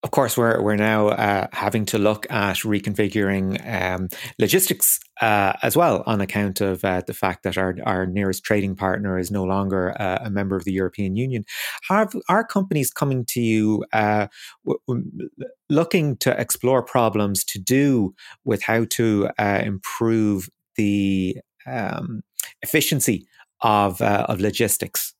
Of 0.05 0.11
course, 0.11 0.37
we're 0.37 0.61
we're 0.61 0.75
now 0.75 1.07
uh, 1.07 1.47
having 1.51 1.83
to 1.87 1.97
look 1.97 2.27
at 2.29 2.57
reconfiguring 2.57 3.47
um, 3.67 4.07
logistics 4.37 4.99
uh, 5.19 5.53
as 5.63 5.75
well, 5.75 6.03
on 6.05 6.21
account 6.21 6.61
of 6.61 6.85
uh, 6.85 7.01
the 7.07 7.13
fact 7.15 7.41
that 7.41 7.57
our 7.57 7.75
our 7.87 8.05
nearest 8.05 8.43
trading 8.43 8.75
partner 8.75 9.17
is 9.17 9.31
no 9.31 9.43
longer 9.43 9.99
uh, 9.99 10.19
a 10.23 10.29
member 10.29 10.55
of 10.55 10.63
the 10.63 10.73
European 10.73 11.15
Union. 11.15 11.43
Have 11.89 12.13
are 12.29 12.45
companies 12.45 12.91
coming 12.91 13.25
to 13.29 13.41
you 13.41 13.83
uh, 13.93 14.27
w- 14.63 14.79
w- 14.87 15.29
looking 15.71 16.17
to 16.17 16.39
explore 16.39 16.83
problems 16.83 17.43
to 17.45 17.57
do 17.57 18.13
with 18.43 18.61
how 18.61 18.85
to 18.91 19.29
uh, 19.39 19.61
improve 19.65 20.49
the 20.75 21.37
um, 21.65 22.21
efficiency 22.61 23.25
of 23.61 23.99
of 24.03 24.39
logistics. 24.39 25.14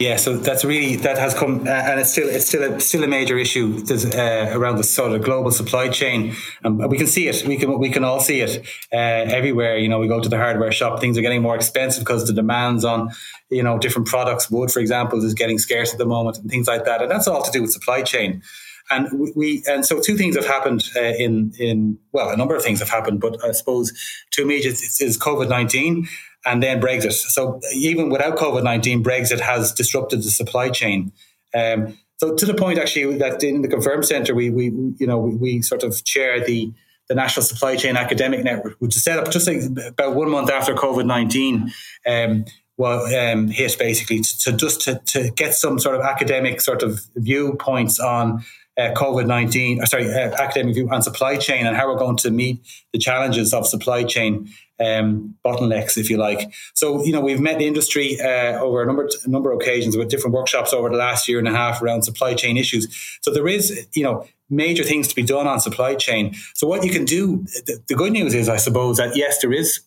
Yeah, 0.00 0.16
so 0.16 0.36
that's 0.36 0.64
really 0.64 0.96
that 0.96 1.18
has 1.18 1.34
come, 1.34 1.68
uh, 1.68 1.70
and 1.70 2.00
it's 2.00 2.10
still 2.10 2.28
it's 2.28 2.48
still 2.48 2.64
a, 2.64 2.80
still 2.80 3.04
a 3.04 3.06
major 3.06 3.38
issue 3.38 3.80
uh, 3.88 4.50
around 4.50 4.78
the 4.78 4.82
sort 4.82 5.12
of 5.12 5.22
global 5.22 5.52
supply 5.52 5.88
chain. 5.88 6.34
Um, 6.64 6.78
we 6.88 6.98
can 6.98 7.06
see 7.06 7.28
it. 7.28 7.46
We 7.46 7.56
can 7.56 7.78
we 7.78 7.90
can 7.90 8.02
all 8.02 8.18
see 8.18 8.40
it 8.40 8.66
uh, 8.92 8.96
everywhere. 8.96 9.78
You 9.78 9.88
know, 9.88 10.00
we 10.00 10.08
go 10.08 10.18
to 10.18 10.28
the 10.28 10.36
hardware 10.36 10.72
shop. 10.72 11.00
Things 11.00 11.16
are 11.16 11.20
getting 11.20 11.42
more 11.42 11.54
expensive 11.54 12.02
because 12.02 12.26
the 12.26 12.32
demands 12.32 12.84
on 12.84 13.10
you 13.50 13.62
know 13.62 13.78
different 13.78 14.08
products. 14.08 14.50
Wood, 14.50 14.72
for 14.72 14.80
example, 14.80 15.24
is 15.24 15.32
getting 15.32 15.58
scarce 15.60 15.92
at 15.92 15.98
the 15.98 16.06
moment, 16.06 16.38
and 16.38 16.50
things 16.50 16.66
like 16.66 16.84
that. 16.86 17.00
And 17.00 17.08
that's 17.08 17.28
all 17.28 17.44
to 17.44 17.52
do 17.52 17.62
with 17.62 17.70
supply 17.70 18.02
chain. 18.02 18.42
And 18.90 19.30
we 19.36 19.62
and 19.68 19.86
so 19.86 20.00
two 20.00 20.16
things 20.16 20.34
have 20.34 20.46
happened 20.46 20.82
uh, 20.96 21.02
in 21.02 21.52
in 21.56 21.98
well, 22.10 22.30
a 22.30 22.36
number 22.36 22.56
of 22.56 22.64
things 22.64 22.80
have 22.80 22.90
happened, 22.90 23.20
but 23.20 23.42
I 23.44 23.52
suppose 23.52 23.92
two 24.32 24.42
immediate 24.42 24.82
is 24.82 25.16
COVID 25.18 25.48
nineteen 25.48 26.08
and 26.46 26.62
then 26.62 26.80
Brexit. 26.80 27.12
So 27.12 27.60
even 27.72 28.10
without 28.10 28.36
COVID 28.36 28.62
nineteen, 28.62 29.02
Brexit 29.02 29.40
has 29.40 29.72
disrupted 29.72 30.20
the 30.20 30.30
supply 30.30 30.70
chain. 30.70 31.12
Um, 31.54 31.98
so 32.16 32.34
to 32.34 32.46
the 32.46 32.54
point, 32.54 32.78
actually, 32.78 33.18
that 33.18 33.42
in 33.42 33.62
the 33.62 33.68
Confirm 33.68 34.02
Centre, 34.02 34.34
we 34.34 34.50
we 34.50 34.66
you 34.98 35.06
know 35.06 35.18
we, 35.18 35.34
we, 35.34 35.62
sort 35.62 35.82
of 35.82 36.04
chair 36.04 36.44
the 36.44 36.72
the 37.08 37.14
National 37.14 37.44
Supply 37.44 37.76
Chain 37.76 37.96
Academic 37.96 38.44
Network, 38.44 38.76
which 38.78 38.96
is 38.96 39.04
set 39.04 39.18
up 39.18 39.30
just 39.30 39.46
like 39.46 39.62
about 39.88 40.14
one 40.14 40.30
month 40.30 40.50
after 40.50 40.74
COVID 40.74 41.06
nineteen. 41.06 41.72
Um, 42.06 42.44
well, 42.76 43.06
um, 43.14 43.48
hit 43.48 43.78
basically 43.78 44.20
to, 44.20 44.38
to 44.38 44.52
just 44.52 44.80
to, 44.82 45.00
to 45.06 45.30
get 45.30 45.54
some 45.54 45.78
sort 45.78 45.94
of 45.94 46.02
academic 46.02 46.60
sort 46.60 46.82
of 46.82 47.02
viewpoints 47.14 48.00
on 48.00 48.44
uh, 48.76 48.90
COVID 48.94 49.26
19, 49.26 49.86
sorry, 49.86 50.12
uh, 50.12 50.32
academic 50.42 50.74
view 50.74 50.88
on 50.90 51.02
supply 51.02 51.36
chain 51.36 51.66
and 51.66 51.76
how 51.76 51.86
we're 51.86 51.98
going 51.98 52.16
to 52.16 52.30
meet 52.30 52.60
the 52.92 52.98
challenges 52.98 53.54
of 53.54 53.66
supply 53.66 54.02
chain 54.02 54.48
um, 54.80 55.34
bottlenecks, 55.44 55.96
if 55.96 56.10
you 56.10 56.16
like. 56.16 56.52
So, 56.74 57.04
you 57.04 57.12
know, 57.12 57.20
we've 57.20 57.40
met 57.40 57.58
the 57.58 57.66
industry 57.66 58.18
uh, 58.20 58.58
over 58.60 58.82
a 58.82 58.86
number, 58.86 59.08
a 59.24 59.28
number 59.28 59.52
of 59.52 59.60
occasions 59.60 59.96
with 59.96 60.08
different 60.08 60.34
workshops 60.34 60.72
over 60.72 60.88
the 60.88 60.96
last 60.96 61.28
year 61.28 61.38
and 61.38 61.48
a 61.48 61.52
half 61.52 61.82
around 61.82 62.02
supply 62.02 62.34
chain 62.34 62.56
issues. 62.56 63.18
So 63.22 63.32
there 63.32 63.48
is, 63.48 63.86
you 63.94 64.02
know, 64.02 64.26
major 64.50 64.84
things 64.84 65.08
to 65.08 65.14
be 65.14 65.22
done 65.22 65.46
on 65.46 65.60
supply 65.60 65.94
chain. 65.94 66.34
So 66.54 66.66
what 66.66 66.84
you 66.84 66.90
can 66.90 67.04
do, 67.04 67.44
the, 67.66 67.82
the 67.88 67.94
good 67.94 68.12
news 68.12 68.34
is, 68.34 68.48
I 68.48 68.56
suppose, 68.56 68.98
that 68.98 69.16
yes, 69.16 69.40
there 69.40 69.52
is 69.52 69.80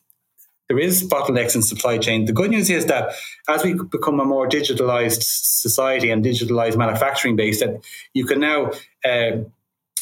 there 0.68 0.80
is 0.80 1.08
bottlenecks 1.08 1.56
in 1.56 1.62
supply 1.62 1.98
chain. 1.98 2.26
The 2.26 2.34
good 2.34 2.52
news 2.52 2.70
is 2.70 2.88
that 2.88 3.14
as 3.48 3.64
we 3.64 3.74
become 3.74 4.20
a 4.20 4.26
more 4.26 4.50
digitalized 4.50 5.24
society 5.24 6.10
and 6.10 6.26
digitalized 6.26 6.76
manufacturing 6.76 7.38
base, 7.38 7.62
that 7.62 7.80
you 8.14 8.26
can 8.26 8.42
now 8.42 8.72
uh, 9.06 9.44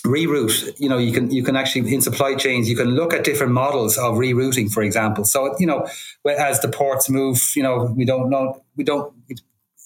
reroute 0.06 0.80
you 0.80 0.88
know 0.88 0.98
you 0.98 1.12
can 1.12 1.32
you 1.32 1.44
can 1.44 1.56
actually 1.56 1.94
in 1.94 2.02
supply 2.02 2.36
chains 2.36 2.70
you 2.70 2.76
can 2.76 2.92
look 2.92 3.14
at 3.14 3.24
different 3.24 3.52
models 3.52 3.98
of 3.98 4.16
rerouting 4.16 4.72
for 4.72 4.84
example 4.84 5.24
so 5.24 5.56
you 5.60 5.66
know 5.66 5.88
as 6.38 6.60
the 6.62 6.68
ports 6.68 7.10
move 7.10 7.52
you 7.56 7.64
know 7.64 7.94
we 7.98 8.06
don't 8.06 8.30
know 8.30 8.62
we 8.76 8.84
don't 8.84 9.14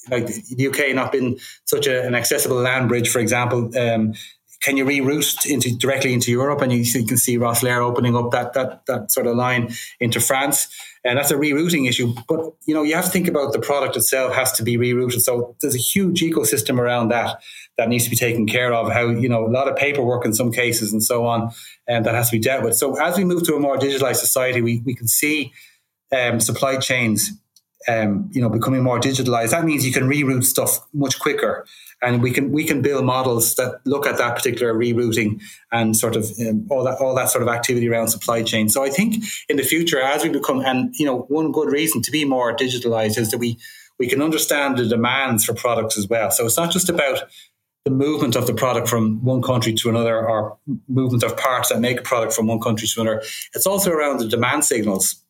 like 0.09 0.27
the 0.27 0.67
UK 0.67 0.95
not 0.95 1.11
been 1.11 1.37
such 1.65 1.87
a, 1.87 2.05
an 2.05 2.15
accessible 2.15 2.57
land 2.57 2.89
bridge 2.89 3.09
for 3.09 3.19
example 3.19 3.75
um, 3.77 4.13
can 4.61 4.75
you 4.75 4.85
reroute 4.85 5.45
into 5.45 5.75
directly 5.77 6.13
into 6.13 6.31
Europe? 6.31 6.61
And 6.61 6.71
you, 6.71 6.79
you 6.79 7.05
can 7.05 7.17
see 7.17 7.37
Rosslare 7.37 7.81
opening 7.81 8.15
up 8.15 8.31
that 8.31 8.53
that 8.53 8.85
that 8.87 9.11
sort 9.11 9.27
of 9.27 9.35
line 9.35 9.73
into 9.99 10.19
France, 10.19 10.67
and 11.03 11.17
that's 11.17 11.31
a 11.31 11.35
rerouting 11.35 11.87
issue. 11.87 12.13
But 12.27 12.53
you 12.65 12.73
know, 12.73 12.83
you 12.83 12.95
have 12.95 13.05
to 13.05 13.11
think 13.11 13.27
about 13.27 13.53
the 13.53 13.59
product 13.59 13.95
itself 13.95 14.35
has 14.35 14.51
to 14.53 14.63
be 14.63 14.77
rerouted. 14.77 15.21
So 15.21 15.55
there's 15.61 15.75
a 15.75 15.79
huge 15.79 16.21
ecosystem 16.21 16.77
around 16.77 17.09
that 17.09 17.39
that 17.79 17.89
needs 17.89 18.03
to 18.03 18.09
be 18.09 18.15
taken 18.15 18.45
care 18.45 18.73
of. 18.73 18.91
How 18.91 19.07
you 19.07 19.29
know 19.29 19.47
a 19.47 19.49
lot 19.49 19.67
of 19.67 19.75
paperwork 19.75 20.25
in 20.25 20.33
some 20.33 20.51
cases 20.51 20.93
and 20.93 21.03
so 21.03 21.25
on, 21.25 21.51
and 21.87 22.05
that 22.05 22.13
has 22.13 22.29
to 22.29 22.37
be 22.37 22.41
dealt 22.41 22.63
with. 22.63 22.75
So 22.75 23.01
as 23.01 23.17
we 23.17 23.23
move 23.23 23.43
to 23.43 23.55
a 23.55 23.59
more 23.59 23.77
digitalized 23.77 24.17
society, 24.17 24.61
we 24.61 24.81
we 24.85 24.93
can 24.93 25.07
see 25.07 25.51
um, 26.15 26.39
supply 26.39 26.77
chains 26.77 27.31
um, 27.87 28.29
you 28.33 28.41
know, 28.41 28.49
becoming 28.49 28.83
more 28.83 28.99
digitalized, 28.99 29.51
that 29.51 29.63
means 29.63 29.85
you 29.85 29.93
can 29.93 30.03
reroute 30.03 30.43
stuff 30.43 30.79
much 30.93 31.17
quicker 31.19 31.65
and 32.01 32.21
we 32.21 32.31
can 32.31 32.51
we 32.51 32.63
can 32.63 32.81
build 32.81 33.05
models 33.05 33.55
that 33.55 33.79
look 33.85 34.05
at 34.05 34.17
that 34.17 34.35
particular 34.35 34.73
rerouting 34.73 35.41
and 35.71 35.95
sort 35.95 36.15
of 36.15 36.29
um, 36.45 36.67
all 36.69 36.83
that 36.83 36.97
all 36.99 37.15
that 37.15 37.29
sort 37.29 37.41
of 37.41 37.47
activity 37.47 37.87
around 37.87 38.09
supply 38.09 38.43
chain. 38.43 38.69
So 38.69 38.83
I 38.83 38.89
think 38.89 39.23
in 39.47 39.57
the 39.57 39.63
future, 39.63 39.99
as 40.01 40.23
we 40.23 40.29
become, 40.29 40.59
and 40.59 40.93
you 40.97 41.05
know, 41.05 41.19
one 41.29 41.51
good 41.51 41.71
reason 41.71 42.01
to 42.03 42.11
be 42.11 42.25
more 42.25 42.55
digitalized 42.55 43.17
is 43.17 43.31
that 43.31 43.37
we 43.37 43.57
we 43.97 44.07
can 44.07 44.21
understand 44.21 44.77
the 44.77 44.85
demands 44.85 45.45
for 45.45 45.53
products 45.53 45.97
as 45.97 46.07
well. 46.07 46.31
So 46.31 46.45
it's 46.45 46.57
not 46.57 46.71
just 46.71 46.89
about 46.89 47.23
the 47.85 47.91
movement 47.91 48.35
of 48.35 48.45
the 48.45 48.53
product 48.53 48.87
from 48.87 49.23
one 49.23 49.41
country 49.41 49.73
to 49.73 49.89
another 49.89 50.27
or 50.27 50.57
movement 50.87 51.23
of 51.23 51.37
parts 51.37 51.69
that 51.69 51.79
make 51.79 51.99
a 51.99 52.03
product 52.03 52.33
from 52.33 52.47
one 52.47 52.59
country 52.59 52.87
to 52.87 53.01
another. 53.01 53.21
It's 53.53 53.65
also 53.65 53.91
around 53.91 54.19
the 54.19 54.27
demand 54.27 54.65
signals 54.65 55.23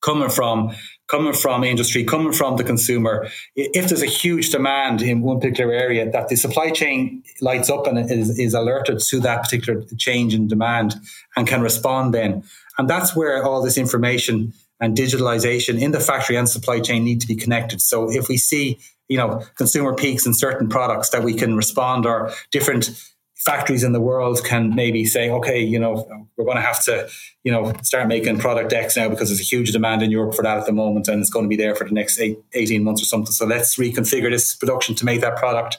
coming 0.00 0.28
from 0.28 0.74
coming 1.08 1.32
from 1.32 1.64
industry, 1.64 2.04
coming 2.04 2.32
from 2.32 2.56
the 2.56 2.64
consumer. 2.64 3.28
If 3.56 3.88
there's 3.88 4.02
a 4.02 4.06
huge 4.06 4.50
demand 4.50 5.00
in 5.00 5.22
one 5.22 5.40
particular 5.40 5.72
area, 5.72 6.10
that 6.10 6.28
the 6.28 6.36
supply 6.36 6.70
chain 6.70 7.22
lights 7.40 7.70
up 7.70 7.86
and 7.86 7.98
is, 8.10 8.38
is 8.38 8.52
alerted 8.52 9.00
to 9.00 9.20
that 9.20 9.42
particular 9.42 9.82
change 9.96 10.34
in 10.34 10.48
demand 10.48 10.96
and 11.34 11.48
can 11.48 11.62
respond 11.62 12.12
then. 12.12 12.44
And 12.76 12.90
that's 12.90 13.16
where 13.16 13.42
all 13.42 13.62
this 13.62 13.78
information 13.78 14.52
and 14.80 14.96
digitalization 14.96 15.80
in 15.80 15.92
the 15.92 16.00
factory 16.00 16.36
and 16.36 16.48
supply 16.48 16.80
chain 16.80 17.04
need 17.04 17.22
to 17.22 17.26
be 17.26 17.34
connected. 17.34 17.80
So 17.80 18.10
if 18.12 18.28
we 18.28 18.36
see, 18.36 18.78
you 19.08 19.16
know, 19.16 19.42
consumer 19.56 19.94
peaks 19.94 20.26
in 20.26 20.34
certain 20.34 20.68
products 20.68 21.10
that 21.10 21.22
we 21.22 21.34
can 21.34 21.56
respond 21.56 22.06
or 22.06 22.32
different 22.52 22.90
factories 23.38 23.84
in 23.84 23.92
the 23.92 24.00
world 24.00 24.44
can 24.44 24.74
maybe 24.74 25.04
say, 25.04 25.30
okay, 25.30 25.60
you 25.60 25.78
know, 25.78 26.06
we're 26.36 26.44
going 26.44 26.56
to 26.56 26.62
have 26.62 26.82
to, 26.84 27.08
you 27.44 27.52
know, 27.52 27.72
start 27.82 28.08
making 28.08 28.38
product 28.38 28.72
X 28.72 28.96
now 28.96 29.08
because 29.08 29.28
there's 29.28 29.40
a 29.40 29.44
huge 29.44 29.70
demand 29.70 30.02
in 30.02 30.10
Europe 30.10 30.34
for 30.34 30.42
that 30.42 30.58
at 30.58 30.66
the 30.66 30.72
moment 30.72 31.08
and 31.08 31.20
it's 31.20 31.30
going 31.30 31.44
to 31.44 31.48
be 31.48 31.56
there 31.56 31.74
for 31.74 31.84
the 31.84 31.94
next 31.94 32.18
eight, 32.18 32.38
18 32.52 32.82
months 32.82 33.00
or 33.00 33.04
something. 33.04 33.32
So 33.32 33.46
let's 33.46 33.76
reconfigure 33.76 34.30
this 34.30 34.54
production 34.56 34.94
to 34.96 35.04
make 35.04 35.20
that 35.20 35.36
product 35.36 35.78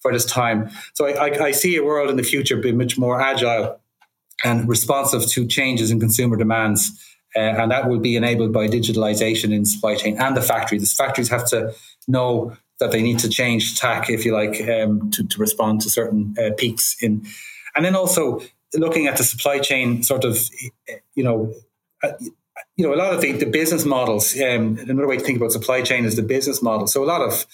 for 0.00 0.12
this 0.12 0.24
time. 0.24 0.70
So 0.94 1.06
I, 1.06 1.28
I, 1.28 1.44
I 1.46 1.50
see 1.50 1.76
a 1.76 1.84
world 1.84 2.10
in 2.10 2.16
the 2.16 2.22
future 2.22 2.56
being 2.56 2.78
much 2.78 2.96
more 2.96 3.20
agile 3.20 3.80
and 4.44 4.68
responsive 4.68 5.26
to 5.30 5.46
changes 5.46 5.90
in 5.90 6.00
consumer 6.00 6.36
demands. 6.36 7.06
Uh, 7.36 7.40
and 7.40 7.70
that 7.70 7.88
will 7.88 8.00
be 8.00 8.16
enabled 8.16 8.52
by 8.52 8.66
digitalization 8.66 9.52
in 9.52 9.64
supply 9.64 9.94
chain 9.94 10.16
and 10.18 10.36
the 10.36 10.42
factories. 10.42 10.82
The 10.82 11.04
factories 11.04 11.28
have 11.28 11.46
to 11.50 11.74
know 12.08 12.56
that 12.80 12.90
they 12.90 13.02
need 13.02 13.18
to 13.20 13.28
change 13.28 13.78
tack, 13.78 14.10
if 14.10 14.24
you 14.24 14.32
like, 14.32 14.60
um, 14.68 15.10
to, 15.12 15.26
to 15.26 15.38
respond 15.38 15.80
to 15.82 15.90
certain 15.90 16.34
uh, 16.38 16.50
peaks 16.56 16.96
in. 17.00 17.24
And 17.76 17.84
then 17.84 17.94
also 17.94 18.40
looking 18.74 19.06
at 19.06 19.16
the 19.16 19.24
supply 19.24 19.58
chain, 19.58 20.02
sort 20.02 20.24
of, 20.24 20.38
you 21.14 21.22
know, 21.22 21.54
uh, 22.02 22.12
you 22.76 22.86
know, 22.86 22.94
a 22.94 22.96
lot 22.96 23.14
of 23.14 23.20
the, 23.20 23.32
the 23.32 23.46
business 23.46 23.84
models. 23.84 24.34
Um, 24.40 24.78
another 24.78 25.06
way 25.06 25.18
to 25.18 25.24
think 25.24 25.36
about 25.36 25.52
supply 25.52 25.82
chain 25.82 26.04
is 26.04 26.16
the 26.16 26.22
business 26.22 26.62
model. 26.62 26.86
So 26.86 27.04
a 27.04 27.06
lot 27.06 27.20
of 27.20 27.46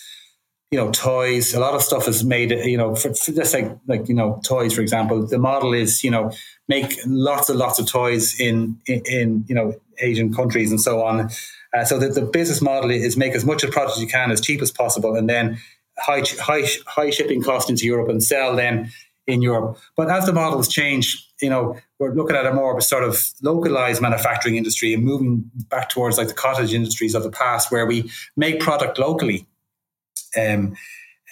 you 0.70 0.78
know 0.78 0.90
toys 0.90 1.54
a 1.54 1.60
lot 1.60 1.74
of 1.74 1.82
stuff 1.82 2.08
is 2.08 2.24
made 2.24 2.50
you 2.50 2.76
know 2.76 2.94
for, 2.94 3.14
for 3.14 3.32
just 3.32 3.54
like 3.54 3.78
like 3.86 4.08
you 4.08 4.14
know 4.14 4.40
toys 4.44 4.74
for 4.74 4.80
example 4.80 5.24
the 5.26 5.38
model 5.38 5.72
is 5.72 6.02
you 6.02 6.10
know 6.10 6.32
make 6.68 6.98
lots 7.06 7.48
and 7.48 7.58
lots 7.58 7.78
of 7.78 7.86
toys 7.86 8.38
in 8.40 8.76
in, 8.86 9.02
in 9.06 9.44
you 9.48 9.54
know 9.54 9.74
asian 10.00 10.34
countries 10.34 10.70
and 10.70 10.80
so 10.80 11.04
on 11.04 11.30
uh, 11.76 11.84
so 11.84 11.98
the, 11.98 12.08
the 12.08 12.22
business 12.22 12.62
model 12.62 12.90
is 12.90 13.16
make 13.16 13.34
as 13.34 13.44
much 13.44 13.62
of 13.62 13.70
the 13.70 13.74
product 13.74 13.96
as 13.96 14.02
you 14.02 14.08
can 14.08 14.30
as 14.30 14.40
cheap 14.40 14.62
as 14.62 14.70
possible, 14.70 15.14
and 15.14 15.28
then 15.28 15.58
high 15.98 16.22
high 16.40 16.62
high 16.86 17.10
shipping 17.10 17.42
cost 17.42 17.68
into 17.68 17.84
Europe 17.84 18.08
and 18.08 18.22
sell 18.22 18.56
then 18.56 18.90
in 19.26 19.42
Europe. 19.42 19.78
But 19.96 20.08
as 20.08 20.24
the 20.26 20.32
models 20.32 20.68
change, 20.68 21.26
you 21.42 21.50
know, 21.50 21.76
we're 21.98 22.14
looking 22.14 22.36
at 22.36 22.46
a 22.46 22.52
more 22.52 22.72
of 22.72 22.78
a 22.78 22.82
sort 22.82 23.04
of 23.04 23.30
localized 23.42 24.00
manufacturing 24.00 24.56
industry 24.56 24.94
and 24.94 25.04
moving 25.04 25.50
back 25.68 25.88
towards 25.88 26.16
like 26.16 26.28
the 26.28 26.34
cottage 26.34 26.72
industries 26.72 27.14
of 27.14 27.22
the 27.22 27.30
past, 27.30 27.70
where 27.70 27.86
we 27.86 28.10
make 28.36 28.60
product 28.60 28.98
locally. 28.98 29.46
Um, 30.38 30.76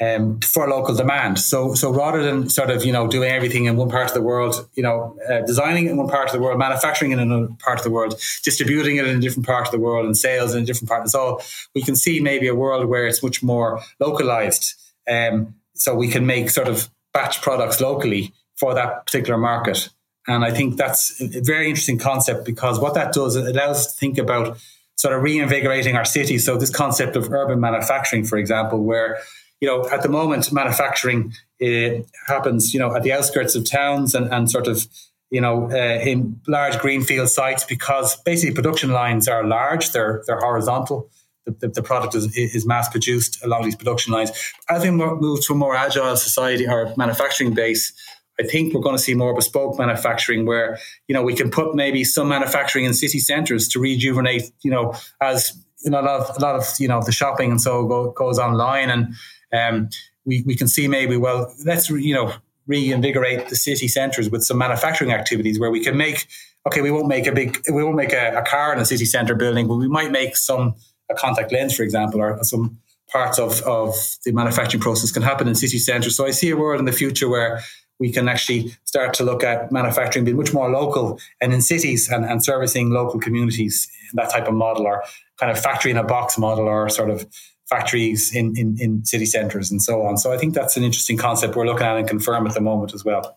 um, 0.00 0.40
for 0.40 0.68
local 0.68 0.94
demand. 0.94 1.38
So, 1.38 1.74
so 1.74 1.92
rather 1.92 2.22
than 2.22 2.50
sort 2.50 2.70
of 2.70 2.84
you 2.84 2.92
know 2.92 3.06
doing 3.06 3.30
everything 3.30 3.66
in 3.66 3.76
one 3.76 3.90
part 3.90 4.08
of 4.08 4.14
the 4.14 4.22
world, 4.22 4.68
you 4.74 4.82
know, 4.82 5.16
uh, 5.28 5.40
designing 5.42 5.86
in 5.86 5.96
one 5.96 6.08
part 6.08 6.26
of 6.26 6.32
the 6.32 6.40
world, 6.40 6.58
manufacturing 6.58 7.12
in 7.12 7.18
another 7.18 7.48
part 7.58 7.78
of 7.78 7.84
the 7.84 7.90
world, 7.90 8.20
distributing 8.42 8.96
it 8.96 9.06
in 9.06 9.18
a 9.18 9.20
different 9.20 9.46
part 9.46 9.66
of 9.66 9.72
the 9.72 9.78
world, 9.78 10.06
and 10.06 10.16
sales 10.16 10.54
in 10.54 10.62
a 10.62 10.66
different 10.66 10.88
part. 10.88 11.08
So 11.08 11.40
we 11.74 11.82
can 11.82 11.96
see 11.96 12.20
maybe 12.20 12.48
a 12.48 12.54
world 12.54 12.86
where 12.86 13.06
it's 13.06 13.22
much 13.22 13.42
more 13.42 13.80
localized. 14.00 14.74
Um, 15.08 15.54
so 15.74 15.94
we 15.94 16.08
can 16.08 16.24
make 16.24 16.50
sort 16.50 16.68
of 16.68 16.88
batch 17.12 17.42
products 17.42 17.80
locally 17.80 18.32
for 18.56 18.74
that 18.74 19.06
particular 19.06 19.38
market. 19.38 19.88
And 20.26 20.44
I 20.44 20.50
think 20.50 20.76
that's 20.76 21.20
a 21.20 21.40
very 21.42 21.68
interesting 21.68 21.98
concept 21.98 22.46
because 22.46 22.80
what 22.80 22.94
that 22.94 23.12
does, 23.12 23.36
it 23.36 23.54
allows 23.54 23.78
us 23.78 23.92
to 23.92 23.98
think 23.98 24.16
about 24.18 24.56
sort 24.96 25.14
of 25.14 25.22
reinvigorating 25.22 25.96
our 25.96 26.04
cities. 26.04 26.46
So 26.46 26.56
this 26.56 26.70
concept 26.70 27.16
of 27.16 27.30
urban 27.30 27.60
manufacturing, 27.60 28.24
for 28.24 28.38
example, 28.38 28.82
where 28.82 29.18
you 29.60 29.68
know, 29.68 29.88
at 29.90 30.02
the 30.02 30.08
moment, 30.08 30.52
manufacturing 30.52 31.32
uh, 31.62 32.02
happens, 32.26 32.74
you 32.74 32.80
know, 32.80 32.94
at 32.94 33.02
the 33.02 33.12
outskirts 33.12 33.54
of 33.54 33.64
towns 33.64 34.14
and, 34.14 34.32
and 34.32 34.50
sort 34.50 34.66
of, 34.66 34.86
you 35.30 35.40
know, 35.40 35.70
uh, 35.70 36.00
in 36.00 36.40
large 36.46 36.78
greenfield 36.78 37.28
sites 37.28 37.64
because 37.64 38.16
basically 38.22 38.54
production 38.54 38.90
lines 38.90 39.26
are 39.28 39.44
large, 39.44 39.92
they're 39.92 40.22
they're 40.26 40.40
horizontal. 40.40 41.10
The, 41.46 41.52
the, 41.60 41.68
the 41.68 41.82
product 41.82 42.14
is, 42.14 42.34
is 42.36 42.64
mass 42.66 42.88
produced 42.88 43.44
along 43.44 43.64
these 43.64 43.76
production 43.76 44.14
lines. 44.14 44.30
As 44.70 44.82
we 44.82 44.90
move 44.90 45.44
to 45.44 45.52
a 45.52 45.56
more 45.56 45.76
agile 45.76 46.16
society 46.16 46.66
or 46.66 46.94
manufacturing 46.96 47.52
base, 47.52 47.92
I 48.40 48.44
think 48.44 48.74
we're 48.74 48.80
going 48.80 48.96
to 48.96 49.02
see 49.02 49.14
more 49.14 49.34
bespoke 49.34 49.78
manufacturing 49.78 50.46
where, 50.46 50.78
you 51.06 51.14
know, 51.14 51.22
we 51.22 51.34
can 51.34 51.50
put 51.50 51.74
maybe 51.74 52.02
some 52.02 52.28
manufacturing 52.28 52.84
in 52.84 52.94
city 52.94 53.18
centers 53.18 53.68
to 53.68 53.78
rejuvenate, 53.78 54.50
you 54.62 54.70
know, 54.70 54.94
as 55.20 55.56
you 55.84 55.90
know, 55.90 56.00
a 56.00 56.02
lot 56.02 56.20
of, 56.20 56.36
a 56.36 56.40
lot 56.40 56.54
of 56.56 56.64
you 56.78 56.88
know, 56.88 57.02
the 57.02 57.12
shopping 57.12 57.50
and 57.50 57.60
so 57.60 57.86
go, 57.86 58.10
goes 58.12 58.38
online 58.38 58.90
and 58.90 59.14
um, 59.54 59.88
we, 60.24 60.42
we 60.46 60.56
can 60.56 60.68
see 60.68 60.88
maybe, 60.88 61.16
well, 61.16 61.54
let's, 61.64 61.90
you 61.90 62.14
know, 62.14 62.32
reinvigorate 62.66 63.48
the 63.48 63.56
city 63.56 63.88
centres 63.88 64.30
with 64.30 64.42
some 64.42 64.58
manufacturing 64.58 65.12
activities 65.12 65.60
where 65.60 65.70
we 65.70 65.84
can 65.84 65.96
make, 65.96 66.26
okay, 66.66 66.80
we 66.80 66.90
won't 66.90 67.08
make 67.08 67.26
a 67.26 67.32
big, 67.32 67.62
we 67.72 67.84
won't 67.84 67.96
make 67.96 68.12
a, 68.12 68.36
a 68.38 68.42
car 68.42 68.72
in 68.72 68.80
a 68.80 68.84
city 68.84 69.04
centre 69.04 69.34
building, 69.34 69.68
but 69.68 69.76
we 69.76 69.88
might 69.88 70.10
make 70.10 70.36
some, 70.36 70.74
a 71.10 71.14
contact 71.14 71.52
lens, 71.52 71.76
for 71.76 71.82
example, 71.82 72.20
or 72.20 72.42
some 72.42 72.78
parts 73.12 73.38
of, 73.38 73.60
of 73.62 73.94
the 74.24 74.32
manufacturing 74.32 74.80
process 74.80 75.12
can 75.12 75.22
happen 75.22 75.46
in 75.46 75.54
city 75.54 75.78
centres. 75.78 76.16
So 76.16 76.26
I 76.26 76.30
see 76.30 76.48
a 76.50 76.56
world 76.56 76.80
in 76.80 76.86
the 76.86 76.92
future 76.92 77.28
where 77.28 77.62
we 78.00 78.10
can 78.10 78.28
actually 78.28 78.74
start 78.84 79.14
to 79.14 79.24
look 79.24 79.44
at 79.44 79.70
manufacturing 79.70 80.24
being 80.24 80.36
much 80.36 80.52
more 80.52 80.70
local 80.70 81.20
and 81.40 81.52
in 81.52 81.60
cities 81.60 82.08
and, 82.08 82.24
and 82.24 82.42
servicing 82.42 82.90
local 82.90 83.20
communities, 83.20 83.88
that 84.14 84.30
type 84.30 84.48
of 84.48 84.54
model 84.54 84.86
or 84.86 85.04
kind 85.38 85.52
of 85.52 85.62
factory 85.62 85.90
in 85.90 85.96
a 85.96 86.02
box 86.02 86.38
model 86.38 86.66
or 86.66 86.88
sort 86.88 87.10
of 87.10 87.26
factories 87.68 88.34
in, 88.34 88.56
in, 88.56 88.76
in 88.78 89.04
city 89.04 89.26
centres 89.26 89.70
and 89.70 89.82
so 89.82 90.02
on. 90.02 90.18
So 90.18 90.32
I 90.32 90.38
think 90.38 90.54
that's 90.54 90.76
an 90.76 90.84
interesting 90.84 91.16
concept 91.16 91.56
we're 91.56 91.66
looking 91.66 91.86
at 91.86 91.96
and 91.96 92.08
confirm 92.08 92.46
at 92.46 92.54
the 92.54 92.60
moment 92.60 92.94
as 92.94 93.04
well. 93.04 93.36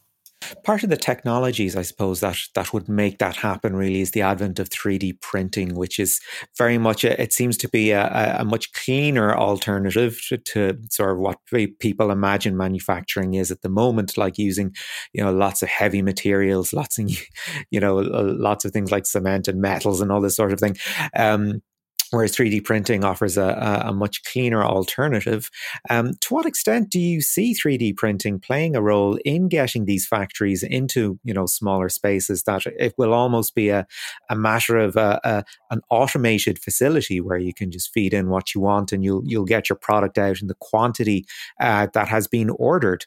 Part 0.64 0.84
of 0.84 0.90
the 0.90 0.98
technologies, 0.98 1.76
I 1.76 1.82
suppose, 1.82 2.20
that 2.20 2.38
that 2.54 2.72
would 2.72 2.88
make 2.88 3.18
that 3.18 3.38
happen 3.38 3.76
really 3.76 4.02
is 4.02 4.12
the 4.12 4.22
advent 4.22 4.60
of 4.60 4.70
3D 4.70 5.20
printing, 5.20 5.76
which 5.76 6.00
is 6.00 6.22
very 6.58 6.78
much, 6.78 7.04
a, 7.04 7.20
it 7.22 7.34
seems 7.34 7.58
to 7.58 7.68
be 7.68 7.92
a, 7.92 8.38
a, 8.40 8.46
much 8.46 8.72
cleaner 8.74 9.36
alternative 9.36 10.22
to, 10.30 10.38
to, 10.38 10.78
sort 10.90 11.12
of 11.12 11.18
what 11.18 11.38
people 11.80 12.12
imagine 12.12 12.56
manufacturing 12.56 13.34
is 13.34 13.52
at 13.52 13.62
the 13.62 13.70
moment, 13.70 14.18
like 14.18 14.38
using, 14.38 14.74
you 15.12 15.24
know, 15.24 15.34
lots 15.34 15.64
of 15.64 15.70
heavy 15.70 16.02
materials, 16.02 16.72
lots 16.72 17.00
of, 17.00 17.10
you 17.72 17.80
know, 17.80 17.96
lots 17.96 18.64
of 18.64 18.72
things 18.72 18.92
like 18.92 19.06
cement 19.06 19.48
and 19.48 19.60
metals 19.60 20.02
and 20.02 20.12
all 20.12 20.22
this 20.22 20.36
sort 20.36 20.54
of 20.54 20.60
thing. 20.60 20.78
Um, 21.16 21.62
whereas 22.12 22.36
3D 22.36 22.64
printing 22.64 23.04
offers 23.04 23.38
a, 23.38 23.84
a, 23.86 23.94
much 23.94 24.24
cleaner 24.24 24.64
alternative. 24.64 25.50
Um, 25.90 26.14
to 26.22 26.34
what 26.34 26.46
extent 26.46 26.90
do 26.90 27.00
you 27.00 27.22
see 27.22 27.54
3D 27.54 27.98
printing 27.98 28.40
playing 28.40 28.76
a 28.76 28.82
role 28.82 29.18
in 29.26 29.50
getting 29.50 29.86
these 29.86 30.08
factories 30.08 30.64
into 30.64 31.20
you 31.24 31.34
know 31.34 31.46
smaller 31.46 31.90
spaces? 31.90 32.44
That 32.44 32.66
it 32.66 32.94
will 32.98 33.14
almost 33.14 33.56
be 33.56 33.70
a, 33.70 33.88
a 34.30 34.36
matter 34.36 34.78
of 34.78 34.96
a, 34.96 35.20
a, 35.24 35.44
an 35.72 35.82
automated 35.90 36.60
facility 36.60 37.20
where 37.20 37.38
you 37.38 37.54
can 37.54 37.72
just 37.72 37.92
feed 37.94 38.14
in 38.14 38.30
what 38.30 38.54
you 38.54 38.62
want 38.62 38.92
and 38.92 39.04
you'll 39.04 39.24
you'll 39.26 39.46
get 39.46 39.70
your 39.70 39.78
product 39.78 40.18
out 40.18 40.42
in 40.42 40.48
the 40.48 40.56
quantity 40.60 41.26
uh, 41.60 41.88
that 41.94 42.08
has 42.08 42.28
been 42.28 42.50
ordered. 42.52 43.06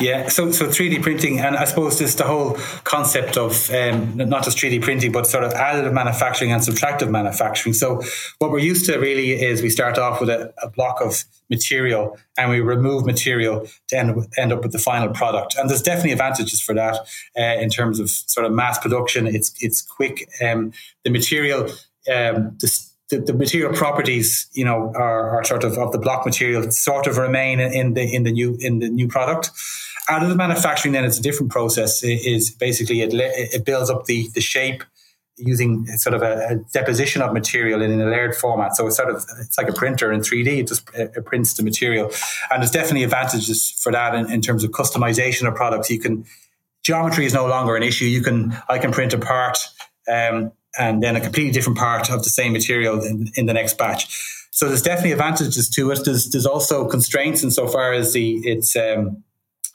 Yeah, 0.00 0.28
so 0.28 0.50
so 0.52 0.66
3D 0.66 1.02
printing, 1.02 1.40
and 1.40 1.56
I 1.56 1.64
suppose 1.64 1.98
just 1.98 2.18
the 2.18 2.24
whole 2.24 2.54
concept 2.84 3.36
of 3.36 3.70
um, 3.70 4.16
not 4.16 4.44
just 4.44 4.58
3D 4.58 4.82
printing, 4.82 5.12
but 5.12 5.26
sort 5.26 5.44
of 5.44 5.52
additive 5.52 5.92
manufacturing 5.92 6.52
and 6.52 6.62
subtractive 6.62 7.10
manufacturing. 7.10 7.72
So 7.72 8.02
what 8.38 8.50
we're 8.50 8.58
used 8.58 8.86
to 8.86 8.98
really 8.98 9.32
is 9.32 9.62
we 9.62 9.70
start 9.70 9.98
off 9.98 10.20
with 10.20 10.30
a, 10.30 10.52
a 10.62 10.70
block 10.70 11.00
of 11.00 11.24
material 11.50 12.18
and 12.38 12.50
we 12.50 12.60
remove 12.60 13.04
material 13.04 13.66
to 13.88 13.96
end, 13.96 14.26
end 14.38 14.52
up 14.52 14.62
with 14.62 14.72
the 14.72 14.78
final 14.78 15.12
product. 15.12 15.54
And 15.56 15.68
there's 15.68 15.82
definitely 15.82 16.12
advantages 16.12 16.60
for 16.60 16.74
that 16.74 16.96
uh, 17.38 17.60
in 17.60 17.68
terms 17.68 18.00
of 18.00 18.08
sort 18.08 18.46
of 18.46 18.52
mass 18.52 18.78
production. 18.78 19.26
It's 19.26 19.52
it's 19.60 19.82
quick. 19.82 20.28
Um, 20.42 20.72
the 21.04 21.10
material, 21.10 21.62
um, 22.12 22.56
the, 22.60 22.91
the, 23.12 23.20
the, 23.20 23.34
material 23.34 23.72
properties, 23.72 24.48
you 24.52 24.64
know, 24.64 24.92
are, 24.96 25.38
are, 25.38 25.44
sort 25.44 25.64
of 25.64 25.78
of 25.78 25.92
the 25.92 25.98
block 25.98 26.24
material 26.24 26.68
sort 26.70 27.06
of 27.06 27.18
remain 27.18 27.60
in 27.60 27.94
the 27.94 28.02
in 28.02 28.22
the 28.24 28.32
new 28.32 28.56
in 28.60 28.78
the 28.80 28.88
new 28.88 29.06
product. 29.06 29.50
Additive 30.08 30.36
manufacturing, 30.36 30.92
then, 30.92 31.04
it's 31.04 31.18
a 31.18 31.22
different 31.22 31.52
process. 31.52 32.02
It 32.02 32.26
is 32.26 32.50
basically 32.50 33.02
it, 33.02 33.12
it 33.12 33.64
builds 33.64 33.90
up 33.90 34.06
the 34.06 34.28
the 34.34 34.40
shape 34.40 34.82
using 35.36 35.86
sort 35.98 36.14
of 36.14 36.22
a, 36.22 36.48
a, 36.48 36.56
deposition 36.72 37.22
of 37.22 37.32
material 37.32 37.82
in 37.82 38.00
a 38.00 38.06
layered 38.06 38.34
format. 38.34 38.76
So 38.76 38.86
it's 38.86 38.96
sort 38.96 39.10
of 39.10 39.24
it's 39.40 39.56
like 39.56 39.68
a 39.68 39.72
printer 39.72 40.12
in 40.12 40.20
3D. 40.20 40.58
It 40.58 40.68
just 40.68 40.88
it 40.94 41.24
prints 41.24 41.54
the 41.54 41.62
material, 41.62 42.10
and 42.50 42.62
there's 42.62 42.70
definitely 42.70 43.04
advantages 43.04 43.70
for 43.82 43.92
that 43.92 44.14
in, 44.14 44.30
in 44.30 44.40
terms 44.40 44.64
of 44.64 44.70
customization 44.70 45.46
of 45.46 45.54
products. 45.54 45.90
You 45.90 46.00
can 46.00 46.24
geometry 46.82 47.26
is 47.26 47.34
no 47.34 47.46
longer 47.46 47.76
an 47.76 47.82
issue. 47.82 48.06
You 48.06 48.22
can 48.22 48.56
I 48.68 48.78
can 48.78 48.90
print 48.90 49.12
a 49.12 49.18
part. 49.18 49.58
Um, 50.08 50.52
and 50.78 51.02
then 51.02 51.16
a 51.16 51.20
completely 51.20 51.52
different 51.52 51.78
part 51.78 52.10
of 52.10 52.22
the 52.24 52.30
same 52.30 52.52
material 52.52 53.02
in, 53.02 53.30
in 53.34 53.46
the 53.46 53.52
next 53.52 53.78
batch. 53.78 54.08
So 54.50 54.68
there's 54.68 54.82
definitely 54.82 55.12
advantages 55.12 55.68
to 55.70 55.90
it. 55.90 56.04
There's, 56.04 56.30
there's 56.30 56.46
also 56.46 56.86
constraints 56.86 57.42
insofar 57.42 57.92
as 57.92 58.12
the 58.12 58.36
it's 58.44 58.76
um, 58.76 59.24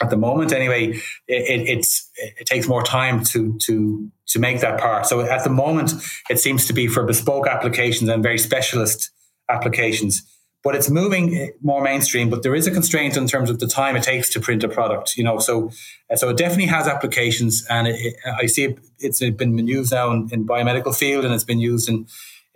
at 0.01 0.09
the 0.09 0.17
moment 0.17 0.53
anyway. 0.53 0.91
It, 1.27 1.67
it's 1.67 2.09
it 2.15 2.45
takes 2.45 2.67
more 2.67 2.83
time 2.83 3.23
to 3.25 3.57
to 3.59 4.11
to 4.27 4.39
make 4.39 4.61
that 4.61 4.79
part. 4.79 5.07
So 5.07 5.21
at 5.21 5.43
the 5.43 5.49
moment, 5.49 5.93
it 6.29 6.39
seems 6.39 6.67
to 6.67 6.73
be 6.73 6.87
for 6.87 7.03
bespoke 7.03 7.47
applications 7.47 8.09
and 8.09 8.21
very 8.21 8.37
specialist 8.37 9.09
applications 9.49 10.21
but 10.67 10.75
it's 10.75 10.89
moving 10.89 11.53
more 11.61 11.81
mainstream. 11.81 12.29
But 12.29 12.43
there 12.43 12.53
is 12.53 12.67
a 12.67 12.71
constraint 12.71 13.15
in 13.15 13.25
terms 13.25 13.49
of 13.49 13.59
the 13.59 13.67
time 13.67 13.95
it 13.95 14.03
takes 14.03 14.29
to 14.31 14.41
print 14.41 14.65
a 14.65 14.67
product. 14.67 15.15
You 15.15 15.23
know, 15.23 15.39
so 15.39 15.71
so 16.13 16.27
it 16.27 16.35
definitely 16.35 16.65
has 16.65 16.89
applications, 16.89 17.65
and 17.69 17.87
it, 17.87 18.15
I 18.37 18.47
see 18.47 18.65
it, 18.65 18.79
it's 18.99 19.21
been 19.21 19.65
used 19.65 19.93
now 19.93 20.11
in, 20.11 20.27
in, 20.29 20.45
biomedical 20.45 20.93
field, 20.93 21.23
and 21.23 21.33
it's 21.33 21.45
been 21.45 21.61
used 21.61 21.87
in. 21.87 22.05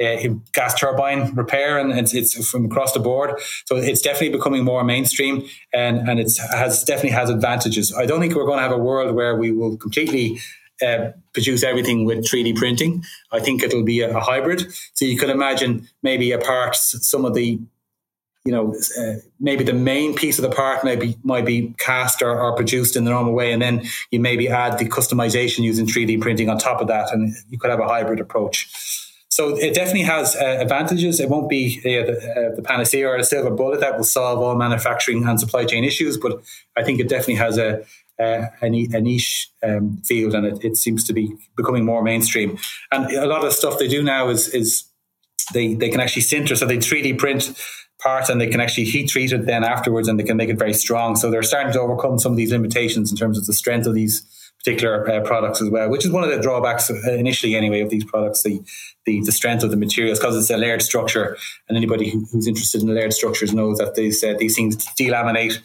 Uh, 0.01 0.33
gas 0.53 0.79
turbine 0.79 1.31
repair 1.35 1.77
and 1.77 1.91
it's, 1.91 2.15
it's, 2.15 2.49
from 2.49 2.65
across 2.65 2.91
the 2.93 2.99
board, 2.99 3.39
so 3.65 3.75
it's 3.75 4.01
definitely 4.01 4.35
becoming 4.35 4.63
more 4.63 4.83
mainstream, 4.83 5.43
and 5.75 6.09
and 6.09 6.19
it 6.19 6.31
has 6.51 6.83
definitely 6.83 7.11
has 7.11 7.29
advantages. 7.29 7.93
I 7.93 8.07
don't 8.07 8.19
think 8.19 8.33
we're 8.33 8.47
going 8.47 8.57
to 8.57 8.63
have 8.63 8.71
a 8.71 8.83
world 8.89 9.13
where 9.13 9.35
we 9.35 9.51
will 9.51 9.77
completely 9.77 10.39
uh, 10.81 11.11
produce 11.33 11.61
everything 11.63 12.05
with 12.05 12.25
3D 12.25 12.55
printing. 12.55 13.03
I 13.31 13.39
think 13.39 13.61
it'll 13.61 13.83
be 13.83 14.01
a, 14.01 14.17
a, 14.17 14.19
hybrid. 14.19 14.73
So 14.95 15.05
you 15.05 15.19
could 15.19 15.29
imagine 15.29 15.87
maybe 16.01 16.31
a 16.31 16.39
part, 16.39 16.75
some 16.75 17.23
of 17.23 17.35
the 17.35 17.59
you 18.45 18.51
know, 18.51 18.75
uh, 18.99 19.13
maybe 19.39 19.63
the 19.63 19.73
main 19.73 20.15
piece 20.15 20.39
of 20.39 20.43
the 20.43 20.49
part 20.49 20.83
maybe 20.83 21.15
might 21.23 21.45
be 21.45 21.75
cast 21.77 22.21
or, 22.21 22.39
or, 22.39 22.55
produced 22.55 22.95
in 22.95 23.03
the 23.03 23.11
normal 23.11 23.33
way, 23.33 23.51
and 23.51 23.61
then 23.61 23.83
you 24.09 24.19
maybe 24.19 24.49
add 24.49 24.79
the 24.79 24.85
customization 24.85 25.59
using 25.59 25.85
3D 25.85 26.19
printing 26.21 26.49
on 26.49 26.57
top 26.57 26.81
of 26.81 26.87
that, 26.87 27.11
and 27.13 27.35
you 27.49 27.59
could 27.59 27.69
have 27.69 27.79
a 27.79 27.87
hybrid 27.87 28.19
approach. 28.19 28.69
So 29.29 29.55
it 29.55 29.73
definitely 29.73 30.03
has 30.03 30.35
uh, 30.35 30.57
advantages. 30.59 31.19
It 31.19 31.29
won't 31.29 31.49
be 31.49 31.79
uh, 31.85 32.05
the, 32.05 32.51
uh, 32.51 32.55
the, 32.55 32.61
panacea 32.61 33.07
or 33.07 33.15
a 33.15 33.23
silver 33.23 33.49
bullet 33.51 33.79
that 33.79 33.95
will 33.95 34.03
solve 34.03 34.39
all 34.39 34.55
manufacturing 34.55 35.25
and 35.25 35.39
supply 35.39 35.63
chain 35.63 35.85
issues, 35.85 36.17
but 36.17 36.41
I 36.75 36.83
think 36.83 36.99
it 36.99 37.07
definitely 37.07 37.35
has 37.35 37.57
a 37.57 37.83
a, 38.19 38.49
a 38.61 38.69
niche 38.69 39.49
um, 39.63 40.01
field, 40.03 40.35
and 40.35 40.45
it, 40.45 40.63
it 40.63 40.77
seems 40.77 41.03
to 41.05 41.13
be 41.13 41.33
becoming 41.55 41.85
more 41.85 42.03
mainstream. 42.03 42.57
And 42.91 43.11
a 43.11 43.25
lot 43.25 43.43
of 43.43 43.53
stuff 43.53 43.79
they 43.79 43.87
do 43.87 44.03
now 44.03 44.29
is 44.29 44.47
is 44.49 44.85
they 45.53 45.75
they 45.75 45.89
can 45.89 45.99
actually 45.99 46.23
sinter, 46.23 46.57
so 46.57 46.65
they 46.65 46.77
3D 46.77 47.17
print 47.17 47.53
part 48.01 48.29
and 48.29 48.41
they 48.41 48.47
can 48.47 48.59
actually 48.59 48.85
heat 48.85 49.09
treat 49.09 49.31
it 49.31 49.45
then 49.45 49.63
afterwards 49.63 50.07
and 50.07 50.19
they 50.19 50.23
can 50.23 50.37
make 50.37 50.49
it 50.49 50.57
very 50.57 50.73
strong. 50.73 51.15
So 51.15 51.29
they're 51.29 51.43
starting 51.43 51.73
to 51.73 51.81
overcome 51.81 52.19
some 52.19 52.31
of 52.31 52.37
these 52.37 52.51
limitations 52.51 53.11
in 53.11 53.17
terms 53.17 53.37
of 53.37 53.45
the 53.45 53.53
strength 53.53 53.87
of 53.87 53.93
these 53.93 54.25
particular 54.63 55.09
uh, 55.09 55.21
products 55.21 55.61
as 55.61 55.69
well, 55.69 55.89
which 55.89 56.05
is 56.05 56.11
one 56.11 56.23
of 56.23 56.29
the 56.29 56.39
drawbacks 56.39 56.89
uh, 56.89 57.11
initially 57.13 57.55
anyway 57.55 57.81
of 57.81 57.89
these 57.89 58.03
products, 58.03 58.43
the 58.43 58.61
the, 59.05 59.21
the 59.25 59.31
strength 59.31 59.63
of 59.63 59.71
the 59.71 59.77
materials 59.77 60.19
because 60.19 60.37
it's 60.37 60.49
a 60.51 60.57
layered 60.57 60.81
structure. 60.81 61.35
And 61.67 61.75
anybody 61.75 62.09
who, 62.09 62.25
who's 62.31 62.47
interested 62.47 62.83
in 62.83 62.93
layered 62.93 63.13
structures 63.13 63.53
knows 63.53 63.79
that 63.79 63.95
these 63.95 64.23
uh, 64.23 64.35
these 64.37 64.55
things 64.55 64.77
delaminate. 64.99 65.59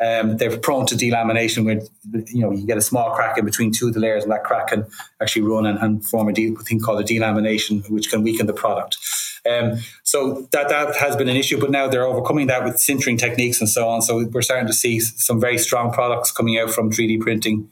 Um, 0.00 0.36
they're 0.36 0.58
prone 0.58 0.84
to 0.86 0.96
delamination 0.96 1.64
where 1.64 1.80
you 2.26 2.40
know 2.40 2.50
you 2.50 2.66
get 2.66 2.76
a 2.76 2.82
small 2.82 3.14
crack 3.14 3.38
in 3.38 3.44
between 3.44 3.72
two 3.72 3.88
of 3.88 3.94
the 3.94 4.00
layers 4.00 4.24
and 4.24 4.32
that 4.32 4.42
crack 4.42 4.66
can 4.68 4.84
actually 5.20 5.42
run 5.42 5.64
and, 5.64 5.78
and 5.78 6.04
form 6.04 6.28
a 6.28 6.32
de- 6.32 6.56
thing 6.56 6.80
called 6.80 7.00
a 7.00 7.04
delamination 7.04 7.88
which 7.88 8.10
can 8.10 8.22
weaken 8.22 8.46
the 8.46 8.52
product. 8.52 8.96
Um, 9.48 9.78
so 10.12 10.46
that 10.52 10.68
that 10.68 10.94
has 10.96 11.16
been 11.16 11.30
an 11.30 11.36
issue, 11.36 11.58
but 11.58 11.70
now 11.70 11.88
they're 11.88 12.04
overcoming 12.04 12.48
that 12.48 12.64
with 12.64 12.74
sintering 12.74 13.16
techniques 13.16 13.60
and 13.60 13.68
so 13.68 13.88
on. 13.88 14.02
So 14.02 14.26
we're 14.26 14.42
starting 14.42 14.66
to 14.66 14.72
see 14.74 15.00
some 15.00 15.40
very 15.40 15.56
strong 15.56 15.90
products 15.90 16.30
coming 16.30 16.58
out 16.58 16.68
from 16.68 16.90
3D 16.90 17.18
printing. 17.22 17.70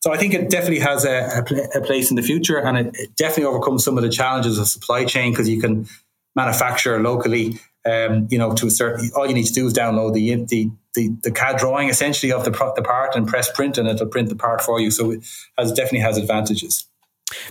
So 0.00 0.12
I 0.12 0.16
think 0.16 0.32
it 0.32 0.50
definitely 0.50 0.78
has 0.78 1.04
a, 1.04 1.44
a, 1.74 1.80
place 1.80 2.08
in 2.08 2.14
the 2.14 2.22
future, 2.22 2.58
and 2.58 2.78
it, 2.78 2.96
it, 2.96 3.16
definitely 3.16 3.46
overcomes 3.46 3.82
some 3.82 3.98
of 3.98 4.04
the 4.04 4.08
challenges 4.08 4.56
of 4.56 4.68
supply 4.68 5.04
chain 5.04 5.32
because 5.32 5.48
you 5.48 5.60
can 5.60 5.88
manufacture 6.36 7.02
locally. 7.02 7.58
Um, 7.84 8.28
you 8.30 8.38
know, 8.38 8.54
to 8.54 8.68
a 8.68 8.70
certain, 8.70 9.10
all 9.16 9.26
you 9.26 9.34
need 9.34 9.46
to 9.46 9.52
do 9.52 9.66
is 9.66 9.74
download 9.74 10.14
the 10.14 10.44
the 10.44 10.70
the, 10.94 11.08
the 11.24 11.32
CAD 11.32 11.56
drawing 11.56 11.88
essentially 11.88 12.30
of 12.30 12.44
the, 12.44 12.52
the 12.76 12.82
part 12.82 13.16
and 13.16 13.26
press 13.26 13.50
print, 13.50 13.78
and 13.78 13.88
it'll 13.88 14.06
print 14.06 14.28
the 14.28 14.36
part 14.36 14.62
for 14.62 14.80
you. 14.80 14.92
So 14.92 15.10
it 15.10 15.24
has 15.58 15.72
definitely 15.72 16.06
has 16.06 16.18
advantages. 16.18 16.86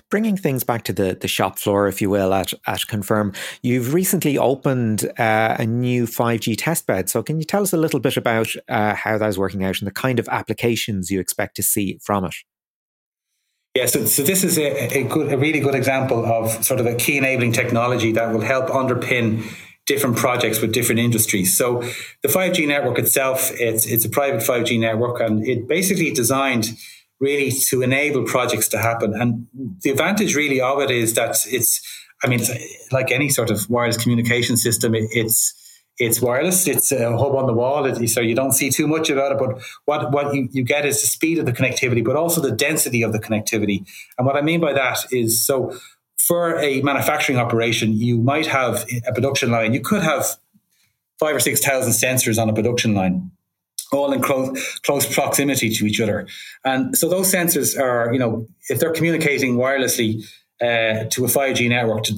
Bringing 0.09 0.37
things 0.37 0.63
back 0.63 0.83
to 0.83 0.93
the, 0.93 1.17
the 1.19 1.27
shop 1.27 1.59
floor, 1.59 1.87
if 1.87 2.01
you 2.01 2.09
will, 2.09 2.33
at, 2.33 2.53
at 2.67 2.87
Confirm, 2.87 3.33
you've 3.61 3.93
recently 3.93 4.37
opened 4.37 5.09
uh, 5.17 5.55
a 5.59 5.65
new 5.65 6.05
5G 6.05 6.55
test 6.57 6.87
bed. 6.87 7.09
So, 7.09 7.23
can 7.23 7.37
you 7.39 7.45
tell 7.45 7.61
us 7.61 7.73
a 7.73 7.77
little 7.77 7.99
bit 7.99 8.17
about 8.17 8.49
uh, 8.67 8.95
how 8.95 9.17
that 9.17 9.29
is 9.29 9.37
working 9.37 9.63
out 9.63 9.79
and 9.79 9.87
the 9.87 9.91
kind 9.91 10.19
of 10.19 10.27
applications 10.29 11.09
you 11.09 11.19
expect 11.19 11.55
to 11.57 11.63
see 11.63 11.99
from 12.01 12.25
it? 12.25 12.35
Yeah, 13.75 13.85
so, 13.85 14.05
so 14.05 14.23
this 14.23 14.43
is 14.43 14.57
a, 14.57 14.97
a 14.97 15.03
good, 15.03 15.31
a 15.31 15.37
really 15.37 15.59
good 15.59 15.75
example 15.75 16.25
of 16.25 16.65
sort 16.65 16.79
of 16.79 16.85
a 16.85 16.95
key 16.95 17.17
enabling 17.17 17.51
technology 17.51 18.11
that 18.13 18.33
will 18.33 18.41
help 18.41 18.67
underpin 18.69 19.43
different 19.85 20.17
projects 20.17 20.61
with 20.61 20.71
different 20.71 20.99
industries. 20.99 21.57
So 21.57 21.81
the 22.21 22.27
5G 22.29 22.67
network 22.67 22.99
itself, 22.99 23.51
it's 23.53 23.85
it's 23.85 24.05
a 24.05 24.09
private 24.09 24.41
5G 24.41 24.79
network, 24.79 25.19
and 25.19 25.45
it 25.47 25.67
basically 25.67 26.11
designed 26.11 26.77
really 27.19 27.51
to 27.51 27.81
enable 27.81 28.23
projects 28.23 28.67
to 28.69 28.77
happen. 28.77 29.13
And 29.13 29.47
the 29.81 29.91
advantage 29.91 30.35
really 30.35 30.61
of 30.61 30.79
it 30.79 30.91
is 30.91 31.13
that 31.15 31.37
it's, 31.47 31.81
I 32.23 32.27
mean, 32.27 32.41
like 32.91 33.11
any 33.11 33.29
sort 33.29 33.49
of 33.49 33.69
wireless 33.69 33.97
communication 33.97 34.57
system, 34.57 34.95
it, 34.95 35.09
it's 35.11 35.53
it's 36.01 36.21
wireless. 36.21 36.65
It's 36.65 36.93
a 36.93 37.09
hub 37.17 37.35
on 37.35 37.45
the 37.45 37.53
wall, 37.53 37.85
it, 37.85 38.07
so 38.07 38.21
you 38.21 38.33
don't 38.33 38.53
see 38.53 38.69
too 38.69 38.87
much 38.87 39.09
about 39.09 39.33
it. 39.33 39.37
But 39.37 39.61
what 39.83 40.11
what 40.13 40.33
you, 40.33 40.47
you 40.51 40.63
get 40.63 40.85
is 40.85 41.01
the 41.01 41.07
speed 41.07 41.39
of 41.39 41.45
the 41.45 41.51
connectivity, 41.51 42.03
but 42.03 42.15
also 42.15 42.39
the 42.39 42.53
density 42.53 43.01
of 43.03 43.11
the 43.11 43.19
connectivity. 43.19 43.85
And 44.17 44.25
what 44.25 44.37
I 44.37 44.41
mean 44.41 44.61
by 44.61 44.71
that 44.73 44.99
is 45.11 45.45
so 45.45 45.77
for 46.17 46.57
a 46.59 46.81
manufacturing 46.83 47.37
operation, 47.37 47.93
you 47.93 48.17
might 48.17 48.47
have 48.47 48.85
a 49.05 49.11
production 49.11 49.51
line. 49.51 49.73
You 49.73 49.81
could 49.81 50.01
have 50.01 50.25
five 51.19 51.35
or 51.35 51.39
six 51.41 51.59
thousand 51.59 51.91
sensors 51.91 52.41
on 52.41 52.49
a 52.49 52.53
production 52.53 52.93
line 52.93 53.31
all 53.91 54.13
in 54.13 54.21
close, 54.21 54.79
close 54.79 55.11
proximity 55.13 55.69
to 55.69 55.85
each 55.85 55.99
other. 55.99 56.27
And 56.63 56.97
so 56.97 57.09
those 57.09 57.31
sensors 57.31 57.79
are, 57.79 58.13
you 58.13 58.19
know, 58.19 58.47
if 58.69 58.79
they're 58.79 58.93
communicating 58.93 59.57
wirelessly 59.57 60.23
uh, 60.61 61.05
to 61.09 61.25
a 61.25 61.27
5G 61.27 61.69
network 61.69 62.03
to, 62.03 62.13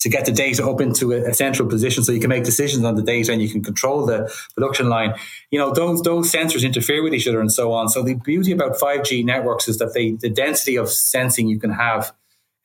to 0.00 0.08
get 0.08 0.26
the 0.26 0.32
data 0.32 0.66
up 0.66 0.80
into 0.80 1.12
a, 1.12 1.30
a, 1.30 1.34
central 1.34 1.66
position 1.68 2.04
so 2.04 2.12
you 2.12 2.20
can 2.20 2.28
make 2.28 2.44
decisions 2.44 2.84
on 2.84 2.96
the 2.96 3.02
data 3.02 3.32
and 3.32 3.40
you 3.40 3.48
can 3.48 3.62
control 3.62 4.04
the 4.04 4.30
production 4.54 4.88
line, 4.88 5.14
you 5.50 5.58
know, 5.58 5.72
those, 5.72 6.02
those 6.02 6.30
sensors 6.30 6.64
interfere 6.64 7.02
with 7.02 7.14
each 7.14 7.26
other 7.26 7.40
and 7.40 7.50
so 7.50 7.72
on. 7.72 7.88
So 7.88 8.02
the 8.02 8.14
beauty 8.14 8.52
about 8.52 8.76
5G 8.76 9.24
networks 9.24 9.68
is 9.68 9.78
that 9.78 9.94
they, 9.94 10.12
the 10.12 10.28
density 10.28 10.76
of 10.76 10.90
sensing 10.90 11.48
you 11.48 11.58
can 11.58 11.72
have 11.72 12.12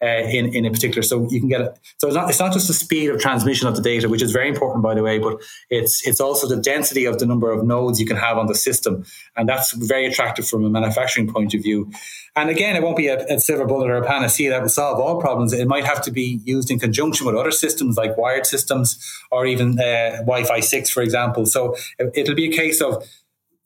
uh, 0.04 0.28
in 0.28 0.54
in 0.54 0.66
a 0.66 0.72
particular. 0.72 1.02
So 1.02 1.28
you 1.30 1.40
can 1.40 1.48
get 1.48 1.62
it. 1.62 1.80
So 1.98 2.08
it's 2.08 2.16
not 2.16 2.30
it's 2.30 2.40
not 2.40 2.52
just 2.52 2.68
the 2.68 2.74
speed 2.74 3.10
of 3.10 3.20
transmission 3.22 3.68
of 3.68 3.76
the 3.76 3.82
data, 3.82 4.10
which 4.10 4.22
is 4.22 4.32
very 4.32 4.50
important, 4.50 4.84
by 4.84 4.94
the 4.94 5.02
way, 5.02 5.18
but 5.18 5.42
it's 5.70 6.06
it's 6.06 6.20
also 6.20 6.48
the 6.48 6.62
density 6.62 7.06
of 7.06 7.20
the 7.20 7.26
number 7.26 7.52
of 7.52 7.64
nodes 7.64 8.00
you 8.00 8.06
can 8.06 8.18
have 8.18 8.38
on 8.38 8.48
the 8.48 8.56
system, 8.56 9.06
and 9.38 9.48
that's 9.48 9.72
very 9.72 10.06
attractive 10.06 10.48
from 10.48 10.66
a 10.66 10.70
manufacturing 10.70 11.32
point 11.32 11.54
of 11.54 11.64
view. 11.64 11.90
And 12.36 12.50
again, 12.50 12.76
it 12.76 12.82
won't 12.82 12.98
be 12.98 13.08
a, 13.08 13.24
a 13.28 13.40
silver 13.40 13.66
bullet 13.66 13.90
or 13.90 13.98
a 13.98 14.06
panacea 14.06 14.50
that 14.50 14.62
will 14.62 14.70
solve 14.70 15.00
all 15.00 15.22
problems. 15.22 15.54
It 15.54 15.68
might 15.68 15.86
have 15.86 16.02
to 16.04 16.12
be 16.12 16.42
used 16.44 16.72
in 16.72 16.80
conjunction 16.80 17.26
with 17.28 17.36
other 17.36 17.52
systems 17.52 17.96
like 17.96 18.18
wired 18.18 18.48
systems 18.48 19.00
or 19.32 19.46
even 19.46 19.80
uh, 19.80 20.18
Wi-Fi 20.22 20.60
six, 20.62 20.90
for 20.90 21.04
example. 21.04 21.46
So 21.46 21.76
it, 22.00 22.12
it'll 22.16 22.36
be 22.36 22.50
a 22.50 22.56
case 22.56 22.82
of 22.82 23.08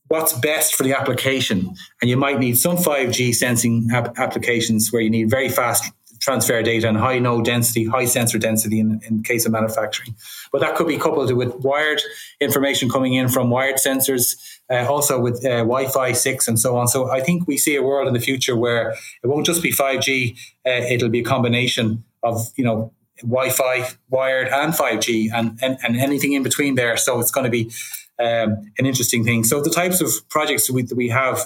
what's 0.10 0.34
best 0.34 0.76
for 0.76 0.84
the 0.84 0.94
application. 0.94 1.74
And 2.02 2.10
you 2.10 2.18
might 2.18 2.40
need 2.40 2.58
some 2.58 2.78
5G 2.78 3.34
sensing 3.34 3.90
ap- 3.92 4.18
applications 4.18 4.92
where 4.92 5.02
you 5.02 5.10
need 5.10 5.30
very 5.30 5.50
fast 5.50 5.92
transfer 6.28 6.62
data 6.62 6.90
and 6.90 6.98
high 6.98 7.20
node 7.20 7.46
density, 7.46 7.86
high 7.86 8.04
sensor 8.04 8.38
density 8.38 8.82
in, 8.82 9.00
in 9.08 9.24
case 9.24 9.46
of 9.46 9.54
manufacturing. 9.54 10.14
But 10.52 10.60
that 10.60 10.76
could 10.76 10.86
be 10.86 10.98
coupled 10.98 11.32
with 11.32 11.56
wired 11.56 12.02
information 12.42 12.90
coming 12.90 13.14
in 13.14 13.30
from 13.30 13.50
wired 13.50 13.78
sensors, 13.78 14.36
uh, 14.70 14.86
also 14.92 15.22
with 15.22 15.38
uh, 15.46 15.60
Wi-Fi 15.60 16.12
6 16.12 16.48
and 16.50 16.60
so 16.60 16.76
on. 16.76 16.90
So 16.90 17.10
I 17.10 17.22
think 17.22 17.48
we 17.48 17.58
see 17.58 17.78
a 17.78 17.82
world 17.82 18.10
in 18.10 18.14
the 18.14 18.20
future 18.20 18.58
where 18.58 18.90
it 19.24 19.28
won't 19.28 19.46
just 19.46 19.64
be 19.64 19.72
5G, 19.72 20.38
uh, 20.66 20.70
it'll 20.94 21.08
be 21.08 21.22
a 21.22 21.24
combination 21.24 22.04
of, 22.24 22.52
you 22.58 22.66
know, 22.66 22.92
Wi-Fi, 23.22 23.88
wired 24.10 24.50
and 24.50 24.74
5G 24.74 25.30
and, 25.34 25.58
and, 25.62 25.78
and 25.82 25.96
anything 25.96 26.34
in 26.34 26.44
between 26.44 26.76
there. 26.76 26.98
So 26.98 27.22
it's 27.22 27.32
going 27.32 27.46
to 27.46 27.50
be 27.50 27.72
um, 28.20 28.70
an 28.78 28.86
interesting 28.86 29.24
thing. 29.24 29.46
So 29.46 29.62
the 29.62 29.70
types 29.70 30.02
of 30.02 30.10
projects 30.28 30.70
we, 30.70 30.82
that 30.82 30.96
we 30.96 31.08
have 31.08 31.40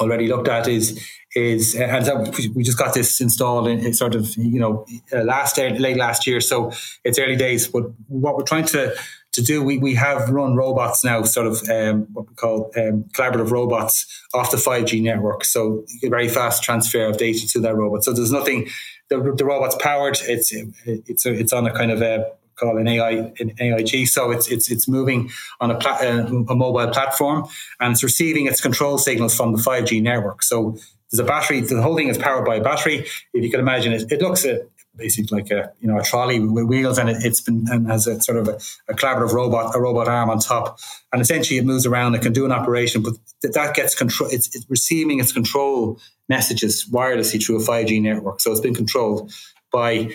already 0.00 0.28
looked 0.28 0.48
at 0.48 0.68
is 0.68 1.04
is 1.34 1.74
and 1.74 2.06
so 2.06 2.24
we 2.54 2.62
just 2.62 2.78
got 2.78 2.94
this 2.94 3.20
installed 3.20 3.68
in 3.68 3.92
sort 3.92 4.14
of 4.14 4.34
you 4.36 4.58
know 4.58 4.86
uh, 5.12 5.22
last 5.22 5.58
late 5.58 5.96
last 5.96 6.26
year, 6.26 6.40
so 6.40 6.72
it's 7.04 7.18
early 7.18 7.36
days. 7.36 7.68
But 7.68 7.84
what 8.08 8.36
we're 8.36 8.44
trying 8.44 8.66
to 8.66 8.94
to 9.32 9.42
do, 9.42 9.62
we, 9.62 9.78
we 9.78 9.94
have 9.94 10.30
run 10.30 10.56
robots 10.56 11.04
now, 11.04 11.22
sort 11.22 11.46
of 11.46 11.62
um, 11.68 12.06
what 12.12 12.28
we 12.28 12.34
call 12.34 12.72
um, 12.76 13.04
collaborative 13.12 13.50
robots 13.50 14.06
off 14.34 14.50
the 14.50 14.56
5G 14.56 15.02
network. 15.02 15.44
So 15.44 15.84
very 16.04 16.28
fast 16.28 16.62
transfer 16.62 17.04
of 17.04 17.18
data 17.18 17.46
to 17.48 17.60
that 17.60 17.76
robot. 17.76 18.04
So 18.04 18.12
there's 18.12 18.32
nothing, 18.32 18.68
the, 19.10 19.18
the 19.36 19.44
robot's 19.44 19.76
powered. 19.76 20.18
It's 20.22 20.52
it's 20.84 21.24
it's 21.26 21.52
on 21.52 21.66
a 21.66 21.72
kind 21.72 21.90
of 21.90 22.02
a 22.02 22.30
called 22.58 22.78
an 22.78 22.88
AI 22.88 23.32
an 23.38 23.52
AIG. 23.58 24.06
So 24.08 24.30
it's 24.30 24.48
it's 24.48 24.70
it's 24.70 24.88
moving 24.88 25.30
on 25.60 25.70
a, 25.70 25.78
pla- 25.78 25.98
uh, 26.00 26.26
a 26.48 26.54
mobile 26.54 26.88
platform 26.88 27.48
and 27.80 27.92
it's 27.92 28.02
receiving 28.02 28.46
its 28.46 28.60
control 28.60 28.98
signals 28.98 29.36
from 29.36 29.52
the 29.52 29.58
5G 29.58 30.02
network. 30.02 30.42
So 30.42 30.76
there's 31.10 31.20
a 31.20 31.24
battery. 31.24 31.60
The 31.60 31.80
whole 31.82 31.96
thing 31.96 32.08
is 32.08 32.18
powered 32.18 32.44
by 32.44 32.56
a 32.56 32.62
battery. 32.62 33.06
If 33.32 33.44
you 33.44 33.50
can 33.50 33.60
imagine 33.60 33.92
it, 33.92 34.12
it 34.12 34.20
looks 34.20 34.44
at 34.44 34.68
basically 34.98 35.40
like 35.40 35.50
a 35.50 35.72
you 35.80 35.88
know 35.88 35.98
a 35.98 36.02
trolley 36.02 36.40
with 36.40 36.64
wheels 36.64 36.98
and 36.98 37.08
it, 37.08 37.22
has 37.22 37.40
been 37.40 37.64
and 37.70 37.86
has 37.86 38.06
a 38.06 38.20
sort 38.20 38.36
of 38.36 38.48
a, 38.48 38.58
a, 38.88 38.94
collaborative 38.94 39.32
robot 39.32 39.74
a 39.74 39.80
robot 39.80 40.08
arm 40.08 40.28
on 40.28 40.38
top 40.40 40.78
and 41.12 41.22
essentially 41.22 41.58
it 41.58 41.64
moves 41.64 41.86
around 41.86 42.14
it 42.14 42.20
can 42.20 42.32
do 42.32 42.44
an 42.44 42.52
operation 42.52 43.02
but 43.02 43.14
that 43.42 43.74
gets 43.74 43.94
control 43.94 44.28
it's, 44.30 44.54
it's 44.54 44.66
receiving 44.68 45.20
its 45.20 45.32
control 45.32 45.98
messages 46.28 46.86
wirelessly 46.90 47.42
through 47.42 47.56
a 47.56 47.60
5G 47.60 48.02
network 48.02 48.40
so 48.40 48.50
it's 48.50 48.60
been 48.60 48.74
controlled 48.74 49.32
by 49.72 49.98
uh, 50.00 50.08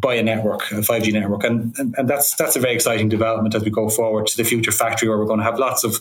by 0.00 0.14
a 0.14 0.22
network, 0.22 0.70
a 0.70 0.76
5G 0.76 1.12
network. 1.12 1.44
And, 1.44 1.74
and, 1.78 1.94
and 1.98 2.08
that's, 2.08 2.34
that's 2.36 2.56
a 2.56 2.60
very 2.60 2.74
exciting 2.74 3.08
development 3.08 3.54
as 3.54 3.64
we 3.64 3.70
go 3.70 3.88
forward 3.88 4.26
to 4.28 4.36
the 4.36 4.44
future 4.44 4.72
factory 4.72 5.08
where 5.08 5.18
we're 5.18 5.26
going 5.26 5.40
to 5.40 5.44
have 5.44 5.58
lots 5.58 5.84
of 5.84 6.00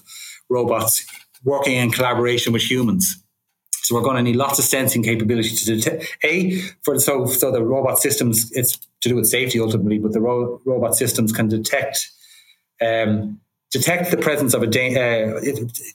robots 0.50 1.06
working 1.44 1.76
in 1.76 1.92
collaboration 1.92 2.54
with 2.54 2.62
humans. 2.62 3.24
So 3.84 3.96
we're 3.96 4.02
going 4.02 4.16
to 4.16 4.24
need 4.24 4.38
lots 4.38 4.60
of 4.60 4.66
sensing 4.66 5.04
capability 5.04 5.50
to 5.50 5.66
detect 5.66 6.18
a 6.24 6.58
for 6.84 6.98
so 7.00 7.26
so 7.26 7.52
the 7.52 7.62
robot 7.62 8.00
systems. 8.00 8.50
It's 8.54 8.78
to 9.02 9.10
do 9.10 9.16
with 9.16 9.28
safety 9.28 9.60
ultimately, 9.60 10.00
but 10.00 10.14
the 10.14 10.22
ro- 10.22 10.62
robot 10.64 10.96
systems 10.96 11.34
can 11.34 11.50
detect 11.50 12.10
um, 12.82 13.42
detect 13.72 14.12
the 14.12 14.18
presence 14.18 14.54
of 14.54 14.64
a 14.64 14.68
da- 14.68 14.96
uh, 14.96 15.42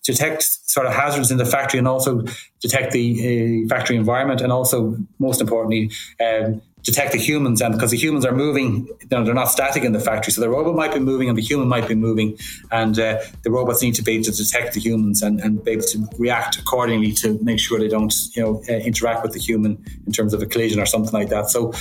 detect 0.05 0.43
sort 0.43 0.87
of 0.87 0.93
hazards 0.93 1.31
in 1.31 1.39
the 1.39 1.47
factory 1.47 1.79
and 1.79 1.89
also 1.89 2.25
detect 2.61 2.93
the 2.93 3.65
uh, 3.65 3.69
factory 3.75 3.97
environment 3.97 4.43
and 4.43 4.53
also 4.53 4.97
most 5.19 5.41
importantly 5.41 5.91
um, 6.21 6.61
detect 6.83 7.13
the 7.13 7.19
humans 7.19 7.61
and 7.61 7.75
because 7.75 7.91
the 7.91 7.97
humans 7.97 8.25
are 8.25 8.33
moving 8.33 8.87
you 8.87 9.09
know, 9.11 9.25
they're 9.25 9.35
not 9.35 9.49
static 9.49 9.85
in 9.85 9.93
the 9.93 10.01
factory 10.01 10.33
so 10.33 10.41
the 10.41 10.49
robot 10.49 10.75
might 10.75 10.93
be 10.93 11.01
moving 11.01 11.29
and 11.29 11.37
the 11.37 11.43
human 11.43 11.69
might 11.69 11.87
be 11.89 11.95
moving 11.95 12.37
and 12.71 12.99
uh, 12.99 13.19
the 13.43 13.51
robots 13.51 13.83
need 13.83 13.95
to 13.95 14.03
be 14.03 14.13
able 14.13 14.25
to 14.25 14.33
detect 14.33 14.75
the 14.75 14.81
humans 14.81 15.23
and, 15.23 15.41
and 15.41 15.65
be 15.65 15.73
able 15.73 15.83
to 15.83 16.07
react 16.19 16.59
accordingly 16.59 17.13
to 17.13 17.39
make 17.43 17.59
sure 17.59 17.79
they 17.79 17.89
don't 17.89 18.15
you 18.35 18.43
know 18.43 18.63
uh, 18.69 18.73
interact 18.73 19.23
with 19.23 19.33
the 19.33 19.39
human 19.39 19.83
in 20.07 20.13
terms 20.13 20.33
of 20.33 20.43
a 20.43 20.47
collision 20.47 20.81
or 20.81 20.87
something 20.87 21.13
like 21.13 21.29
that. 21.29 21.51
So 21.51 21.73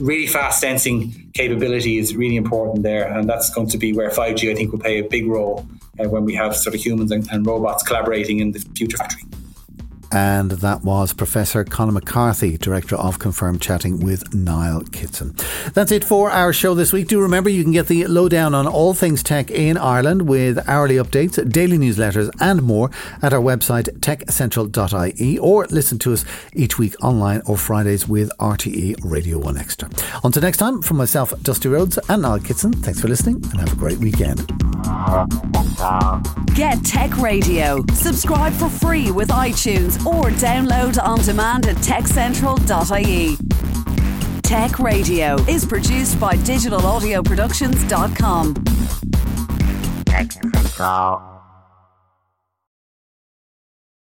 really 0.00 0.26
fast 0.26 0.60
sensing 0.60 1.30
capability 1.34 1.98
is 1.98 2.14
really 2.14 2.36
important 2.36 2.82
there 2.82 3.06
and 3.06 3.28
that's 3.28 3.50
going 3.50 3.68
to 3.68 3.78
be 3.78 3.92
where 3.92 4.10
5G 4.10 4.50
I 4.50 4.54
think 4.54 4.72
will 4.72 4.80
play 4.80 4.98
a 4.98 5.04
big 5.04 5.26
role 5.26 5.66
uh, 5.98 6.08
when 6.08 6.24
we 6.24 6.34
have 6.34 6.54
sort 6.56 6.74
of 6.74 6.84
humans 6.84 7.10
and, 7.10 7.28
and 7.30 7.46
robots 7.46 7.82
collaborating 7.82 8.40
in 8.40 8.52
the 8.52 8.60
future 8.76 8.96
factory 8.96 9.22
and 10.12 10.50
that 10.50 10.82
was 10.82 11.12
Professor 11.12 11.64
Conor 11.64 11.92
McCarthy, 11.92 12.58
Director 12.58 12.96
of 12.96 13.18
Confirm, 13.18 13.58
chatting 13.58 14.00
with 14.00 14.34
Niall 14.34 14.82
Kitson. 14.82 15.34
That's 15.72 15.90
it 15.90 16.04
for 16.04 16.30
our 16.30 16.52
show 16.52 16.74
this 16.74 16.92
week. 16.92 17.08
Do 17.08 17.20
remember 17.20 17.48
you 17.48 17.62
can 17.62 17.72
get 17.72 17.86
the 17.86 18.06
lowdown 18.06 18.54
on 18.54 18.66
all 18.66 18.94
things 18.94 19.22
tech 19.22 19.50
in 19.50 19.76
Ireland 19.76 20.28
with 20.28 20.68
hourly 20.68 20.96
updates, 20.96 21.50
daily 21.50 21.78
newsletters, 21.78 22.30
and 22.40 22.62
more 22.62 22.90
at 23.22 23.32
our 23.32 23.40
website 23.40 23.88
techcentral.ie 24.00 25.38
or 25.38 25.66
listen 25.66 25.98
to 26.00 26.12
us 26.12 26.24
each 26.52 26.78
week 26.78 26.94
online 27.02 27.42
or 27.46 27.56
Fridays 27.56 28.06
with 28.06 28.30
RTE 28.38 28.96
Radio 29.04 29.38
1 29.38 29.56
Extra. 29.56 29.88
Until 30.24 30.42
next 30.42 30.58
time, 30.58 30.82
from 30.82 30.98
myself, 30.98 31.32
Dusty 31.42 31.68
Rhodes, 31.68 31.98
and 32.08 32.22
Niall 32.22 32.40
Kitson, 32.40 32.72
thanks 32.72 33.00
for 33.00 33.08
listening 33.08 33.36
and 33.36 33.60
have 33.60 33.72
a 33.72 33.76
great 33.76 33.98
weekend. 33.98 34.46
Get 36.54 36.84
Tech 36.84 37.16
Radio. 37.18 37.84
Subscribe 37.94 38.52
for 38.52 38.68
free 38.68 39.10
with 39.10 39.28
iTunes 39.28 40.01
or 40.06 40.30
download 40.30 41.02
on 41.02 41.18
demand 41.20 41.66
at 41.66 41.76
techcentral.ie. 41.76 43.36
Tech 44.42 44.78
Radio 44.78 45.36
is 45.48 45.64
produced 45.64 46.20
by 46.20 46.36
digitalaudioproductions.com. 46.36 48.54
Tech 50.04 50.32
Central. 50.32 51.31